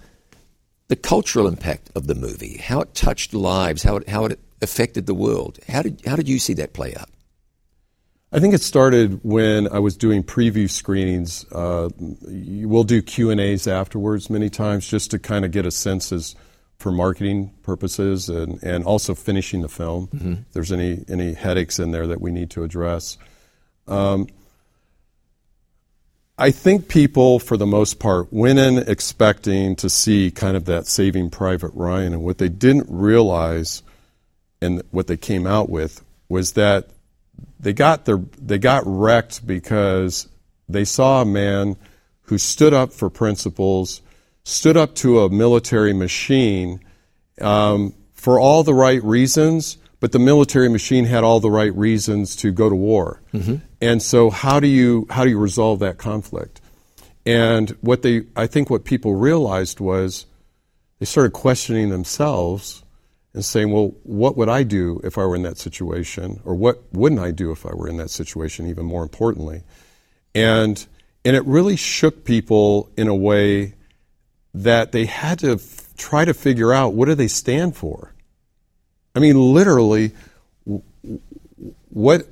the 0.87 0.95
cultural 0.95 1.49
impact 1.49 1.91
of 1.97 2.07
the 2.07 2.15
movie, 2.15 2.59
how 2.59 2.83
it 2.83 2.95
touched 2.95 3.35
lives, 3.35 3.83
how 3.83 3.97
it 3.97 4.09
how 4.09 4.27
it 4.27 4.39
affected 4.63 5.07
the 5.07 5.15
world. 5.15 5.59
How 5.69 5.83
did 5.83 6.03
how 6.07 6.15
did 6.15 6.29
you 6.29 6.39
see 6.39 6.55
that 6.55 6.73
play 6.73 6.95
out? 6.95 7.09
I 8.35 8.41
think 8.41 8.55
it 8.55 8.63
started 8.63 9.21
when 9.23 9.69
I 9.69 9.79
was 9.79 9.95
doing 9.95 10.25
preview 10.25 10.71
screenings. 10.71 11.45
Uh, 11.53 11.91
we'll 11.99 12.85
do 12.85 13.03
Q 13.03 13.31
and 13.31 13.39
A's 13.39 13.67
afterwards 13.67 14.31
many 14.31 14.49
times, 14.49 14.89
just 14.89 15.11
to 15.11 15.19
kind 15.19 15.45
of 15.45 15.51
get 15.51 15.67
a 15.67 15.71
sense 15.71 16.13
as 16.13 16.35
for 16.79 16.91
marketing 16.91 17.53
purposes 17.63 18.31
and, 18.31 18.61
and 18.63 18.85
also 18.85 19.15
finishing 19.15 19.61
the 19.61 19.69
film. 19.69 20.07
Mm-hmm. 20.09 20.33
If 20.33 20.53
there's 20.53 20.73
any 20.73 21.05
any 21.09 21.35
headaches 21.35 21.79
in 21.79 21.91
there 21.91 22.07
that 22.07 22.23
we 22.23 22.31
need 22.31 22.51
to 22.51 22.65
address. 22.65 23.19
Um, 23.87 24.29
I 26.39 26.51
think 26.51 26.89
people, 26.89 27.39
for 27.39 27.59
the 27.59 27.67
most 27.67 28.01
part, 28.01 28.33
went 28.33 28.59
in 28.59 28.79
expecting 28.79 29.77
to 29.77 29.91
see 29.91 30.31
kind 30.31 30.57
of 30.57 30.65
that 30.65 30.87
Saving 30.87 31.29
Private 31.29 31.73
Ryan, 31.75 32.15
and 32.15 32.23
what 32.25 32.39
they 32.39 32.49
didn't 32.49 32.87
realize, 32.89 33.83
and 34.63 34.83
what 34.91 35.07
they 35.07 35.19
came 35.19 35.47
out 35.47 35.69
with, 35.69 36.03
was 36.31 36.53
that 36.53 36.89
they 37.63 37.73
got 37.73 38.05
their 38.05 38.19
they 38.39 38.59
got 38.59 38.83
wrecked 38.85 39.47
because 39.47 40.29
they 40.69 40.85
saw 40.85 41.23
a 41.23 41.25
man 41.25 41.77
who 42.23 42.39
stood 42.39 42.75
up 42.75 42.93
for 42.93 43.09
principles, 43.09 44.03
stood 44.45 44.77
up 44.77 44.95
to 44.97 45.21
a 45.21 45.31
military 45.31 45.93
machine 45.93 46.81
um, 47.41 47.95
for 48.15 48.39
all 48.39 48.63
the 48.63 48.75
right 48.75 49.03
reasons, 49.03 49.79
but 50.01 50.13
the 50.13 50.19
military 50.19 50.69
machine 50.69 51.05
had 51.05 51.25
all 51.25 51.41
the 51.41 51.51
right 51.51 51.75
reasons 51.75 52.35
to 52.37 52.51
go 52.51 52.69
to 52.69 52.75
war. 52.75 53.23
Mm-hmm. 53.33 53.57
And 53.81 54.03
so, 54.03 54.31
how 54.31 54.61
do 54.61 54.67
you 54.67 55.07
how 55.11 55.25
do 55.25 55.31
you 55.31 55.39
resolve 55.39 55.79
that 55.81 55.99
conflict? 55.99 56.61
And 57.25 57.71
what 57.81 58.03
they 58.03 58.23
I 58.35 58.49
think 58.49 58.71
what 58.71 58.85
people 58.85 59.15
realized 59.15 59.79
was 59.79 60.27
they 60.99 61.07
started 61.07 61.33
questioning 61.33 61.91
themselves 61.91 62.82
and 63.35 63.45
saying, 63.45 63.71
well, 63.71 63.95
what 64.03 64.37
would 64.37 64.49
I 64.49 64.63
do 64.63 65.01
if 65.05 65.17
I 65.17 65.25
were 65.25 65.37
in 65.37 65.43
that 65.43 65.59
situation? 65.59 66.41
Or 66.45 66.55
what 66.55 66.83
wouldn't 66.93 67.21
I 67.21 67.31
do 67.31 67.51
if 67.51 67.65
I 67.65 67.75
were 67.75 67.89
in 67.89 67.97
that 67.97 68.11
situation, 68.11 68.69
even 68.69 68.85
more 68.85 69.03
importantly? 69.03 69.63
And, 70.35 70.85
and 71.25 71.37
it 71.37 71.45
really 71.47 71.77
shook 71.77 72.25
people 72.25 72.91
in 72.97 73.09
a 73.09 73.15
way 73.15 73.75
that 74.55 74.93
they 74.93 75.07
had 75.07 75.39
to 75.41 75.53
f- 75.53 75.95
try 75.97 76.25
to 76.27 76.35
figure 76.35 76.73
out 76.73 76.93
what 76.93 77.07
do 77.07 77.15
they 77.15 77.29
stand 77.29 77.75
for? 77.75 78.13
I 79.15 79.21
mean, 79.21 79.37
literally, 79.37 80.13
what, 81.89 82.27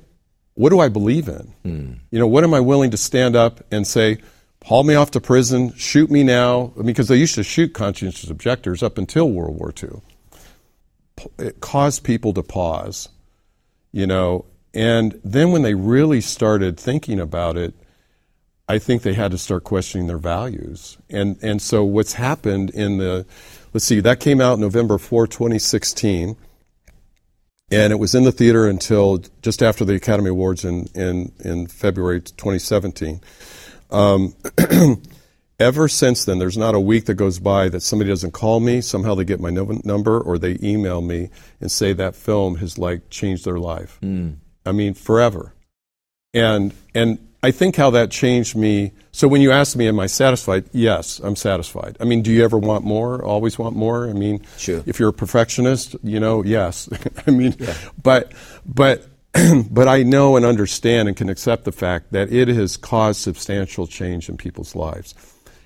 what 0.53 0.69
do 0.69 0.79
I 0.79 0.89
believe 0.89 1.27
in? 1.27 1.53
Mm. 1.65 1.99
You 2.11 2.19
know, 2.19 2.27
what 2.27 2.43
am 2.43 2.53
I 2.53 2.59
willing 2.59 2.91
to 2.91 2.97
stand 2.97 3.35
up 3.35 3.65
and 3.71 3.87
say, 3.87 4.19
haul 4.63 4.83
me 4.83 4.93
off 4.93 5.11
to 5.11 5.21
prison, 5.21 5.73
shoot 5.73 6.11
me 6.11 6.21
now? 6.23 6.73
Because 6.83 7.07
they 7.07 7.15
used 7.15 7.35
to 7.35 7.43
shoot 7.43 7.73
conscientious 7.73 8.29
objectors 8.29 8.83
up 8.83 8.99
until 8.99 9.31
World 9.31 9.57
War 9.57 9.73
II 9.81 10.01
it 11.37 11.59
caused 11.59 12.03
people 12.03 12.33
to 12.33 12.43
pause, 12.43 13.09
you 13.91 14.07
know. 14.07 14.45
And 14.73 15.19
then 15.23 15.51
when 15.51 15.63
they 15.63 15.73
really 15.73 16.21
started 16.21 16.79
thinking 16.79 17.19
about 17.19 17.57
it, 17.57 17.73
I 18.69 18.79
think 18.79 19.01
they 19.01 19.13
had 19.13 19.31
to 19.31 19.37
start 19.37 19.63
questioning 19.63 20.07
their 20.07 20.17
values. 20.17 20.97
And 21.09 21.37
and 21.41 21.61
so 21.61 21.83
what's 21.83 22.13
happened 22.13 22.69
in 22.69 22.97
the 22.97 23.25
let's 23.73 23.85
see, 23.85 23.99
that 24.01 24.19
came 24.19 24.41
out 24.41 24.59
November 24.59 24.97
4, 24.97 25.27
2016. 25.27 26.35
And 27.71 27.93
it 27.93 27.97
was 27.97 28.13
in 28.13 28.23
the 28.23 28.33
theater 28.33 28.67
until 28.67 29.23
just 29.41 29.63
after 29.63 29.85
the 29.85 29.95
Academy 29.95 30.29
Awards 30.29 30.65
in, 30.65 30.87
in, 30.93 31.31
in 31.39 31.67
February 31.67 32.19
2017. 32.19 33.21
Um, 33.89 34.35
ever 35.61 35.87
since 35.87 36.25
then, 36.25 36.39
there's 36.39 36.57
not 36.57 36.75
a 36.75 36.79
week 36.79 37.05
that 37.05 37.13
goes 37.13 37.39
by 37.39 37.69
that 37.69 37.81
somebody 37.81 38.09
doesn't 38.09 38.31
call 38.31 38.59
me. 38.59 38.81
Somehow 38.81 39.15
they 39.15 39.23
get 39.23 39.39
my 39.39 39.51
number 39.51 40.19
or 40.19 40.37
they 40.37 40.57
email 40.61 41.01
me 41.01 41.29
and 41.61 41.71
say 41.71 41.93
that 41.93 42.15
film 42.15 42.55
has 42.55 42.77
like 42.77 43.09
changed 43.09 43.45
their 43.45 43.59
life. 43.59 43.99
Mm. 44.01 44.37
I 44.65 44.71
mean, 44.71 44.93
forever. 44.93 45.53
And 46.33 46.73
and 46.95 47.19
I 47.43 47.51
think 47.51 47.75
how 47.75 47.91
that 47.91 48.11
changed 48.11 48.55
me. 48.55 48.91
So 49.11 49.27
when 49.27 49.41
you 49.41 49.51
ask 49.51 49.75
me, 49.75 49.87
am 49.87 49.99
I 49.99 50.07
satisfied? 50.07 50.65
Yes, 50.71 51.19
I'm 51.19 51.35
satisfied. 51.35 51.97
I 51.99 52.05
mean, 52.05 52.21
do 52.21 52.31
you 52.31 52.43
ever 52.43 52.57
want 52.57 52.85
more? 52.85 53.23
Always 53.23 53.57
want 53.57 53.75
more? 53.75 54.09
I 54.09 54.13
mean, 54.13 54.45
sure. 54.57 54.83
if 54.85 54.99
you're 54.99 55.09
a 55.09 55.13
perfectionist, 55.13 55.95
you 56.03 56.19
know, 56.19 56.43
yes. 56.43 56.89
I 57.27 57.31
mean, 57.31 57.55
yeah. 57.59 57.75
but 58.01 58.31
but 58.65 59.07
but 59.69 59.87
I 59.87 60.03
know 60.03 60.35
and 60.35 60.45
understand 60.45 61.07
and 61.07 61.17
can 61.17 61.29
accept 61.29 61.65
the 61.65 61.71
fact 61.71 62.11
that 62.11 62.31
it 62.31 62.47
has 62.47 62.77
caused 62.77 63.21
substantial 63.21 63.87
change 63.87 64.29
in 64.29 64.37
people's 64.37 64.75
lives. 64.75 65.15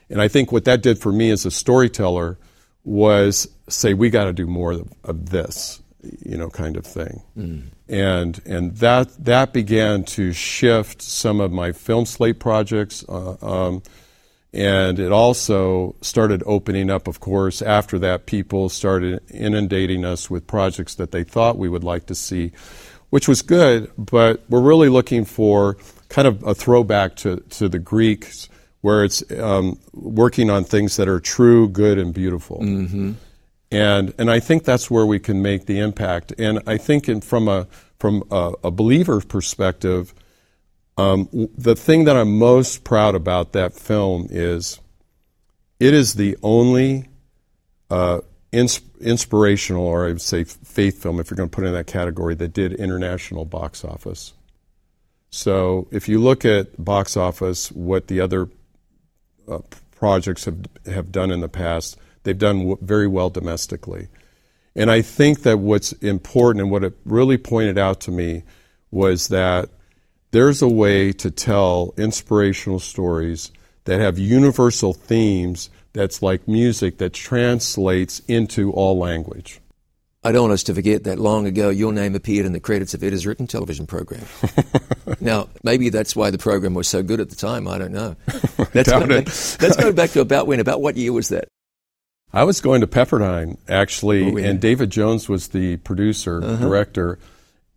And 0.10 0.22
I 0.22 0.28
think 0.28 0.52
what 0.52 0.66
that 0.66 0.82
did 0.82 1.00
for 1.00 1.12
me 1.12 1.32
as 1.32 1.46
a 1.46 1.52
storyteller 1.52 2.38
was 2.84 3.48
say, 3.68 3.94
we 3.94 4.10
got 4.10 4.26
to 4.26 4.34
do 4.34 4.46
more 4.46 4.74
of, 4.74 4.94
of, 5.04 5.30
this, 5.30 5.82
you 6.24 6.38
know, 6.38 6.50
kind 6.50 6.78
of 6.78 6.86
thing. 6.86 7.24
Mm. 7.36 7.64
And, 7.90 8.42
and 8.46 8.76
that, 8.78 9.26
that 9.26 9.54
began 9.54 10.04
to 10.06 10.32
shift 10.34 11.02
some 11.02 11.42
of 11.42 11.52
my 11.52 11.72
film 11.72 12.06
slate 12.06 12.40
projects. 12.40 13.04
Uh, 13.10 13.38
um, 13.42 13.84
and 14.54 15.00
it 15.00 15.12
also 15.12 15.96
started 16.02 16.42
opening 16.46 16.90
up, 16.90 17.08
of 17.08 17.20
course, 17.20 17.62
after 17.62 18.00
that, 18.00 18.26
people 18.26 18.70
started 18.70 19.20
inundating 19.30 20.06
us 20.06 20.30
with 20.30 20.48
projects 20.48 20.96
that 20.96 21.12
they 21.12 21.24
thought 21.24 21.58
we 21.58 21.68
would 21.68 21.84
like 21.84 22.06
to 22.06 22.16
see, 22.16 22.52
which 23.10 23.28
was 23.28 23.42
good, 23.42 23.92
but 23.98 24.44
we're 24.48 24.62
really 24.62 24.90
looking 24.90 25.26
for 25.26 25.76
kind 26.08 26.28
of 26.28 26.42
a 26.44 26.56
throwback 26.56 27.16
to, 27.18 27.38
to 27.50 27.68
the 27.68 27.80
Greeks 27.80 28.48
where 28.86 29.04
it's 29.04 29.24
um, 29.40 29.80
working 29.94 30.52
on 30.52 30.64
things 30.64 30.96
that 30.98 31.08
are 31.08 31.20
true, 31.20 31.68
good, 31.68 31.98
and 31.98 32.14
beautiful. 32.14 32.60
Mm-hmm. 32.60 33.14
And 33.72 34.14
and 34.20 34.30
I 34.30 34.40
think 34.40 34.64
that's 34.64 34.92
where 34.92 35.08
we 35.08 35.18
can 35.18 35.42
make 35.42 35.66
the 35.66 35.80
impact. 35.80 36.34
And 36.38 36.62
I 36.68 36.78
think 36.78 37.10
in, 37.10 37.22
from 37.22 37.48
a 37.48 37.66
from 37.98 38.24
a, 38.30 38.54
a 38.66 38.70
believer 38.70 39.22
perspective, 39.22 40.14
um, 41.00 41.28
the 41.58 41.76
thing 41.76 42.04
that 42.04 42.16
I'm 42.16 42.38
most 42.38 42.84
proud 42.84 43.16
about 43.16 43.54
that 43.54 43.74
film 43.74 44.28
is 44.30 44.80
it 45.80 45.96
is 45.96 46.14
the 46.14 46.38
only 46.44 47.10
uh, 47.90 48.20
ins- 48.52 48.82
inspirational, 49.02 49.84
or 49.84 50.06
I 50.06 50.10
would 50.10 50.22
say 50.22 50.44
faith 50.44 51.02
film, 51.02 51.20
if 51.20 51.32
you're 51.32 51.38
going 51.38 51.50
to 51.50 51.56
put 51.56 51.64
it 51.64 51.70
in 51.70 51.74
that 51.74 51.88
category, 51.88 52.36
that 52.36 52.54
did 52.54 52.72
international 52.74 53.46
box 53.46 53.84
office. 53.84 54.34
So 55.32 55.88
if 55.92 56.08
you 56.08 56.20
look 56.20 56.46
at 56.46 56.84
box 56.84 57.18
office, 57.18 57.72
what 57.72 58.08
the 58.08 58.22
other 58.22 58.48
uh, 59.48 59.60
projects 59.96 60.46
have 60.46 60.58
have 60.86 61.12
done 61.12 61.32
in 61.32 61.42
the 61.42 61.50
past. 61.50 61.98
They've 62.24 62.38
done 62.38 62.60
w- 62.60 62.78
very 62.82 63.08
well 63.08 63.30
domestically, 63.30 64.08
and 64.76 64.92
I 64.92 65.02
think 65.02 65.44
that 65.44 65.60
what's 65.60 65.92
important 65.94 66.62
and 66.62 66.72
what 66.72 66.84
it 66.84 66.94
really 67.06 67.38
pointed 67.38 67.78
out 67.78 68.00
to 68.02 68.12
me 68.12 68.44
was 68.92 69.28
that 69.30 69.70
there's 70.32 70.62
a 70.62 70.68
way 70.68 71.12
to 71.14 71.32
tell 71.32 71.94
inspirational 71.98 72.80
stories 72.80 73.52
that 73.86 74.02
have 74.02 74.18
universal 74.18 74.94
themes 74.94 75.70
that's 75.94 76.22
like 76.22 76.48
music 76.48 76.98
that 76.98 77.14
translates 77.14 78.20
into 78.28 78.72
all 78.72 78.98
language. 78.98 79.62
I 80.26 80.32
don't 80.32 80.42
want 80.42 80.54
us 80.54 80.64
to 80.64 80.74
forget 80.74 81.04
that 81.04 81.20
long 81.20 81.46
ago 81.46 81.70
your 81.70 81.94
name 81.94 82.16
appeared 82.16 82.48
in 82.48 82.54
the 82.54 82.60
credits 82.60 82.96
of 82.96 83.04
It 83.04 83.14
Is 83.14 83.28
Written 83.28 83.46
television 83.46 83.86
program. 83.86 84.26
now, 85.22 85.50
maybe 85.62 85.90
that's 85.90 86.16
why 86.16 86.32
the 86.32 86.40
program 86.40 86.74
was 86.74 86.88
so 86.88 87.04
good 87.04 87.20
at 87.20 87.30
the 87.30 87.36
time. 87.36 87.68
I 87.68 87.78
don't 87.78 87.92
know. 87.92 88.16
Let's, 88.74 88.90
go, 88.90 89.06
back, 89.06 89.26
let's 89.62 89.76
go 89.78 89.94
back 89.94 90.10
to 90.12 90.22
about 90.22 90.48
when. 90.48 90.60
About 90.60 90.82
what 90.82 90.98
year 90.98 91.14
was 91.14 91.30
that? 91.30 91.48
I 92.34 92.44
was 92.44 92.60
going 92.60 92.82
to 92.82 92.88
Pepperdine, 92.88 93.58
actually, 93.70 94.24
oh, 94.24 94.38
yeah. 94.38 94.48
and 94.48 94.60
David 94.60 94.90
Jones 94.90 95.30
was 95.30 95.50
the 95.50 95.78
producer, 95.78 96.44
uh-huh. 96.44 96.56
director. 96.58 97.20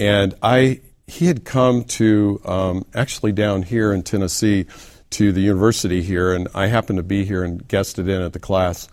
And 0.01 0.35
I, 0.43 0.81
he 1.07 1.27
had 1.27 1.45
come 1.45 1.85
to 1.85 2.41
um, 2.47 2.87
actually 2.95 3.33
down 3.33 3.63
here 3.63 3.93
in 3.93 4.03
Tennessee 4.03 4.67
to 5.11 5.33
the 5.33 5.43
university 5.43 6.03
here, 6.03 6.33
and 6.33 6.49
I 6.55 6.67
happened 6.67 6.97
to 6.97 7.03
be 7.03 7.25
here 7.25 7.45
and 7.45 7.67
guested 7.69 8.09
in 8.09 8.23
at 8.23 8.33
the 8.33 8.41
class, 8.41 8.89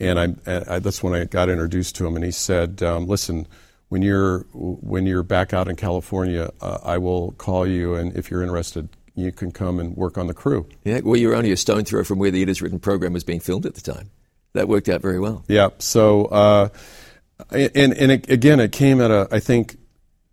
and 0.00 0.18
I, 0.18 0.34
I 0.46 0.78
that's 0.78 1.02
when 1.02 1.14
I 1.14 1.24
got 1.24 1.48
introduced 1.48 1.96
to 1.96 2.06
him, 2.06 2.16
and 2.16 2.24
he 2.24 2.30
said, 2.30 2.82
um, 2.82 3.06
"Listen." 3.06 3.46
When 3.88 4.02
you're 4.02 4.40
when 4.52 5.06
you're 5.06 5.22
back 5.22 5.54
out 5.54 5.68
in 5.68 5.76
California, 5.76 6.50
uh, 6.60 6.78
I 6.82 6.98
will 6.98 7.30
call 7.38 7.68
you, 7.68 7.94
and 7.94 8.16
if 8.16 8.32
you're 8.32 8.42
interested, 8.42 8.88
you 9.14 9.30
can 9.30 9.52
come 9.52 9.78
and 9.78 9.96
work 9.96 10.18
on 10.18 10.26
the 10.26 10.34
crew. 10.34 10.68
Yeah, 10.82 11.02
well, 11.04 11.14
you 11.14 11.28
were 11.28 11.36
only 11.36 11.52
a 11.52 11.56
stone 11.56 11.84
throw 11.84 12.02
from 12.02 12.18
where 12.18 12.32
the 12.32 12.42
It 12.42 12.48
Is 12.48 12.60
Written 12.60 12.80
program 12.80 13.12
was 13.12 13.22
being 13.22 13.38
filmed 13.38 13.64
at 13.64 13.76
the 13.76 13.80
time. 13.80 14.10
That 14.54 14.66
worked 14.66 14.88
out 14.88 15.02
very 15.02 15.20
well. 15.20 15.44
Yeah. 15.46 15.68
So, 15.78 16.24
uh, 16.24 16.68
and 17.50 17.94
and 17.94 18.10
it, 18.10 18.28
again, 18.28 18.58
it 18.58 18.72
came 18.72 19.00
at 19.00 19.12
a. 19.12 19.28
I 19.30 19.38
think 19.38 19.76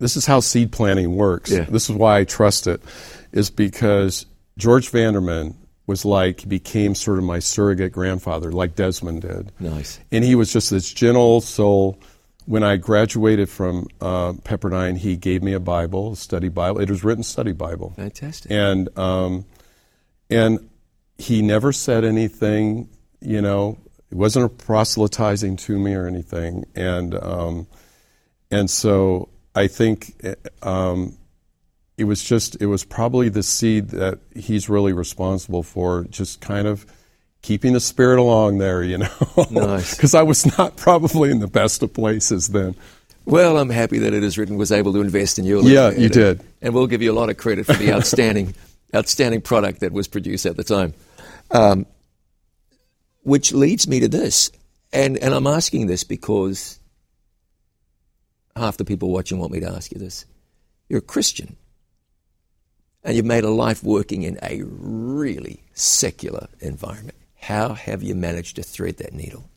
this 0.00 0.16
is 0.16 0.26
how 0.26 0.40
seed 0.40 0.72
planting 0.72 1.14
works. 1.14 1.52
Yeah. 1.52 1.62
This 1.62 1.88
is 1.88 1.94
why 1.94 2.18
I 2.18 2.24
trust 2.24 2.66
it, 2.66 2.82
is 3.30 3.50
because 3.50 4.26
George 4.58 4.90
Vandeman 4.90 5.54
was 5.86 6.04
like 6.04 6.48
became 6.48 6.94
sort 6.94 7.18
of 7.18 7.24
my 7.24 7.38
surrogate 7.38 7.92
grandfather, 7.92 8.50
like 8.50 8.74
Desmond 8.74 9.22
did. 9.22 9.52
Nice. 9.60 10.00
And 10.10 10.24
he 10.24 10.34
was 10.34 10.52
just 10.52 10.70
this 10.70 10.92
gentle 10.92 11.40
soul. 11.40 11.98
When 12.46 12.62
I 12.62 12.76
graduated 12.76 13.48
from 13.48 13.86
uh, 14.00 14.32
Pepperdine, 14.32 14.98
he 14.98 15.16
gave 15.16 15.42
me 15.42 15.54
a 15.54 15.60
Bible, 15.60 16.12
a 16.12 16.16
study 16.16 16.50
Bible. 16.50 16.80
It 16.80 16.90
was 16.90 17.02
written 17.02 17.22
study 17.22 17.52
Bible. 17.52 17.94
Fantastic. 17.96 18.50
And 18.50 18.96
um, 18.98 19.46
and 20.28 20.68
he 21.16 21.42
never 21.42 21.72
said 21.72 22.04
anything, 22.04 22.88
you 23.20 23.40
know, 23.40 23.78
it 24.10 24.16
wasn't 24.16 24.44
a 24.44 24.48
proselytizing 24.48 25.56
to 25.56 25.78
me 25.78 25.94
or 25.94 26.06
anything. 26.06 26.64
And 26.74 27.14
um, 27.14 27.66
and 28.50 28.70
so 28.70 29.28
I 29.54 29.66
think 29.66 30.14
um, 30.62 31.16
it 31.96 32.04
was 32.04 32.22
just 32.24 32.60
it 32.60 32.66
was 32.66 32.84
probably 32.84 33.28
the 33.28 33.42
seed 33.42 33.88
that 33.90 34.18
he's 34.34 34.68
really 34.68 34.92
responsible 34.92 35.62
for, 35.62 36.04
just 36.10 36.40
kind 36.40 36.66
of 36.66 36.84
keeping 37.42 37.72
the 37.74 37.80
spirit 37.80 38.18
along 38.18 38.58
there, 38.58 38.82
you 38.82 38.98
know. 38.98 39.08
Nice. 39.50 39.94
Because 39.96 40.14
I 40.14 40.22
was 40.22 40.46
not 40.58 40.76
probably 40.76 41.30
in 41.30 41.40
the 41.40 41.46
best 41.46 41.82
of 41.82 41.92
places 41.92 42.48
then. 42.48 42.74
Well, 43.26 43.56
I'm 43.58 43.70
happy 43.70 43.98
that 44.00 44.12
It 44.12 44.22
Is 44.24 44.36
Written 44.36 44.56
was 44.56 44.70
able 44.72 44.92
to 44.94 45.00
invest 45.00 45.38
in 45.38 45.44
your 45.44 45.62
Yeah, 45.62 45.90
you 45.90 46.04
and- 46.04 46.12
did. 46.12 46.40
and 46.62 46.74
we'll 46.74 46.86
give 46.86 47.00
you 47.02 47.12
a 47.12 47.16
lot 47.18 47.30
of 47.30 47.36
credit 47.36 47.64
for 47.66 47.72
the 47.74 47.92
outstanding, 47.92 48.54
outstanding 48.94 49.40
product 49.40 49.80
that 49.80 49.92
was 49.92 50.08
produced 50.08 50.46
at 50.46 50.56
the 50.56 50.64
time. 50.64 50.94
Um, 51.50 51.86
which 53.22 53.52
leads 53.52 53.86
me 53.88 54.00
to 54.00 54.08
this, 54.08 54.50
and 54.92 55.16
and 55.18 55.32
I'm 55.32 55.46
asking 55.46 55.86
this 55.86 56.04
because 56.04 56.78
half 58.56 58.76
the 58.76 58.84
people 58.84 59.10
watching 59.10 59.38
want 59.38 59.52
me 59.52 59.60
to 59.60 59.70
ask 59.70 59.92
you 59.92 59.98
this. 59.98 60.26
You're 60.88 60.98
a 60.98 61.02
Christian, 61.02 61.56
and 63.04 63.16
you've 63.16 63.26
made 63.26 63.44
a 63.44 63.50
life 63.50 63.82
working 63.84 64.22
in 64.22 64.38
a 64.42 64.62
really 64.64 65.62
secular 65.74 66.48
environment. 66.60 67.16
How 67.40 67.74
have 67.74 68.02
you 68.02 68.14
managed 68.14 68.56
to 68.56 68.62
thread 68.62 68.96
that 68.96 69.12
needle? 69.12 69.50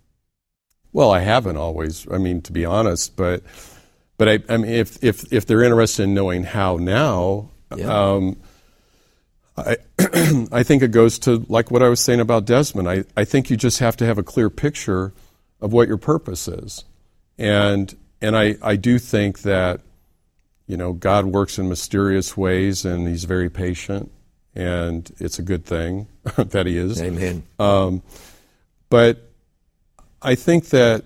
Well, 0.94 1.12
I 1.12 1.20
haven't 1.20 1.58
always. 1.58 2.06
I 2.12 2.18
mean, 2.18 2.42
to 2.42 2.52
be 2.52 2.66
honest, 2.66 3.16
but 3.16 3.44
but 4.18 4.28
I, 4.28 4.40
I 4.50 4.58
mean, 4.58 4.72
if 4.72 5.02
if 5.04 5.32
if 5.32 5.46
they're 5.46 5.64
interested 5.64 6.04
in 6.04 6.14
knowing 6.14 6.44
how 6.44 6.78
now, 6.78 7.50
Yeah. 7.76 7.88
um, 8.14 8.38
I 9.56 9.78
I 10.52 10.64
think 10.64 10.84
it 10.84 10.92
goes 10.92 11.20
to 11.20 11.46
like 11.50 11.72
what 11.72 11.82
I 11.84 11.90
was 11.90 12.00
saying 12.00 12.20
about 12.20 12.46
Desmond. 12.46 12.90
I 12.90 13.06
I 13.16 13.24
think 13.26 13.50
you 13.50 13.58
just 13.58 13.80
have 13.80 13.96
to 13.98 14.06
have 14.06 14.18
a 14.18 14.24
clear 14.24 14.50
picture 14.50 15.14
of 15.62 15.72
what 15.74 15.88
your 15.88 15.98
purpose 15.98 16.48
is, 16.48 16.84
and 17.38 17.96
and 18.22 18.36
I 18.36 18.56
I 18.62 18.76
do 18.76 19.00
think 19.00 19.42
that 19.44 19.82
you 20.68 20.78
know 20.78 20.94
God 20.94 21.26
works 21.26 21.58
in 21.58 21.70
mysterious 21.70 22.38
ways, 22.38 22.86
and 22.86 23.08
He's 23.08 23.24
very 23.24 23.50
patient, 23.50 24.12
and 24.54 25.10
it's 25.20 25.40
a 25.40 25.44
good 25.44 25.66
thing 25.66 26.08
that 26.38 26.66
He 26.66 26.78
is. 26.78 27.02
Amen. 27.02 27.44
But 28.90 29.30
I 30.22 30.36
think 30.36 30.70
that 30.70 31.04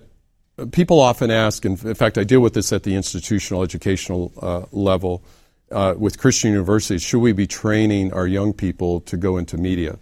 people 0.70 1.00
often 1.00 1.30
ask, 1.30 1.64
and 1.64 1.82
in 1.84 1.94
fact, 1.94 2.18
I 2.18 2.24
deal 2.24 2.40
with 2.40 2.54
this 2.54 2.72
at 2.72 2.82
the 2.82 2.94
institutional 2.94 3.62
educational 3.62 4.32
uh, 4.40 4.62
level 4.70 5.24
uh, 5.72 5.94
with 5.96 6.18
Christian 6.18 6.50
universities 6.50 7.02
should 7.02 7.20
we 7.20 7.32
be 7.32 7.46
training 7.46 8.12
our 8.12 8.26
young 8.26 8.52
people 8.52 9.00
to 9.02 9.16
go 9.16 9.36
into 9.36 9.56
media? 9.56 9.98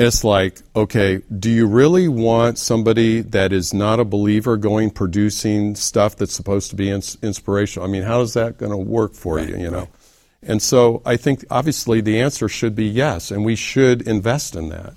It's 0.00 0.24
like, 0.24 0.62
okay, 0.74 1.20
do 1.38 1.50
you 1.50 1.66
really 1.66 2.08
want 2.08 2.56
somebody 2.56 3.20
that 3.20 3.52
is 3.52 3.74
not 3.74 4.00
a 4.00 4.04
believer 4.04 4.56
going 4.56 4.90
producing 4.90 5.74
stuff 5.74 6.16
that's 6.16 6.32
supposed 6.32 6.70
to 6.70 6.76
be 6.76 6.88
ins- 6.88 7.18
inspirational? 7.22 7.86
I 7.86 7.92
mean, 7.92 8.04
how 8.04 8.22
is 8.22 8.32
that 8.32 8.56
going 8.56 8.72
to 8.72 8.78
work 8.78 9.12
for 9.12 9.38
you, 9.38 9.58
you 9.58 9.70
know? 9.70 9.88
And 10.42 10.62
so 10.62 11.02
I 11.04 11.18
think 11.18 11.44
obviously 11.50 12.00
the 12.00 12.18
answer 12.18 12.48
should 12.48 12.74
be 12.74 12.86
yes, 12.86 13.30
and 13.30 13.44
we 13.44 13.56
should 13.56 14.00
invest 14.08 14.56
in 14.56 14.70
that. 14.70 14.94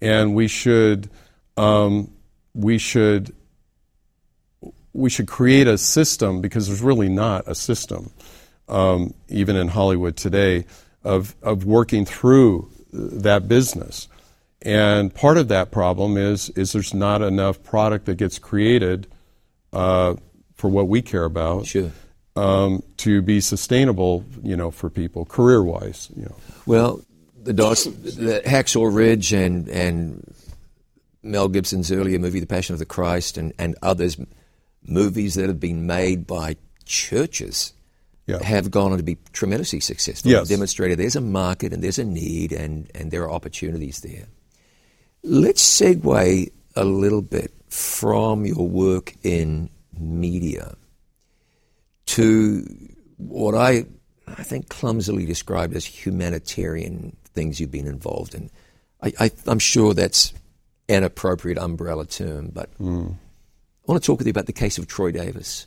And 0.00 0.34
we 0.34 0.48
should, 0.48 1.10
um, 1.56 2.10
we 2.52 2.76
should, 2.78 3.32
we 4.92 5.10
should 5.10 5.28
create 5.28 5.68
a 5.68 5.78
system 5.78 6.40
because 6.40 6.66
there's 6.66 6.82
really 6.82 7.08
not 7.08 7.46
a 7.46 7.54
system, 7.54 8.10
um, 8.68 9.14
even 9.28 9.54
in 9.54 9.68
Hollywood 9.68 10.16
today, 10.16 10.66
of, 11.04 11.36
of 11.40 11.64
working 11.64 12.04
through 12.04 12.68
that 12.92 13.46
business. 13.46 14.08
And 14.62 15.14
part 15.14 15.38
of 15.38 15.48
that 15.48 15.70
problem 15.70 16.16
is 16.16 16.50
is 16.50 16.72
there's 16.72 16.92
not 16.92 17.22
enough 17.22 17.62
product 17.62 18.06
that 18.06 18.16
gets 18.16 18.38
created 18.38 19.06
uh, 19.72 20.14
for 20.54 20.68
what 20.68 20.88
we 20.88 21.00
care 21.00 21.24
about 21.24 21.66
Sure. 21.66 21.90
um, 22.36 22.82
to 22.98 23.22
be 23.22 23.40
sustainable, 23.40 24.24
you 24.42 24.56
know, 24.56 24.70
for 24.70 24.90
people 24.90 25.24
career 25.24 25.62
wise. 25.62 26.10
You 26.14 26.24
know, 26.24 26.36
Well, 26.66 27.00
the, 27.42 27.54
Doss, 27.54 27.84
the 27.84 28.42
Hacksaw 28.44 28.94
Ridge 28.94 29.32
and 29.32 29.66
and 29.68 30.34
Mel 31.22 31.48
Gibson's 31.48 31.90
earlier 31.90 32.18
movie, 32.18 32.40
The 32.40 32.46
Passion 32.46 32.74
of 32.74 32.78
the 32.78 32.84
Christ, 32.86 33.38
and, 33.38 33.52
and 33.58 33.76
others 33.82 34.18
movies 34.82 35.34
that 35.34 35.48
have 35.48 35.60
been 35.60 35.86
made 35.86 36.26
by 36.26 36.56
churches 36.84 37.72
Yeah. 38.26 38.42
have 38.42 38.70
gone 38.70 38.92
on 38.92 38.98
to 38.98 39.04
be 39.04 39.16
tremendously 39.32 39.80
successful. 39.80 40.30
Yes. 40.30 40.48
Demonstrated 40.48 40.98
there's 40.98 41.16
a 41.16 41.20
market 41.20 41.72
and 41.72 41.82
there's 41.84 41.98
a 41.98 42.04
need 42.04 42.52
and, 42.52 42.90
and 42.94 43.10
there 43.10 43.22
are 43.22 43.30
opportunities 43.30 44.00
there. 44.00 44.26
Let's 45.22 45.62
segue 45.62 46.50
a 46.76 46.84
little 46.84 47.22
bit 47.22 47.52
from 47.68 48.44
your 48.46 48.68
work 48.68 49.14
in 49.22 49.70
media 49.98 50.74
to 52.06 52.64
what 53.16 53.54
I 53.54 53.84
I 54.26 54.42
think 54.42 54.68
clumsily 54.68 55.26
described 55.26 55.74
as 55.74 55.84
humanitarian 55.84 57.16
things 57.34 57.60
you've 57.60 57.70
been 57.70 57.86
involved 57.86 58.34
in. 58.34 58.50
I, 59.02 59.12
I, 59.18 59.30
I'm 59.46 59.58
sure 59.58 59.94
that's 59.94 60.32
an 60.88 61.04
appropriate 61.04 61.58
umbrella 61.58 62.06
term, 62.06 62.50
but 62.52 62.76
mm. 62.78 63.12
I 63.12 63.92
want 63.92 64.02
to 64.02 64.06
talk 64.06 64.18
with 64.18 64.26
you 64.26 64.32
about 64.32 64.46
the 64.46 64.52
case 64.52 64.78
of 64.78 64.86
Troy 64.86 65.10
Davis. 65.10 65.66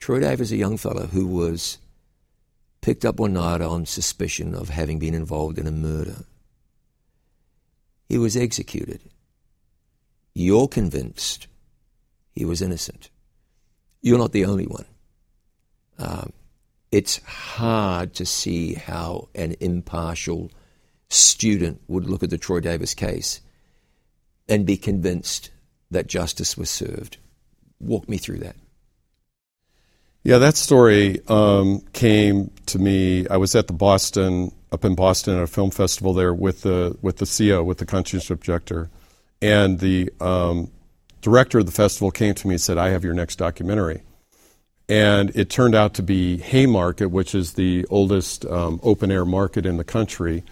Troy 0.00 0.20
Davis, 0.20 0.50
a 0.50 0.56
young 0.56 0.76
fellow 0.76 1.06
who 1.06 1.26
was 1.26 1.78
picked 2.80 3.04
up 3.04 3.18
one 3.18 3.34
night 3.34 3.60
on 3.60 3.86
suspicion 3.86 4.54
of 4.54 4.68
having 4.68 4.98
been 4.98 5.14
involved 5.14 5.58
in 5.58 5.66
a 5.66 5.72
murder. 5.72 6.24
He 8.08 8.18
was 8.18 8.36
executed. 8.36 9.00
You're 10.34 10.68
convinced 10.68 11.46
he 12.32 12.44
was 12.44 12.60
innocent. 12.60 13.10
You're 14.02 14.18
not 14.18 14.32
the 14.32 14.44
only 14.44 14.66
one. 14.66 14.86
Um, 15.98 16.32
it's 16.90 17.22
hard 17.24 18.14
to 18.14 18.26
see 18.26 18.74
how 18.74 19.28
an 19.34 19.56
impartial 19.60 20.50
student 21.08 21.80
would 21.88 22.06
look 22.06 22.22
at 22.22 22.30
the 22.30 22.38
Troy 22.38 22.60
Davis 22.60 22.94
case 22.94 23.40
and 24.48 24.66
be 24.66 24.76
convinced 24.76 25.50
that 25.90 26.06
justice 26.06 26.56
was 26.56 26.70
served. 26.70 27.18
Walk 27.80 28.08
me 28.08 28.18
through 28.18 28.38
that. 28.38 28.56
Yeah, 30.24 30.38
that 30.38 30.56
story 30.56 31.20
um, 31.28 31.82
came 31.92 32.50
to 32.66 32.78
me. 32.78 33.28
I 33.28 33.36
was 33.36 33.54
at 33.54 33.66
the 33.66 33.72
Boston, 33.74 34.52
up 34.74 34.84
in 34.84 34.94
Boston, 34.94 35.36
at 35.36 35.42
a 35.42 35.46
film 35.46 35.70
festival 35.70 36.12
there 36.12 36.34
with 36.34 36.62
the 36.62 36.96
with 37.00 37.16
the 37.18 37.26
CO, 37.26 37.62
with 37.62 37.78
the 37.78 37.86
conscientious 37.86 38.30
objector, 38.30 38.90
and 39.40 39.78
the 39.80 40.10
um, 40.20 40.70
director 41.22 41.60
of 41.60 41.66
the 41.66 41.72
festival 41.72 42.10
came 42.10 42.34
to 42.34 42.46
me 42.48 42.54
and 42.54 42.60
said, 42.60 42.76
"I 42.76 42.90
have 42.90 43.04
your 43.04 43.14
next 43.14 43.36
documentary." 43.36 44.02
And 44.86 45.30
it 45.34 45.48
turned 45.48 45.74
out 45.74 45.94
to 45.94 46.02
be 46.02 46.36
Haymarket, 46.38 47.10
which 47.10 47.34
is 47.34 47.54
the 47.54 47.86
oldest 47.88 48.44
um, 48.44 48.80
open 48.82 49.10
air 49.10 49.24
market 49.24 49.64
in 49.64 49.78
the 49.78 49.84
country. 49.84 50.42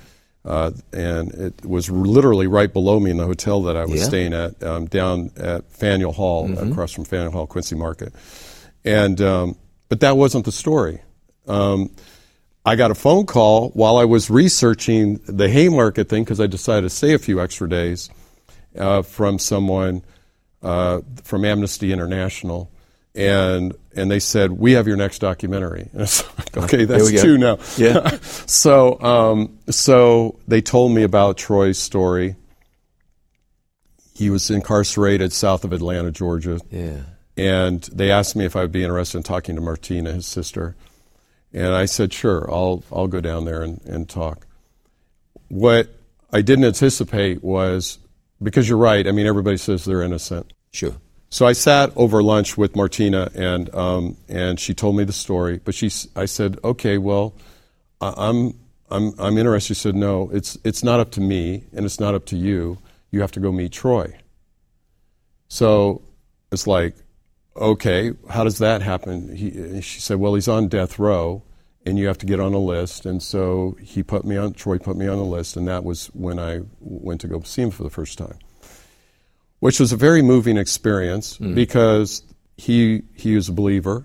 Uh, 0.44 0.70
and 0.92 1.30
it 1.34 1.64
was 1.66 1.88
literally 1.90 2.46
right 2.48 2.72
below 2.72 2.98
me 2.98 3.10
in 3.10 3.16
the 3.18 3.26
hotel 3.26 3.62
that 3.62 3.76
I 3.76 3.84
was 3.84 4.00
Yeah. 4.00 4.06
staying 4.06 4.32
at, 4.32 4.60
um, 4.62 4.86
down 4.86 5.30
at 5.36 5.70
Faneuil 5.70 6.12
Hall, 6.12 6.50
across 6.58 6.90
from 6.92 7.04
Faneuil 7.04 7.30
Hall, 7.30 7.46
Quincy 7.46 7.76
Market. 7.76 8.12
And 8.84 9.20
um, 9.20 9.56
but 9.90 10.00
that 10.00 10.16
wasn't 10.16 10.46
the 10.46 10.50
story. 10.52 11.00
Um, 11.46 11.90
I 12.64 12.76
got 12.76 12.90
a 12.90 12.94
phone 12.94 13.26
call 13.26 13.70
while 13.70 13.96
I 13.96 14.04
was 14.04 14.30
researching 14.30 15.20
the 15.26 15.48
Haymarket 15.48 16.08
thing 16.08 16.22
because 16.24 16.40
I 16.40 16.46
decided 16.46 16.82
to 16.82 16.90
stay 16.90 17.12
a 17.14 17.18
few 17.18 17.40
extra 17.40 17.68
days 17.68 18.08
uh, 18.78 19.02
from 19.02 19.38
someone 19.38 20.02
uh, 20.62 21.00
from 21.24 21.44
Amnesty 21.44 21.92
International, 21.92 22.70
and 23.16 23.74
and 23.96 24.10
they 24.10 24.20
said 24.20 24.52
we 24.52 24.72
have 24.72 24.86
your 24.86 24.96
next 24.96 25.18
documentary. 25.18 25.90
I 25.98 26.06
Okay, 26.56 26.84
that's 26.84 27.20
two 27.20 27.36
now. 27.36 27.58
Yeah. 27.76 28.10
so, 28.46 29.00
um, 29.02 29.58
so 29.68 30.38
they 30.46 30.60
told 30.60 30.92
me 30.92 31.02
about 31.02 31.36
Troy's 31.38 31.78
story. 31.78 32.36
He 34.14 34.30
was 34.30 34.50
incarcerated 34.50 35.32
south 35.32 35.64
of 35.64 35.72
Atlanta, 35.72 36.12
Georgia, 36.12 36.60
Yeah. 36.70 37.00
and 37.36 37.82
they 37.92 38.10
asked 38.10 38.36
me 38.36 38.44
if 38.44 38.54
I 38.54 38.60
would 38.60 38.70
be 38.72 38.82
interested 38.84 39.16
in 39.18 39.22
talking 39.24 39.56
to 39.56 39.60
Martina, 39.62 40.12
his 40.12 40.26
sister, 40.26 40.76
and 41.52 41.74
I 41.74 41.86
said, 41.86 42.12
"Sure, 42.12 42.48
I'll 42.50 42.82
I'll 42.92 43.08
go 43.08 43.20
down 43.20 43.44
there 43.44 43.62
and, 43.62 43.80
and 43.84 44.08
talk." 44.08 44.46
What 45.48 45.88
I 46.32 46.40
didn't 46.42 46.64
anticipate 46.64 47.42
was 47.44 47.98
because 48.42 48.68
you're 48.68 48.78
right. 48.78 49.06
I 49.06 49.12
mean, 49.12 49.26
everybody 49.26 49.56
says 49.56 49.84
they're 49.84 50.02
innocent. 50.02 50.52
Sure. 50.70 50.94
So 51.30 51.46
I 51.46 51.52
sat 51.52 51.92
over 51.96 52.22
lunch 52.22 52.58
with 52.58 52.76
Martina, 52.76 53.30
and 53.34 53.74
um, 53.74 54.16
and 54.28 54.60
she 54.60 54.74
told 54.74 54.96
me 54.96 55.04
the 55.04 55.12
story. 55.12 55.60
But 55.64 55.74
she, 55.74 55.90
I 56.14 56.26
said, 56.26 56.58
okay, 56.62 56.98
well, 56.98 57.34
I'm 58.00 58.54
I'm 58.90 59.14
I'm 59.18 59.38
interested. 59.38 59.74
She 59.74 59.80
said, 59.80 59.94
no, 59.94 60.28
it's 60.30 60.58
it's 60.64 60.84
not 60.84 61.00
up 61.00 61.10
to 61.12 61.20
me, 61.20 61.64
and 61.74 61.86
it's 61.86 61.98
not 61.98 62.14
up 62.14 62.26
to 62.26 62.36
you. 62.36 62.78
You 63.10 63.20
have 63.22 63.32
to 63.32 63.40
go 63.40 63.50
meet 63.50 63.72
Troy. 63.72 64.14
So 65.48 66.02
it's 66.50 66.66
like, 66.66 66.96
okay, 67.56 68.12
how 68.30 68.44
does 68.44 68.58
that 68.58 68.82
happen? 68.82 69.34
He, 69.34 69.80
she 69.80 70.00
said, 70.00 70.18
well, 70.18 70.34
he's 70.34 70.48
on 70.48 70.68
death 70.68 70.98
row, 70.98 71.42
and 71.84 71.98
you 71.98 72.06
have 72.06 72.18
to 72.18 72.26
get 72.26 72.40
on 72.40 72.54
a 72.54 72.58
list. 72.58 73.06
And 73.06 73.22
so 73.22 73.76
he 73.80 74.02
put 74.02 74.24
me 74.24 74.36
on. 74.36 74.52
Troy 74.54 74.78
put 74.78 74.96
me 74.96 75.06
on 75.08 75.18
the 75.18 75.24
list, 75.24 75.56
and 75.56 75.66
that 75.68 75.84
was 75.84 76.06
when 76.08 76.38
I 76.38 76.60
went 76.80 77.20
to 77.22 77.28
go 77.28 77.40
see 77.42 77.62
him 77.62 77.70
for 77.70 77.82
the 77.82 77.90
first 77.90 78.18
time 78.18 78.38
which 79.62 79.78
was 79.78 79.92
a 79.92 79.96
very 79.96 80.22
moving 80.22 80.56
experience 80.56 81.38
because 81.54 82.24
he 82.56 83.04
he 83.14 83.36
was 83.36 83.48
a 83.48 83.52
believer. 83.52 84.04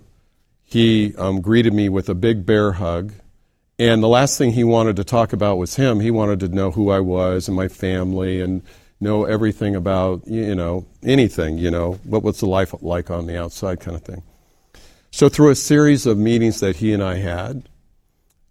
He 0.64 1.16
um, 1.16 1.42
greeted 1.42 1.74
me 1.74 1.90
with 1.90 2.10
a 2.10 2.14
big 2.14 2.46
bear 2.46 2.74
hug, 2.74 3.12
and 3.80 4.04
the 4.04 4.08
last 4.08 4.38
thing 4.38 4.52
he 4.52 4.64
wanted 4.64 4.98
to 4.98 5.04
talk 5.04 5.34
about 5.34 5.58
was 5.58 5.76
him. 5.76 6.00
He 6.00 6.12
wanted 6.12 6.42
to 6.42 6.50
know 6.50 6.70
who 6.70 6.92
I 6.92 7.00
was 7.00 7.48
and 7.48 7.58
my 7.58 7.70
family 7.70 8.40
and 8.40 8.62
know 9.00 9.26
everything 9.26 9.76
about 9.76 10.28
you 10.28 10.56
know 10.56 10.86
anything 11.04 11.58
you 11.58 11.70
know 11.70 11.94
what 12.04 12.24
was 12.24 12.40
the 12.40 12.48
life 12.48 12.74
like 12.82 13.12
on 13.12 13.28
the 13.28 13.40
outside 13.40 13.80
kind 13.80 13.96
of 13.96 14.04
thing. 14.04 14.24
So 15.12 15.30
through 15.30 15.50
a 15.50 15.56
series 15.56 16.06
of 16.06 16.18
meetings 16.18 16.60
that 16.60 16.76
he 16.76 16.94
and 16.94 17.02
I 17.02 17.16
had, 17.16 17.70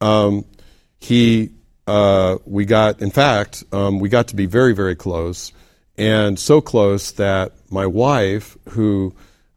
um, 0.00 0.44
he 0.98 1.50
uh, 1.86 2.38
we 2.44 2.64
got 2.64 3.00
in 3.00 3.10
fact 3.10 3.64
um, 3.72 4.00
we 4.00 4.08
got 4.08 4.28
to 4.28 4.36
be 4.36 4.46
very 4.46 4.74
very 4.74 4.96
close 4.96 5.52
and 5.98 6.38
so 6.38 6.60
close 6.60 7.12
that 7.12 7.52
my 7.70 7.86
wife 7.86 8.56
who 8.70 9.14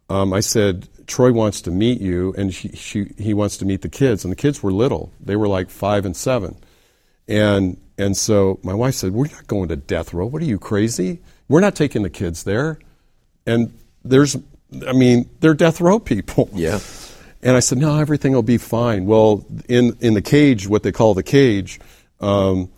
um, 0.10 0.32
i 0.32 0.40
said 0.40 0.88
troy 1.08 1.32
wants 1.32 1.62
to 1.62 1.72
meet 1.72 2.00
you 2.00 2.34
and 2.38 2.54
she, 2.54 2.70
she, 2.70 3.12
he 3.18 3.34
wants 3.34 3.58
to 3.58 3.66
meet 3.66 3.82
the 3.82 3.90
kids 3.90 4.24
and 4.24 4.32
the 4.32 4.36
kids 4.36 4.62
were 4.62 4.72
little 4.72 5.12
they 5.20 5.36
were 5.36 5.48
like 5.48 5.70
five 5.70 6.06
and 6.06 6.16
seven 6.16 6.56
and 7.28 7.78
and 8.00 8.18
so 8.18 8.60
my 8.64 8.74
wife 8.74 8.96
said 8.96 9.12
we're 9.14 9.28
not 9.32 9.46
going 9.46 9.70
to 9.70 9.76
death 9.76 10.14
row 10.14 10.26
what 10.26 10.42
are 10.42 10.46
you 10.46 10.58
crazy 10.58 11.20
we're 11.48 11.60
not 11.60 11.76
taking 11.76 12.02
the 12.02 12.10
kids 12.10 12.44
there 12.44 12.80
and 13.46 13.72
there's 14.04 14.36
i 14.88 14.94
mean 14.94 15.30
they're 15.42 15.54
death 15.54 15.80
row 15.82 16.00
people 16.00 16.50
Yeah. 16.56 16.80
and 17.44 17.56
I 17.56 17.60
said, 17.62 17.78
no, 17.78 17.98
everything 18.00 18.34
will 18.34 18.44
be 18.44 18.58
fine. 18.58 19.06
Well, 19.06 19.46
in, 19.70 19.96
in 20.02 20.14
the 20.14 20.22
cage, 20.22 20.68
what 20.68 20.84
they 20.84 20.92
call 20.92 21.14
the 21.14 21.24
cage, 21.24 21.80
um, 22.20 22.70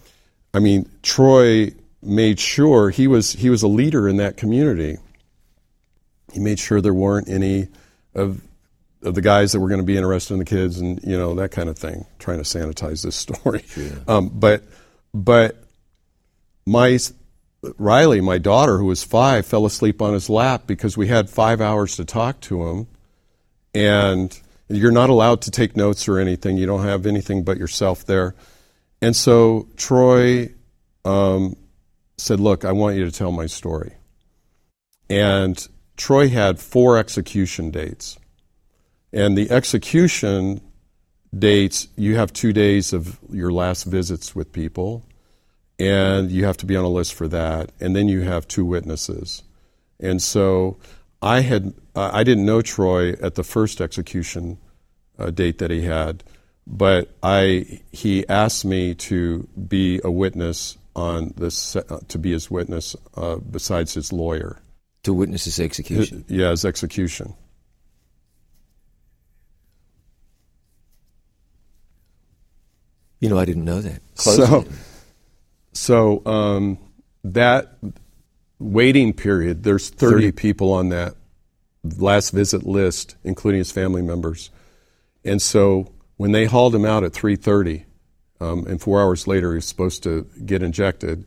I 0.54 0.60
mean, 0.60 0.88
Troy 1.02 1.72
made 2.04 2.40
sure 2.40 2.90
he 2.92 3.08
was, 3.08 3.34
he 3.34 3.50
was 3.50 3.64
a 3.64 3.68
leader 3.68 4.08
in 4.08 4.18
that 4.18 4.38
community. 4.38 4.98
He 6.32 6.40
made 6.40 6.60
sure 6.60 6.80
there 6.80 6.94
weren't 6.94 7.28
any 7.28 7.68
of, 8.14 8.42
of 9.02 9.16
the 9.16 9.22
guys 9.22 9.52
that 9.54 9.60
were 9.60 9.68
going 9.68 9.82
to 9.82 9.86
be 9.86 9.98
interested 9.98 10.34
in 10.36 10.40
the 10.40 10.46
kids 10.46 10.80
and, 10.80 11.02
you 11.04 11.18
know, 11.18 11.34
that 11.36 11.50
kind 11.52 11.68
of 11.68 11.78
thing, 11.78 12.06
trying 12.20 12.38
to 12.38 12.44
sanitize 12.44 13.04
this 13.04 13.16
story. 13.28 13.64
Um, 14.08 14.30
but, 14.34 14.64
but 15.14 15.64
my, 16.66 16.98
Riley, 17.78 18.22
my 18.22 18.38
daughter, 18.38 18.78
who 18.78 18.86
was 18.86 19.04
five, 19.04 19.46
fell 19.46 19.66
asleep 19.66 20.02
on 20.02 20.14
his 20.14 20.30
lap 20.30 20.64
because 20.68 20.98
we 20.98 21.08
had 21.08 21.30
five 21.30 21.62
hours 21.62 21.96
to 21.98 22.06
talk 22.06 22.40
to 22.42 22.68
him 22.68 22.88
and 23.74 24.40
you're 24.68 24.92
not 24.92 25.10
allowed 25.10 25.42
to 25.44 25.52
take 25.52 25.76
notes 25.76 26.08
or 26.08 26.18
anything. 26.18 26.58
You 26.58 26.66
don't 26.66 26.84
have 26.84 27.06
anything 27.06 27.44
but 27.44 27.58
yourself 27.58 28.06
there. 28.06 28.36
And 29.02 29.16
so 29.16 29.68
Troy 29.76 30.54
um, 31.06 31.56
said, 32.18 32.40
Look, 32.40 32.66
I 32.66 32.72
want 32.72 32.98
you 32.98 33.06
to 33.06 33.12
tell 33.12 33.32
my 33.32 33.48
story. 33.48 33.94
And 35.10 35.68
Troy 35.98 36.30
had 36.30 36.60
four 36.60 36.98
execution 36.98 37.72
dates. 37.72 38.18
And 39.12 39.38
the 39.38 39.52
execution 39.52 40.62
dates, 41.38 41.88
you 41.96 42.16
have 42.16 42.34
two 42.34 42.54
days 42.54 42.94
of 42.94 43.20
your 43.32 43.52
last 43.52 43.84
visits 43.84 44.36
with 44.36 44.52
people, 44.52 45.04
and 45.80 46.32
you 46.32 46.46
have 46.46 46.58
to 46.58 46.66
be 46.66 46.76
on 46.76 46.86
a 46.86 46.90
list 46.90 47.14
for 47.14 47.28
that. 47.28 47.72
And 47.80 47.96
then 47.96 48.08
you 48.08 48.22
have 48.22 48.48
two 48.48 48.66
witnesses. 48.66 49.44
And 50.00 50.22
so 50.22 50.78
I 51.22 51.42
had 51.42 51.74
I 51.96 52.24
didn't 52.24 52.46
know 52.46 52.62
Troy 52.62 53.14
at 53.14 53.36
the 53.36 53.44
first 53.44 53.82
execution 53.82 54.58
uh, 55.20 55.30
date 55.30 55.60
that 55.60 55.72
he 55.72 55.82
had, 55.82 56.24
but 56.66 57.16
I 57.22 57.82
he 57.92 58.28
asked 58.28 58.66
me 58.66 58.96
to 58.96 59.48
be 59.68 60.02
a 60.04 60.12
witness 60.12 60.78
on 60.96 61.34
this 61.38 61.76
uh, 61.76 62.00
to 62.08 62.18
be 62.18 62.32
his 62.32 62.50
witness 62.50 62.96
uh, 63.16 63.36
besides 63.38 63.94
his 63.94 64.12
lawyer. 64.12 64.60
To 65.04 65.14
witness 65.14 65.46
his 65.46 65.60
execution. 65.60 66.26
Yeah, 66.28 66.52
his 66.52 66.66
execution. 66.66 67.36
You 73.22 73.30
know, 73.30 73.38
I 73.40 73.46
didn't 73.46 73.64
know 73.64 73.80
that. 73.80 74.02
So, 74.16 74.66
so 75.74 76.26
um, 76.26 76.78
that 77.24 77.78
waiting 78.60 79.14
period, 79.14 79.64
there's 79.64 79.90
30, 79.90 80.16
30. 80.16 80.32
people 80.34 80.74
on 80.74 80.90
that 80.90 81.16
last 81.98 82.32
visit 82.32 82.64
list, 82.64 83.16
including 83.24 83.60
his 83.60 83.72
family 83.72 84.02
members. 84.02 84.50
And 85.24 85.42
so 85.42 85.94
when 86.18 86.32
they 86.32 86.46
hauled 86.46 86.76
him 86.76 86.86
out 86.86 87.04
at 87.04 87.14
3:30, 87.14 87.86
um, 88.40 88.66
and 88.68 88.82
four 88.82 89.02
hours 89.02 89.28
later 89.28 89.52
he 89.52 89.56
was 89.56 89.68
supposed 89.68 90.04
to 90.04 90.28
get 90.46 90.64
injected, 90.64 91.26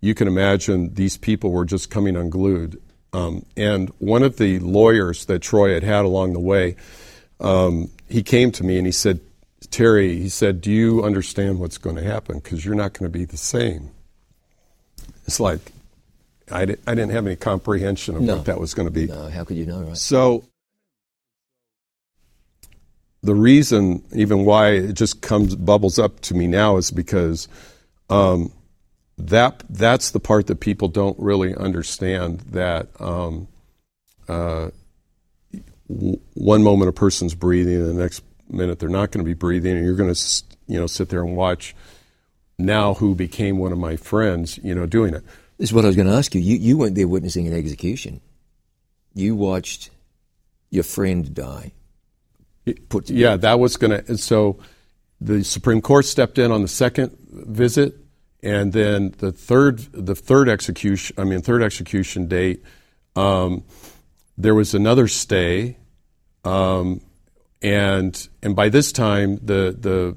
you 0.00 0.14
can 0.14 0.28
imagine 0.28 0.94
these 0.94 1.16
people 1.16 1.50
were 1.50 1.64
just 1.64 1.90
coming 1.90 2.16
unglued. 2.16 2.80
Um, 3.12 3.46
and 3.56 3.90
one 3.98 4.22
of 4.22 4.38
the 4.38 4.58
lawyers 4.58 5.26
that 5.26 5.40
Troy 5.40 5.72
had 5.74 5.82
had 5.82 6.04
along 6.04 6.32
the 6.32 6.40
way, 6.40 6.76
um, 7.40 7.90
he 8.08 8.22
came 8.22 8.50
to 8.52 8.64
me 8.64 8.76
and 8.76 8.86
he 8.86 8.92
said, 8.92 9.20
Terry, 9.66 10.18
he 10.20 10.28
said, 10.28 10.60
Do 10.60 10.70
you 10.70 11.02
understand 11.04 11.58
what's 11.58 11.78
going 11.78 11.96
to 11.96 12.02
happen? 12.02 12.38
Because 12.38 12.64
you're 12.64 12.74
not 12.74 12.92
going 12.92 13.10
to 13.10 13.18
be 13.18 13.24
the 13.24 13.36
same. 13.36 13.90
It's 15.26 15.40
like, 15.40 15.60
I, 16.50 16.64
di- 16.66 16.76
I 16.86 16.94
didn't 16.94 17.12
have 17.12 17.26
any 17.26 17.36
comprehension 17.36 18.16
of 18.16 18.22
No. 18.22 18.36
what 18.36 18.44
that 18.46 18.60
was 18.60 18.74
going 18.74 18.86
to 18.86 18.92
be. 18.92 19.06
No, 19.06 19.28
how 19.28 19.44
could 19.44 19.56
you 19.56 19.66
know, 19.66 19.82
right? 19.82 19.96
So, 19.96 20.44
the 23.22 23.34
reason, 23.34 24.04
even 24.14 24.44
why 24.44 24.72
it 24.72 24.92
just 24.94 25.22
comes 25.22 25.56
bubbles 25.56 25.98
up 25.98 26.20
to 26.20 26.34
me 26.34 26.46
now, 26.46 26.76
is 26.76 26.90
because 26.90 27.48
um, 28.10 28.52
that 29.16 29.62
that's 29.70 30.10
the 30.10 30.20
part 30.20 30.46
that 30.48 30.60
people 30.60 30.88
don't 30.88 31.18
really 31.18 31.54
understand. 31.54 32.40
That 32.40 32.88
um, 33.00 33.48
uh, 34.28 34.68
one 35.88 36.62
moment 36.62 36.90
a 36.90 36.92
person's 36.92 37.34
breathing, 37.34 37.76
and 37.76 37.88
the 37.88 38.02
next 38.02 38.22
minute 38.48 38.78
they're 38.78 38.88
not 38.88 39.10
going 39.10 39.24
to 39.24 39.28
be 39.28 39.34
breathing, 39.34 39.76
and 39.76 39.84
you're 39.84 39.96
going 39.96 40.12
to 40.12 40.42
you 40.66 40.78
know 40.78 40.86
sit 40.86 41.08
there 41.08 41.22
and 41.22 41.36
watch 41.36 41.74
now 42.58 42.94
who 42.94 43.14
became 43.14 43.58
one 43.58 43.72
of 43.72 43.78
my 43.78 43.96
friends, 43.96 44.58
you 44.62 44.74
know, 44.74 44.86
doing 44.86 45.14
it. 45.14 45.24
This 45.58 45.70
is 45.70 45.72
what 45.72 45.84
I 45.84 45.88
was 45.88 45.96
going 45.96 46.08
to 46.08 46.14
ask 46.14 46.34
you. 46.34 46.40
You 46.40 46.56
you 46.56 46.78
weren't 46.78 46.94
there 46.94 47.08
witnessing 47.08 47.46
an 47.46 47.52
execution. 47.52 48.20
You 49.14 49.36
watched 49.36 49.90
your 50.70 50.84
friend 50.84 51.32
die. 51.32 51.72
Put 52.88 53.10
Yeah, 53.10 53.36
that 53.36 53.60
was 53.60 53.76
going 53.76 54.04
to. 54.04 54.18
So 54.18 54.58
the 55.20 55.44
Supreme 55.44 55.80
Court 55.80 56.04
stepped 56.04 56.38
in 56.38 56.50
on 56.50 56.62
the 56.62 56.68
second 56.68 57.16
visit, 57.30 57.96
and 58.42 58.72
then 58.72 59.14
the 59.18 59.32
third, 59.32 59.78
the 59.92 60.14
third 60.14 60.48
execution. 60.48 61.14
I 61.18 61.24
mean, 61.24 61.40
third 61.42 61.62
execution 61.62 62.26
date. 62.26 62.64
Um, 63.14 63.64
there 64.36 64.54
was 64.54 64.74
another 64.74 65.06
stay, 65.06 65.76
um, 66.44 67.00
and 67.64 68.28
and 68.42 68.54
by 68.54 68.68
this 68.68 68.92
time 68.92 69.36
the 69.36 69.74
the 69.76 70.16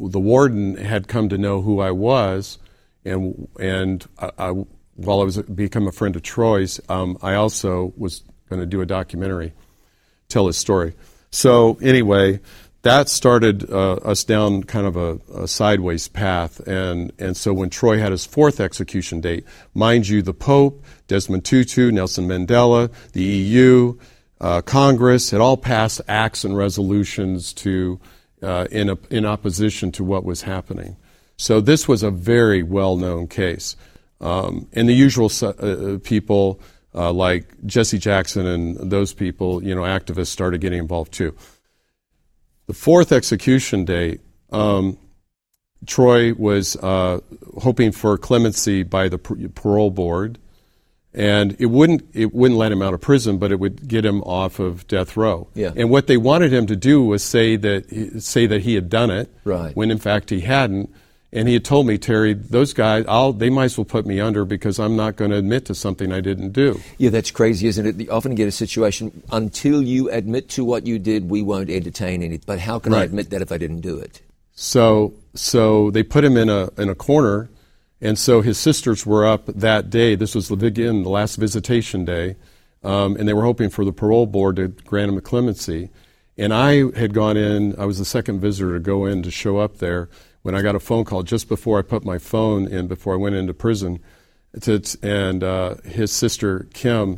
the 0.00 0.20
warden 0.20 0.76
had 0.76 1.06
come 1.06 1.28
to 1.28 1.38
know 1.38 1.62
who 1.62 1.80
I 1.80 1.92
was, 1.92 2.58
and 3.04 3.48
and 3.60 4.04
I, 4.18 4.30
I, 4.38 4.50
while 4.96 5.20
I 5.20 5.24
was 5.24 5.38
become 5.38 5.86
a 5.86 5.92
friend 5.92 6.16
of 6.16 6.22
Troy's, 6.22 6.80
um, 6.88 7.16
I 7.22 7.34
also 7.34 7.94
was 7.96 8.24
going 8.50 8.60
to 8.60 8.66
do 8.66 8.80
a 8.80 8.86
documentary, 8.86 9.52
tell 10.28 10.48
his 10.48 10.56
story. 10.56 10.94
So 11.30 11.78
anyway, 11.80 12.40
that 12.82 13.08
started 13.08 13.70
uh, 13.70 13.94
us 13.94 14.24
down 14.24 14.64
kind 14.64 14.86
of 14.86 14.96
a, 14.96 15.20
a 15.32 15.46
sideways 15.46 16.08
path, 16.08 16.58
and 16.66 17.12
and 17.20 17.36
so 17.36 17.52
when 17.52 17.70
Troy 17.70 18.00
had 18.00 18.10
his 18.10 18.26
fourth 18.26 18.58
execution 18.58 19.20
date, 19.20 19.44
mind 19.74 20.08
you, 20.08 20.22
the 20.22 20.34
Pope, 20.34 20.84
Desmond 21.06 21.44
Tutu, 21.44 21.92
Nelson 21.92 22.26
Mandela, 22.26 22.92
the 23.12 23.22
EU, 23.22 23.96
uh, 24.44 24.60
Congress 24.60 25.30
had 25.30 25.40
all 25.40 25.56
passed 25.56 26.02
acts 26.06 26.44
and 26.44 26.54
resolutions 26.54 27.54
to 27.54 27.98
uh, 28.42 28.66
in, 28.70 28.90
a, 28.90 28.98
in 29.08 29.24
opposition 29.24 29.90
to 29.92 30.04
what 30.04 30.22
was 30.22 30.42
happening. 30.42 30.98
So 31.38 31.62
this 31.62 31.88
was 31.88 32.02
a 32.02 32.10
very 32.10 32.62
well 32.62 32.96
known 32.96 33.26
case. 33.26 33.74
Um, 34.20 34.68
and 34.74 34.86
the 34.86 34.92
usual 34.92 35.30
su- 35.30 35.46
uh, 35.46 35.98
people 36.04 36.60
uh, 36.94 37.10
like 37.10 37.46
Jesse 37.64 37.96
Jackson 37.96 38.46
and 38.46 38.90
those 38.90 39.14
people, 39.14 39.64
you 39.64 39.74
know, 39.74 39.80
activists 39.80 40.26
started 40.26 40.60
getting 40.60 40.80
involved 40.80 41.14
too. 41.14 41.34
The 42.66 42.74
fourth 42.74 43.12
execution 43.12 43.86
date, 43.86 44.20
um, 44.50 44.98
Troy 45.86 46.34
was 46.34 46.76
uh, 46.76 47.20
hoping 47.62 47.92
for 47.92 48.18
clemency 48.18 48.82
by 48.82 49.08
the 49.08 49.18
parole 49.18 49.90
board, 49.90 50.38
and 51.14 51.56
it 51.58 51.66
wouldn't 51.66 52.04
it 52.12 52.34
wouldn't 52.34 52.58
let 52.58 52.72
him 52.72 52.82
out 52.82 52.92
of 52.94 53.00
prison, 53.00 53.38
but 53.38 53.52
it 53.52 53.60
would 53.60 53.86
get 53.86 54.04
him 54.04 54.20
off 54.22 54.58
of 54.58 54.86
death 54.88 55.16
row. 55.16 55.46
Yeah. 55.54 55.72
And 55.76 55.88
what 55.90 56.06
they 56.08 56.16
wanted 56.16 56.52
him 56.52 56.66
to 56.66 56.76
do 56.76 57.02
was 57.04 57.22
say 57.22 57.56
that 57.56 58.20
say 58.20 58.46
that 58.46 58.62
he 58.62 58.74
had 58.74 58.88
done 58.90 59.10
it, 59.10 59.30
Right. 59.44 59.74
when 59.76 59.90
in 59.90 59.98
fact 59.98 60.30
he 60.30 60.40
hadn't. 60.40 60.90
And 61.36 61.48
he 61.48 61.54
had 61.54 61.64
told 61.64 61.88
me, 61.88 61.98
Terry, 61.98 62.32
those 62.32 62.72
guys, 62.72 63.04
I'll, 63.08 63.32
they 63.32 63.50
might 63.50 63.64
as 63.64 63.76
well 63.76 63.84
put 63.84 64.06
me 64.06 64.20
under 64.20 64.44
because 64.44 64.78
I'm 64.78 64.94
not 64.94 65.16
going 65.16 65.32
to 65.32 65.36
admit 65.36 65.64
to 65.64 65.74
something 65.74 66.12
I 66.12 66.20
didn't 66.20 66.52
do. 66.52 66.80
Yeah, 66.96 67.10
that's 67.10 67.32
crazy, 67.32 67.66
isn't 67.66 67.84
it? 67.84 67.96
You 68.00 68.08
often 68.12 68.36
get 68.36 68.46
a 68.46 68.52
situation 68.52 69.20
until 69.32 69.82
you 69.82 70.08
admit 70.10 70.48
to 70.50 70.64
what 70.64 70.86
you 70.86 71.00
did, 71.00 71.28
we 71.28 71.42
won't 71.42 71.70
entertain 71.70 72.22
it. 72.22 72.46
But 72.46 72.60
how 72.60 72.78
can 72.78 72.94
I 72.94 73.02
admit 73.02 73.30
that 73.30 73.42
if 73.42 73.50
I 73.50 73.58
didn't 73.58 73.80
do 73.80 73.98
it? 73.98 74.22
So, 74.54 75.12
so 75.34 75.90
they 75.90 76.04
put 76.04 76.22
him 76.22 76.36
in 76.36 76.48
a 76.48 76.70
in 76.78 76.88
a 76.88 76.94
corner, 76.94 77.48
and 78.04 78.18
so 78.18 78.42
his 78.42 78.58
sisters 78.58 79.06
were 79.06 79.26
up 79.26 79.46
that 79.46 79.88
day. 79.88 80.14
This 80.14 80.34
was 80.34 80.48
the 80.48 80.66
again 80.66 81.04
the 81.04 81.08
last 81.08 81.36
visitation 81.36 82.04
day, 82.04 82.36
um, 82.82 83.16
and 83.16 83.26
they 83.26 83.32
were 83.32 83.44
hoping 83.44 83.70
for 83.70 83.82
the 83.82 83.94
parole 83.94 84.26
board 84.26 84.56
to 84.56 84.68
grant 84.68 85.10
him 85.10 85.16
a 85.16 85.22
clemency. 85.22 85.88
And 86.36 86.52
I 86.52 86.90
had 86.98 87.14
gone 87.14 87.38
in. 87.38 87.74
I 87.80 87.86
was 87.86 87.98
the 87.98 88.04
second 88.04 88.40
visitor 88.40 88.74
to 88.74 88.80
go 88.80 89.06
in 89.06 89.22
to 89.22 89.30
show 89.30 89.56
up 89.56 89.78
there 89.78 90.10
when 90.42 90.54
I 90.54 90.60
got 90.60 90.74
a 90.74 90.80
phone 90.80 91.04
call 91.04 91.22
just 91.22 91.48
before 91.48 91.78
I 91.78 91.82
put 91.82 92.04
my 92.04 92.18
phone 92.18 92.68
in 92.68 92.88
before 92.88 93.14
I 93.14 93.16
went 93.16 93.36
into 93.36 93.54
prison. 93.54 94.00
And 95.02 95.42
uh, 95.42 95.76
his 95.84 96.12
sister 96.12 96.66
Kim 96.74 97.16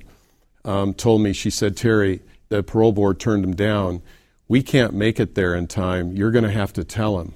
um, 0.64 0.95
told 0.95 1.20
me 1.20 1.32
she 1.32 1.51
said 1.51 1.76
Terry, 1.76 2.22
the 2.49 2.62
parole 2.62 2.93
board 2.93 3.18
turned 3.18 3.43
him 3.43 3.57
down. 3.57 4.03
We 4.47 4.62
can't 4.62 4.95
make 4.95 5.18
it 5.18 5.34
there 5.34 5.53
in 5.53 5.66
time. 5.66 6.12
You're 6.12 6.30
going 6.30 6.45
to 6.45 6.51
have 6.51 6.72
to 6.74 6.84
tell 6.84 7.18
him. 7.18 7.34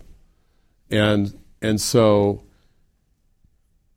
And 0.88 1.36
and 1.60 1.80
so 1.80 2.44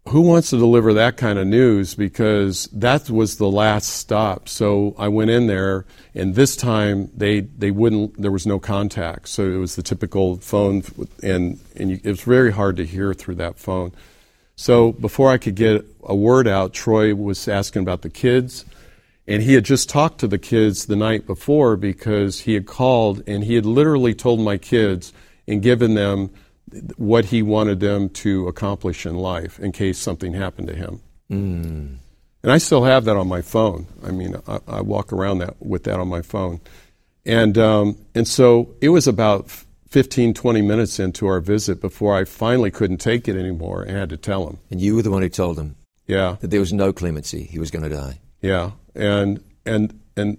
who 0.09 0.21
wants 0.21 0.49
to 0.49 0.57
deliver 0.57 0.93
that 0.93 1.15
kind 1.15 1.39
of 1.39 1.47
news 1.47 1.95
because 1.95 2.67
that 2.73 3.09
was 3.09 3.37
the 3.37 3.49
last 3.49 3.87
stop. 3.87 4.49
So 4.49 4.95
I 4.97 5.07
went 5.07 5.29
in 5.29 5.47
there 5.47 5.85
and 6.13 6.35
this 6.35 6.55
time 6.55 7.09
they 7.15 7.41
they 7.41 7.71
wouldn't 7.71 8.21
there 8.21 8.31
was 8.31 8.45
no 8.45 8.59
contact. 8.59 9.29
So 9.29 9.43
it 9.49 9.57
was 9.57 9.75
the 9.75 9.83
typical 9.83 10.37
phone 10.37 10.83
and 11.21 11.59
and 11.75 11.91
you, 11.91 11.99
it 12.03 12.09
was 12.09 12.21
very 12.21 12.51
hard 12.51 12.75
to 12.77 12.85
hear 12.85 13.13
through 13.13 13.35
that 13.35 13.57
phone. 13.57 13.93
So 14.55 14.91
before 14.91 15.31
I 15.31 15.37
could 15.37 15.55
get 15.55 15.85
a 16.03 16.15
word 16.15 16.47
out, 16.47 16.73
Troy 16.73 17.15
was 17.15 17.47
asking 17.47 17.81
about 17.81 18.01
the 18.01 18.09
kids. 18.09 18.65
And 19.25 19.41
he 19.41 19.53
had 19.53 19.63
just 19.63 19.87
talked 19.87 20.19
to 20.19 20.27
the 20.27 20.37
kids 20.37 20.85
the 20.85 20.97
night 20.97 21.25
before 21.25 21.77
because 21.77 22.41
he 22.41 22.55
had 22.55 22.65
called 22.65 23.23
and 23.25 23.45
he 23.45 23.55
had 23.55 23.65
literally 23.65 24.13
told 24.13 24.41
my 24.41 24.57
kids 24.57 25.13
and 25.47 25.61
given 25.61 25.93
them 25.93 26.29
what 26.97 27.25
he 27.25 27.41
wanted 27.41 27.79
them 27.79 28.09
to 28.09 28.47
accomplish 28.47 29.05
in 29.05 29.15
life 29.15 29.59
in 29.59 29.71
case 29.71 29.97
something 29.97 30.33
happened 30.33 30.67
to 30.67 30.75
him. 30.75 31.01
Mm. 31.31 31.97
And 32.43 32.51
I 32.51 32.57
still 32.57 32.83
have 32.83 33.05
that 33.05 33.15
on 33.15 33.27
my 33.27 33.41
phone. 33.41 33.87
I 34.03 34.11
mean, 34.11 34.35
I, 34.47 34.59
I 34.67 34.81
walk 34.81 35.13
around 35.13 35.39
that 35.39 35.55
with 35.61 35.83
that 35.85 35.99
on 35.99 36.07
my 36.09 36.21
phone. 36.21 36.59
And, 37.25 37.57
um, 37.57 37.97
and 38.13 38.27
so 38.27 38.75
it 38.81 38.89
was 38.89 39.07
about 39.07 39.49
15, 39.89 40.33
20 40.33 40.61
minutes 40.61 40.99
into 40.99 41.25
our 41.27 41.39
visit 41.39 41.79
before 41.79 42.15
I 42.15 42.25
finally 42.25 42.69
couldn't 42.71 42.97
take 42.97 43.27
it 43.29 43.37
anymore 43.37 43.83
and 43.83 43.95
had 43.95 44.09
to 44.09 44.17
tell 44.17 44.47
him. 44.47 44.59
And 44.69 44.81
you 44.81 44.95
were 44.95 45.01
the 45.03 45.11
one 45.11 45.21
who 45.21 45.29
told 45.29 45.57
him 45.57 45.75
Yeah. 46.07 46.35
that 46.41 46.49
there 46.49 46.59
was 46.59 46.73
no 46.73 46.91
clemency; 46.91 47.43
he 47.43 47.59
was 47.59 47.71
going 47.71 47.83
to 47.83 47.95
die. 47.95 48.19
Yeah, 48.41 48.71
and 48.93 49.41
and 49.65 49.97
and 50.17 50.37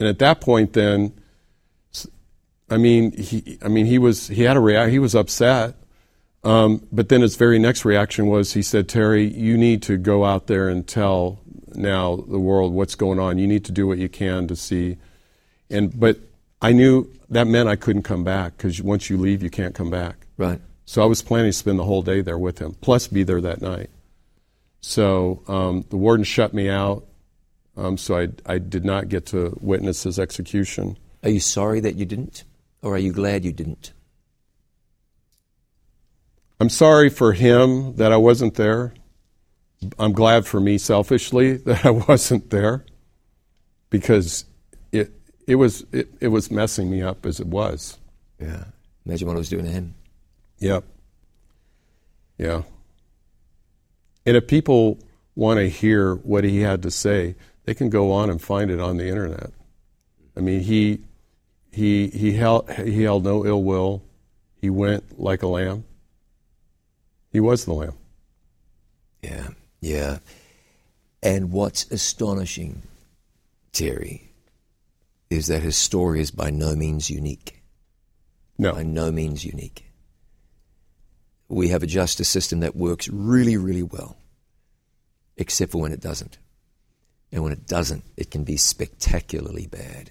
and 0.00 0.08
at 0.08 0.18
that 0.20 0.40
point, 0.40 0.72
then, 0.72 1.12
I 2.70 2.76
mean, 2.76 3.12
he, 3.12 3.58
I 3.62 3.68
mean, 3.68 3.86
he 3.86 3.98
was 3.98 4.28
he 4.28 4.42
had 4.42 4.56
a 4.56 4.60
react. 4.60 4.90
He 4.90 4.98
was 4.98 5.14
upset, 5.14 5.76
um, 6.42 6.86
but 6.90 7.08
then 7.08 7.20
his 7.20 7.36
very 7.36 7.58
next 7.58 7.84
reaction 7.84 8.26
was 8.26 8.54
he 8.54 8.62
said, 8.62 8.88
"Terry, 8.88 9.26
you 9.26 9.56
need 9.56 9.82
to 9.82 9.96
go 9.96 10.24
out 10.24 10.46
there 10.46 10.68
and 10.68 10.86
tell 10.86 11.40
now 11.74 12.16
the 12.16 12.38
world 12.38 12.72
what's 12.72 12.94
going 12.94 13.18
on. 13.18 13.38
You 13.38 13.46
need 13.46 13.64
to 13.66 13.72
do 13.72 13.86
what 13.86 13.98
you 13.98 14.08
can 14.08 14.48
to 14.48 14.56
see." 14.56 14.96
And 15.70 15.98
but 15.98 16.18
I 16.62 16.72
knew 16.72 17.10
that 17.30 17.46
meant 17.46 17.68
I 17.68 17.76
couldn't 17.76 18.02
come 18.02 18.24
back 18.24 18.56
because 18.56 18.80
once 18.80 19.10
you 19.10 19.18
leave, 19.18 19.42
you 19.42 19.50
can't 19.50 19.74
come 19.74 19.90
back. 19.90 20.26
Right. 20.38 20.60
So 20.86 21.02
I 21.02 21.06
was 21.06 21.22
planning 21.22 21.50
to 21.50 21.56
spend 21.56 21.78
the 21.78 21.84
whole 21.84 22.02
day 22.02 22.20
there 22.20 22.38
with 22.38 22.58
him, 22.58 22.76
plus 22.80 23.08
be 23.08 23.22
there 23.22 23.40
that 23.40 23.60
night. 23.60 23.90
So 24.80 25.42
um, 25.48 25.84
the 25.88 25.96
warden 25.96 26.24
shut 26.24 26.52
me 26.52 26.68
out. 26.68 27.04
Um, 27.76 27.96
so 27.96 28.18
I, 28.18 28.28
I 28.46 28.58
did 28.58 28.84
not 28.84 29.08
get 29.08 29.26
to 29.26 29.56
witness 29.60 30.02
his 30.04 30.18
execution. 30.18 30.96
Are 31.22 31.30
you 31.30 31.40
sorry 31.40 31.80
that 31.80 31.96
you 31.96 32.04
didn't, 32.04 32.44
or 32.84 32.94
are 32.94 32.98
you 32.98 33.12
glad 33.12 33.44
you 33.44 33.52
didn't? 33.52 33.92
I'm 36.60 36.68
sorry 36.68 37.08
for 37.08 37.32
him 37.32 37.96
that 37.96 38.12
I 38.12 38.16
wasn't 38.16 38.54
there. 38.54 38.92
I'm 39.98 40.12
glad 40.12 40.46
for 40.46 40.60
me 40.60 40.78
selfishly 40.78 41.56
that 41.68 41.84
I 41.84 41.90
wasn't 41.90 42.50
there 42.50 42.84
because 43.90 44.44
it 44.92 45.12
it 45.46 45.56
was 45.56 45.84
it, 45.92 46.08
it 46.20 46.28
was 46.28 46.50
messing 46.50 46.90
me 46.90 47.02
up 47.02 47.26
as 47.26 47.40
it 47.40 47.46
was. 47.46 47.98
Yeah. 48.38 48.64
Imagine 49.06 49.28
what 49.28 49.34
I 49.34 49.38
was 49.38 49.48
doing 49.48 49.64
to 49.64 49.70
him. 49.70 49.94
Yep. 50.58 50.84
Yeah. 52.38 52.62
And 54.26 54.36
if 54.36 54.46
people 54.46 54.98
want 55.34 55.58
to 55.58 55.68
hear 55.68 56.14
what 56.14 56.44
he 56.44 56.60
had 56.60 56.82
to 56.82 56.90
say, 56.90 57.34
they 57.64 57.74
can 57.74 57.90
go 57.90 58.12
on 58.12 58.30
and 58.30 58.40
find 58.40 58.70
it 58.70 58.80
on 58.80 58.96
the 58.96 59.08
internet. 59.08 59.50
I 60.36 60.40
mean, 60.40 60.60
he 60.60 61.00
he 61.74 62.08
he 62.08 62.32
held 62.32 62.70
he 62.70 63.02
held 63.02 63.24
no 63.24 63.44
ill 63.44 63.62
will. 63.62 64.02
He 64.60 64.70
went 64.70 65.20
like 65.20 65.42
a 65.42 65.48
lamb. 65.48 65.84
He 67.32 67.40
was 67.40 67.64
the 67.64 67.72
lamb. 67.72 67.98
Yeah, 69.22 69.48
yeah. 69.80 70.18
And 71.22 71.50
what's 71.50 71.90
astonishing, 71.90 72.82
Terry, 73.72 74.30
is 75.30 75.48
that 75.48 75.62
his 75.62 75.76
story 75.76 76.20
is 76.20 76.30
by 76.30 76.50
no 76.50 76.76
means 76.76 77.10
unique. 77.10 77.62
No. 78.56 78.72
By 78.72 78.84
no 78.84 79.10
means 79.10 79.44
unique. 79.44 79.84
We 81.48 81.68
have 81.68 81.82
a 81.82 81.88
justice 81.88 82.28
system 82.28 82.60
that 82.60 82.76
works 82.76 83.08
really, 83.08 83.56
really 83.56 83.82
well, 83.82 84.16
except 85.36 85.72
for 85.72 85.80
when 85.80 85.92
it 85.92 86.00
doesn't. 86.00 86.38
And 87.32 87.42
when 87.42 87.52
it 87.52 87.66
doesn't, 87.66 88.04
it 88.16 88.30
can 88.30 88.44
be 88.44 88.56
spectacularly 88.56 89.66
bad. 89.66 90.10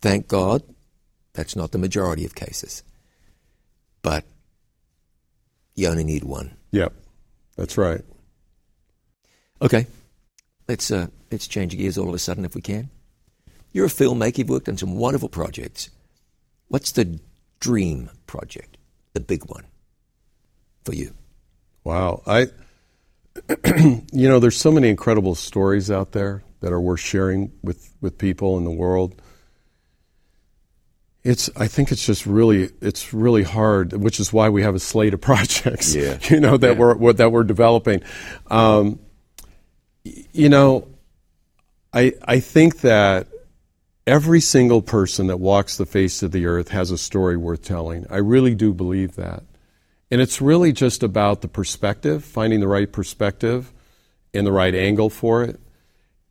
Thank 0.00 0.28
God 0.28 0.62
that's 1.32 1.56
not 1.56 1.72
the 1.72 1.78
majority 1.78 2.24
of 2.24 2.34
cases. 2.34 2.82
But 4.02 4.24
you 5.74 5.88
only 5.88 6.04
need 6.04 6.24
one. 6.24 6.56
Yep. 6.70 6.92
That's 7.56 7.76
right. 7.78 8.02
Okay, 9.62 9.86
let's 10.68 10.90
uh, 10.90 11.06
let's 11.32 11.48
change 11.48 11.76
gears 11.76 11.96
all 11.96 12.08
of 12.08 12.14
a 12.14 12.18
sudden 12.18 12.44
if 12.44 12.54
we 12.54 12.60
can. 12.60 12.90
You're 13.72 13.86
a 13.86 13.90
filmmaker. 13.90 14.38
You've 14.38 14.50
worked 14.50 14.68
on 14.68 14.76
some 14.76 14.96
wonderful 14.96 15.30
projects. 15.30 15.90
What's 16.68 16.92
the 16.92 17.18
dream 17.60 18.10
project, 18.26 18.76
the 19.14 19.20
big 19.20 19.44
one, 19.46 19.64
for 20.84 20.94
you? 20.94 21.14
Wow. 21.84 22.22
I 22.26 22.48
you 24.12 24.28
know, 24.28 24.40
there's 24.40 24.56
so 24.56 24.72
many 24.72 24.88
incredible 24.88 25.34
stories 25.34 25.90
out 25.90 26.12
there 26.12 26.42
that 26.60 26.72
are 26.72 26.80
worth 26.80 27.00
sharing 27.00 27.52
with, 27.62 27.94
with 28.00 28.18
people 28.18 28.56
in 28.58 28.64
the 28.64 28.70
world. 28.70 29.20
It's 31.26 31.50
I 31.56 31.66
think 31.66 31.90
it's 31.90 32.06
just 32.06 32.24
really 32.24 32.70
it's 32.80 33.12
really 33.12 33.42
hard, 33.42 33.92
which 33.92 34.20
is 34.20 34.32
why 34.32 34.48
we 34.48 34.62
have 34.62 34.74
a 34.74 34.78
slate 34.78 35.12
of 35.14 35.20
projects. 35.32 35.94
Yeah. 35.94 36.18
You 36.30 36.40
know 36.40 36.56
that 36.56 36.74
Yeah. 36.74 36.78
we're 36.78 36.96
we're 36.96 37.12
that 37.14 37.32
we're 37.32 37.44
developing. 37.44 38.02
Um, 38.48 39.00
you 40.04 40.48
know, 40.48 40.88
I 41.92 42.12
I 42.24 42.40
think 42.40 42.80
that 42.82 43.26
every 44.06 44.40
single 44.40 44.82
person 44.82 45.26
that 45.26 45.38
walks 45.38 45.76
the 45.78 45.86
face 45.86 46.22
of 46.22 46.30
the 46.30 46.46
earth 46.46 46.68
has 46.68 46.90
a 46.92 46.98
story 46.98 47.36
worth 47.36 47.62
telling. 47.62 48.06
I 48.08 48.18
really 48.18 48.54
do 48.54 48.72
believe 48.72 49.16
that. 49.16 49.42
And 50.12 50.20
it's 50.20 50.40
really 50.40 50.72
just 50.72 51.02
about 51.02 51.40
the 51.40 51.48
perspective, 51.48 52.24
finding 52.24 52.60
the 52.60 52.68
right 52.68 52.90
perspective 52.92 53.72
and 54.32 54.46
the 54.46 54.52
right 54.52 54.74
angle 54.74 55.10
for 55.10 55.42
it. 55.42 55.58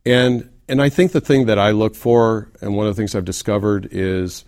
And 0.06 0.48
and 0.68 0.80
I 0.80 0.88
think 0.88 1.12
the 1.12 1.20
thing 1.20 1.46
that 1.46 1.58
I 1.58 1.72
look 1.72 1.94
for, 1.94 2.50
and 2.62 2.74
one 2.74 2.86
of 2.86 2.96
the 2.96 3.00
things 3.00 3.14
I've 3.14 3.26
discovered 3.26 3.88
is 3.90 4.44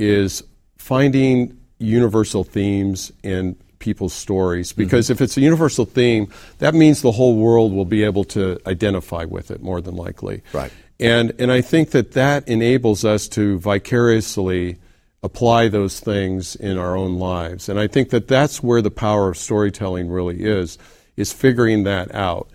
is 0.00 0.42
finding 0.78 1.58
universal 1.78 2.42
themes 2.42 3.12
in 3.22 3.54
people's 3.78 4.12
stories. 4.12 4.72
Because 4.72 5.10
if 5.10 5.20
it's 5.20 5.36
a 5.36 5.40
universal 5.40 5.84
theme, 5.84 6.30
that 6.58 6.74
means 6.74 7.02
the 7.02 7.12
whole 7.12 7.36
world 7.36 7.72
will 7.72 7.84
be 7.84 8.02
able 8.04 8.24
to 8.24 8.58
identify 8.66 9.24
with 9.24 9.50
it 9.50 9.62
more 9.62 9.80
than 9.80 9.96
likely. 9.96 10.42
Right. 10.52 10.72
And 10.98 11.32
and 11.38 11.50
I 11.50 11.62
think 11.62 11.90
that 11.90 12.12
that 12.12 12.46
enables 12.46 13.04
us 13.04 13.28
to 13.28 13.58
vicariously 13.58 14.76
apply 15.22 15.68
those 15.68 16.00
things 16.00 16.56
in 16.56 16.78
our 16.78 16.96
own 16.96 17.18
lives. 17.18 17.68
And 17.68 17.78
I 17.78 17.86
think 17.86 18.10
that 18.10 18.28
that's 18.28 18.62
where 18.62 18.82
the 18.82 18.90
power 18.90 19.28
of 19.28 19.36
storytelling 19.36 20.08
really 20.08 20.42
is, 20.42 20.78
is 21.16 21.32
figuring 21.32 21.84
that 21.84 22.14
out. 22.14 22.48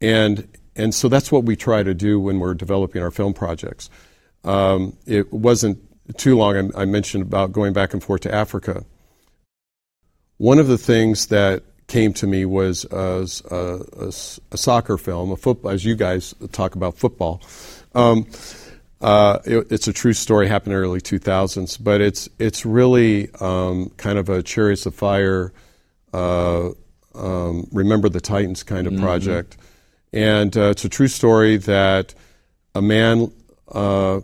And, 0.00 0.48
and 0.74 0.94
so 0.94 1.08
that's 1.08 1.30
what 1.30 1.44
we 1.44 1.54
try 1.54 1.82
to 1.82 1.94
do 1.94 2.18
when 2.18 2.40
we're 2.40 2.54
developing 2.54 3.02
our 3.02 3.12
film 3.12 3.32
projects. 3.32 3.90
Um, 4.42 4.96
it 5.06 5.32
wasn't 5.32 5.78
too 6.16 6.36
long, 6.36 6.72
I, 6.74 6.82
I 6.82 6.84
mentioned 6.84 7.22
about 7.22 7.52
going 7.52 7.72
back 7.72 7.92
and 7.92 8.02
forth 8.02 8.22
to 8.22 8.34
Africa. 8.34 8.84
One 10.38 10.58
of 10.58 10.68
the 10.68 10.78
things 10.78 11.26
that 11.26 11.62
came 11.86 12.12
to 12.14 12.26
me 12.26 12.44
was 12.44 12.86
a, 12.90 13.26
a, 13.50 14.06
a 14.52 14.56
soccer 14.56 14.96
film, 14.96 15.32
a 15.32 15.36
football, 15.36 15.72
as 15.72 15.84
you 15.84 15.96
guys 15.96 16.34
talk 16.52 16.74
about 16.74 16.96
football. 16.96 17.42
Um, 17.94 18.26
uh, 19.00 19.38
it, 19.44 19.72
it's 19.72 19.88
a 19.88 19.92
true 19.92 20.12
story, 20.12 20.46
happened 20.46 20.72
in 20.72 20.78
the 20.78 20.84
early 20.84 21.00
2000s, 21.00 21.82
but 21.82 22.00
it's 22.00 22.28
it's 22.38 22.66
really 22.66 23.30
um, 23.40 23.90
kind 23.96 24.18
of 24.18 24.28
a 24.28 24.42
Chariots 24.42 24.86
of 24.86 24.94
Fire, 24.94 25.52
uh, 26.12 26.70
um, 27.14 27.66
Remember 27.72 28.08
the 28.08 28.20
Titans 28.20 28.62
kind 28.62 28.86
of 28.86 28.92
mm-hmm. 28.92 29.02
project, 29.02 29.56
and 30.12 30.54
uh, 30.56 30.70
it's 30.70 30.84
a 30.84 30.88
true 30.88 31.08
story 31.08 31.56
that 31.56 32.14
a 32.74 32.82
man, 32.82 33.32
uh, 33.68 34.20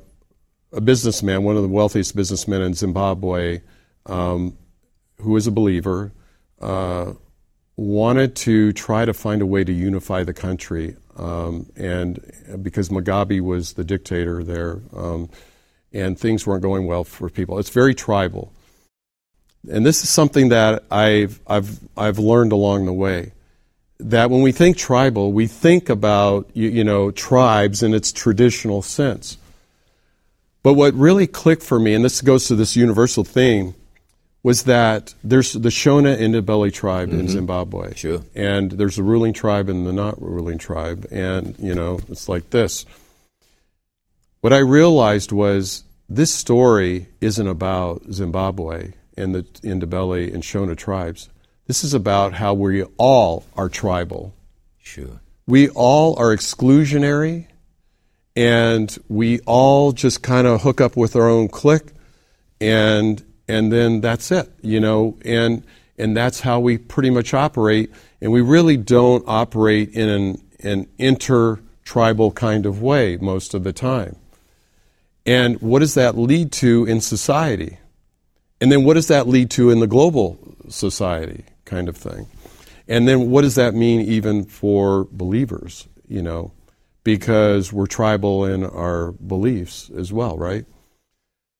a 0.77 0.81
businessman, 0.81 1.43
one 1.43 1.57
of 1.57 1.63
the 1.63 1.69
wealthiest 1.69 2.15
businessmen 2.15 2.61
in 2.61 2.75
Zimbabwe, 2.75 3.63
um, 4.05 4.57
who 5.23 5.35
is 5.37 5.47
a 5.47 5.51
believer, 5.51 6.13
uh, 6.61 7.15
wanted 7.77 8.37
to 8.37 8.73
try 8.75 9.07
to 9.07 9.15
find 9.15 9.41
a 9.41 9.47
way 9.47 9.65
to 9.65 9.73
unify 9.73 10.23
the 10.23 10.35
country. 10.35 10.95
Um, 11.17 11.67
and 11.77 12.21
because 12.63 12.91
Mugabe 12.91 13.41
was 13.41 13.73
the 13.73 13.85
dictator 13.85 14.45
there, 14.45 14.81
um, 14.95 15.31
and 15.95 16.19
things 16.19 16.47
weren't 16.47 16.63
going 16.63 16.87
well 16.87 17.05
for 17.05 17.31
people. 17.31 17.59
It's 17.59 17.71
very 17.71 17.95
tribal. 17.95 18.53
And 19.71 19.85
this 19.85 20.03
is 20.03 20.11
something 20.11 20.51
that 20.51 20.85
I've, 20.91 21.41
I've, 21.47 21.81
I've 21.97 22.19
learned 22.19 22.53
along 22.53 22.85
the 22.85 22.93
way. 22.93 23.33
That 23.99 24.29
when 24.29 24.43
we 24.43 24.53
think 24.53 24.77
tribal, 24.77 25.33
we 25.33 25.47
think 25.47 25.89
about, 25.89 26.51
you, 26.53 26.69
you 26.69 26.85
know, 26.85 27.11
tribes 27.11 27.83
in 27.83 27.95
its 27.95 28.13
traditional 28.13 28.83
sense. 28.83 29.39
But 30.67 30.73
what 30.73 30.95
really 30.95 31.29
clicked 31.29 31.63
for 31.63 31.79
me, 31.79 31.95
and 31.95 32.05
this 32.05 32.21
goes 32.21 32.49
to 32.49 32.57
this 32.57 32.75
universal 32.75 33.23
theme, 33.23 33.77
was 34.43 34.65
that 34.65 35.15
there's 35.23 35.53
the 35.53 35.69
Shona 35.69 36.19
Ndebele 36.19 36.73
tribe 36.73 37.11
mm-hmm. 37.11 37.21
in 37.21 37.29
Zimbabwe. 37.29 37.95
Sure. 37.95 38.23
And 38.35 38.73
there's 38.73 38.99
a 38.99 39.05
ruling 39.05 39.33
tribe 39.33 39.69
and 39.69 39.87
the 39.87 39.93
not 39.93 40.21
ruling 40.21 40.59
tribe. 40.59 41.07
And, 41.13 41.55
you 41.61 41.73
know, 41.73 42.01
it's 42.09 42.29
like 42.29 42.51
this. 42.51 42.85
What 44.41 44.53
I 44.53 44.59
realized 44.59 45.31
was 45.31 45.85
this 46.09 46.35
story 46.35 47.07
isn't 47.21 47.47
about 47.47 48.03
Zimbabwe 48.11 48.95
and 49.17 49.37
the 49.37 49.43
Ndebele 49.45 50.35
and 50.35 50.43
Shona 50.43 50.77
tribes. 50.77 51.29
This 51.69 51.85
is 51.85 51.95
about 51.95 52.33
how 52.33 52.55
we 52.55 52.83
all 52.99 53.45
are 53.57 53.69
tribal. 53.69 54.35
Sure. 54.83 55.21
We 55.47 55.69
all 55.69 56.19
are 56.19 56.35
exclusionary 56.35 57.47
and 58.37 58.97
we 59.09 59.41
all 59.41 59.93
just 59.93 60.23
kind 60.23 60.47
of 60.47 60.63
hook 60.63 60.81
up 60.81 60.97
with 60.97 61.17
our 61.17 61.29
own 61.29 61.49
clique 61.49 61.93
and 62.61 63.25
and 63.49 63.73
then 63.73 64.01
that's 64.01 64.31
it, 64.31 64.53
you 64.61 64.81
know, 64.81 65.17
and 65.25 65.65
and 65.99 66.17
that's 66.17 66.41
how 66.41 66.61
we 66.61 66.79
pretty 66.79 67.11
much 67.11 67.33
operate. 67.33 67.91
And 68.21 68.33
we 68.33 68.41
really 68.41 68.77
don't 68.77 69.25
operate 69.27 69.91
in 69.95 70.09
an, 70.09 70.43
an 70.61 70.89
inter-tribal 70.99 72.33
kind 72.33 72.67
of 72.67 72.83
way 72.83 73.17
most 73.17 73.55
of 73.55 73.65
the 73.65 73.73
time. 73.73 74.17
And 75.25 75.61
what 75.61 75.81
does 75.81 75.95
that 75.95 76.17
lead 76.19 76.53
to 76.53 76.85
in 76.87 77.01
society? 77.01 77.79
And 78.61 78.71
then 78.71 78.85
what 78.85 78.95
does 78.95 79.09
that 79.09 79.27
lead 79.27 79.51
to 79.53 79.71
in 79.71 79.81
the 79.81 79.87
global 79.87 80.39
society 80.69 81.45
kind 81.65 81.89
of 81.89 81.97
thing? 81.97 82.27
And 82.89 83.09
then 83.09 83.31
what 83.31 83.43
does 83.43 83.55
that 83.57 83.75
mean 83.75 84.01
even 84.01 84.45
for 84.45 85.09
believers, 85.11 85.89
you 86.09 86.23
know? 86.23 86.53
Because 87.07 87.73
we're 87.73 87.87
tribal 87.87 88.45
in 88.45 88.65
our 88.65 89.13
beliefs 89.13 89.91
as 89.97 90.13
well, 90.13 90.37
right? 90.37 90.65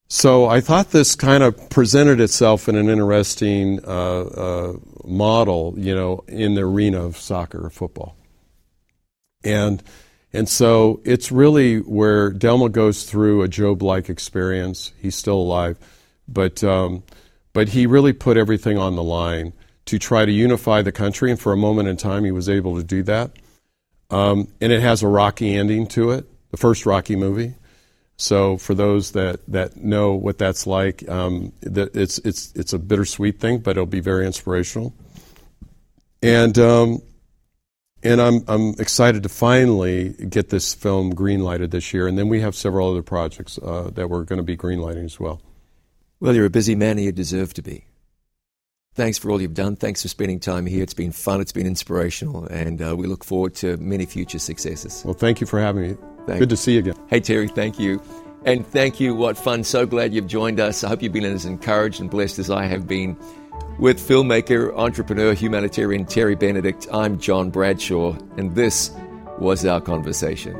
So 0.09 0.47
I 0.47 0.61
thought 0.61 0.91
this 0.91 1.15
kind 1.15 1.45
of 1.45 1.71
presented 1.71 2.21
itself 2.21 2.69
in 2.69 2.75
an 2.75 2.89
interesting 2.89 3.79
uh, 3.85 4.23
uh, 4.23 4.73
model, 5.05 5.75
you 5.77 5.95
know, 5.95 6.25
in 6.27 6.57
the 6.57 6.63
arena 6.63 7.01
of 7.05 7.17
soccer 7.17 7.65
or 7.65 7.71
football. 7.71 8.17
And 9.45 9.85
and 10.33 10.49
so 10.49 11.01
it's 11.05 11.31
really 11.31 11.79
where 11.79 12.33
Delma 12.33 12.73
goes 12.73 13.05
through 13.05 13.43
a 13.43 13.49
Job-like 13.49 14.11
experience. 14.11 14.91
He's 15.01 15.15
still 15.15 15.39
alive, 15.39 15.79
but 16.27 16.65
um, 16.65 17.05
but 17.53 17.69
he 17.69 17.87
really 17.87 18.13
put 18.13 18.37
everything 18.37 18.79
on 18.79 18.97
the 18.97 19.05
line 19.05 19.53
to 19.85 19.97
try 19.97 20.25
to 20.25 20.33
unify 20.33 20.83
the 20.83 20.91
country. 20.91 21.31
And 21.31 21.39
for 21.39 21.53
a 21.53 21.57
moment 21.57 21.89
in 21.89 21.97
time, 21.97 22.25
he 22.25 22.33
was 22.33 22.49
able 22.49 22.75
to 22.77 22.83
do 22.83 23.05
that. 23.05 23.31
Um, 24.11 24.49
and 24.61 24.73
it 24.73 24.81
has 24.81 25.03
a 25.03 25.09
rocky 25.09 25.55
ending 25.55 25.87
to 25.89 26.11
it, 26.13 26.27
the 26.51 26.57
first 26.57 26.87
Rocky 26.87 27.17
movie. 27.17 27.55
So 28.17 28.57
for 28.57 28.75
those 28.75 29.13
that, 29.13 29.41
that 29.49 29.77
know 29.77 30.15
what 30.15 30.39
that's 30.39 30.67
like, 30.67 31.07
um, 31.09 31.53
it's 31.61 32.19
it's 32.19 32.53
it's 32.55 32.73
a 32.73 32.79
bittersweet 32.79 33.39
thing, 33.41 33.59
but 33.59 33.73
it'll 33.73 33.85
be 33.85 34.01
very 34.01 34.27
inspirational. 34.27 34.95
And 36.23 36.59
um, 36.59 37.03
and 38.03 38.21
I'm 38.23 38.45
I'm 38.49 38.71
excited 38.79 39.23
to 39.25 39.29
finally 39.29 40.11
get 40.31 40.49
this 40.49 40.73
film 40.73 41.15
greenlighted 41.15 41.71
this 41.71 41.93
year, 41.93 42.07
and 42.07 42.17
then 42.17 42.29
we 42.29 42.41
have 42.41 42.55
several 42.55 42.91
other 42.91 43.03
projects 43.03 43.59
uh, 43.59 43.91
that 43.95 44.09
we're 44.09 44.25
going 44.25 44.39
to 44.39 44.43
be 44.43 44.57
greenlighting 44.57 45.05
as 45.05 45.21
well. 45.21 45.43
Well, 46.21 46.35
you're 46.35 46.47
a 46.47 46.51
busy 46.51 46.75
man, 46.75 46.93
and 46.93 47.05
you 47.05 47.13
deserve 47.13 47.53
to 47.55 47.63
be. 47.63 47.85
Thanks 48.97 49.19
for 49.19 49.31
all 49.31 49.43
you've 49.43 49.53
done. 49.53 49.77
Thanks 49.77 50.01
for 50.01 50.09
spending 50.09 50.41
time 50.41 50.65
here. 50.65 50.83
It's 50.83 50.95
been 50.95 51.13
fun. 51.13 51.43
It's 51.43 51.53
been 51.53 51.67
inspirational, 51.67 52.47
and 52.47 52.81
uh, 52.81 52.97
we 52.97 53.07
look 53.07 53.25
forward 53.25 53.55
to 53.57 53.77
many 53.77 54.07
future 54.07 54.39
successes. 54.39 55.03
Well, 55.05 55.13
thank 55.13 55.39
you 55.39 55.47
for 55.47 55.61
having 55.61 55.83
me. 55.83 55.97
Thank 56.27 56.39
Good 56.39 56.49
to 56.49 56.57
see 56.57 56.73
you 56.73 56.79
again. 56.79 56.95
Hey, 57.09 57.21
Terry, 57.21 57.47
thank 57.47 57.79
you. 57.79 58.01
And 58.47 58.67
thank 58.67 58.99
you. 58.99 59.15
What 59.15 59.37
fun. 59.37 59.65
So 59.65 59.85
glad 59.85 60.15
you've 60.15 60.27
joined 60.27 60.61
us. 60.61 60.83
I 60.83 60.89
hope 60.89 61.03
you've 61.03 61.13
been 61.13 61.27
as 61.27 61.45
encouraged 61.45 62.01
and 62.01 62.11
blessed 62.11 62.39
as 62.39 62.49
I 62.49 62.65
have 62.65 62.89
been 62.89 63.19
with 63.79 63.99
filmmaker, 63.99 64.75
entrepreneur, 64.75 65.35
humanitarian 65.35 66.07
Terry 66.07 66.35
Benedict. 66.35 66.87
I'm 66.91 67.19
John 67.19 67.51
Bradshaw, 67.51 68.17
and 68.39 68.55
this 68.55 68.91
was 69.39 69.67
our 69.67 69.83
conversation. 69.83 70.57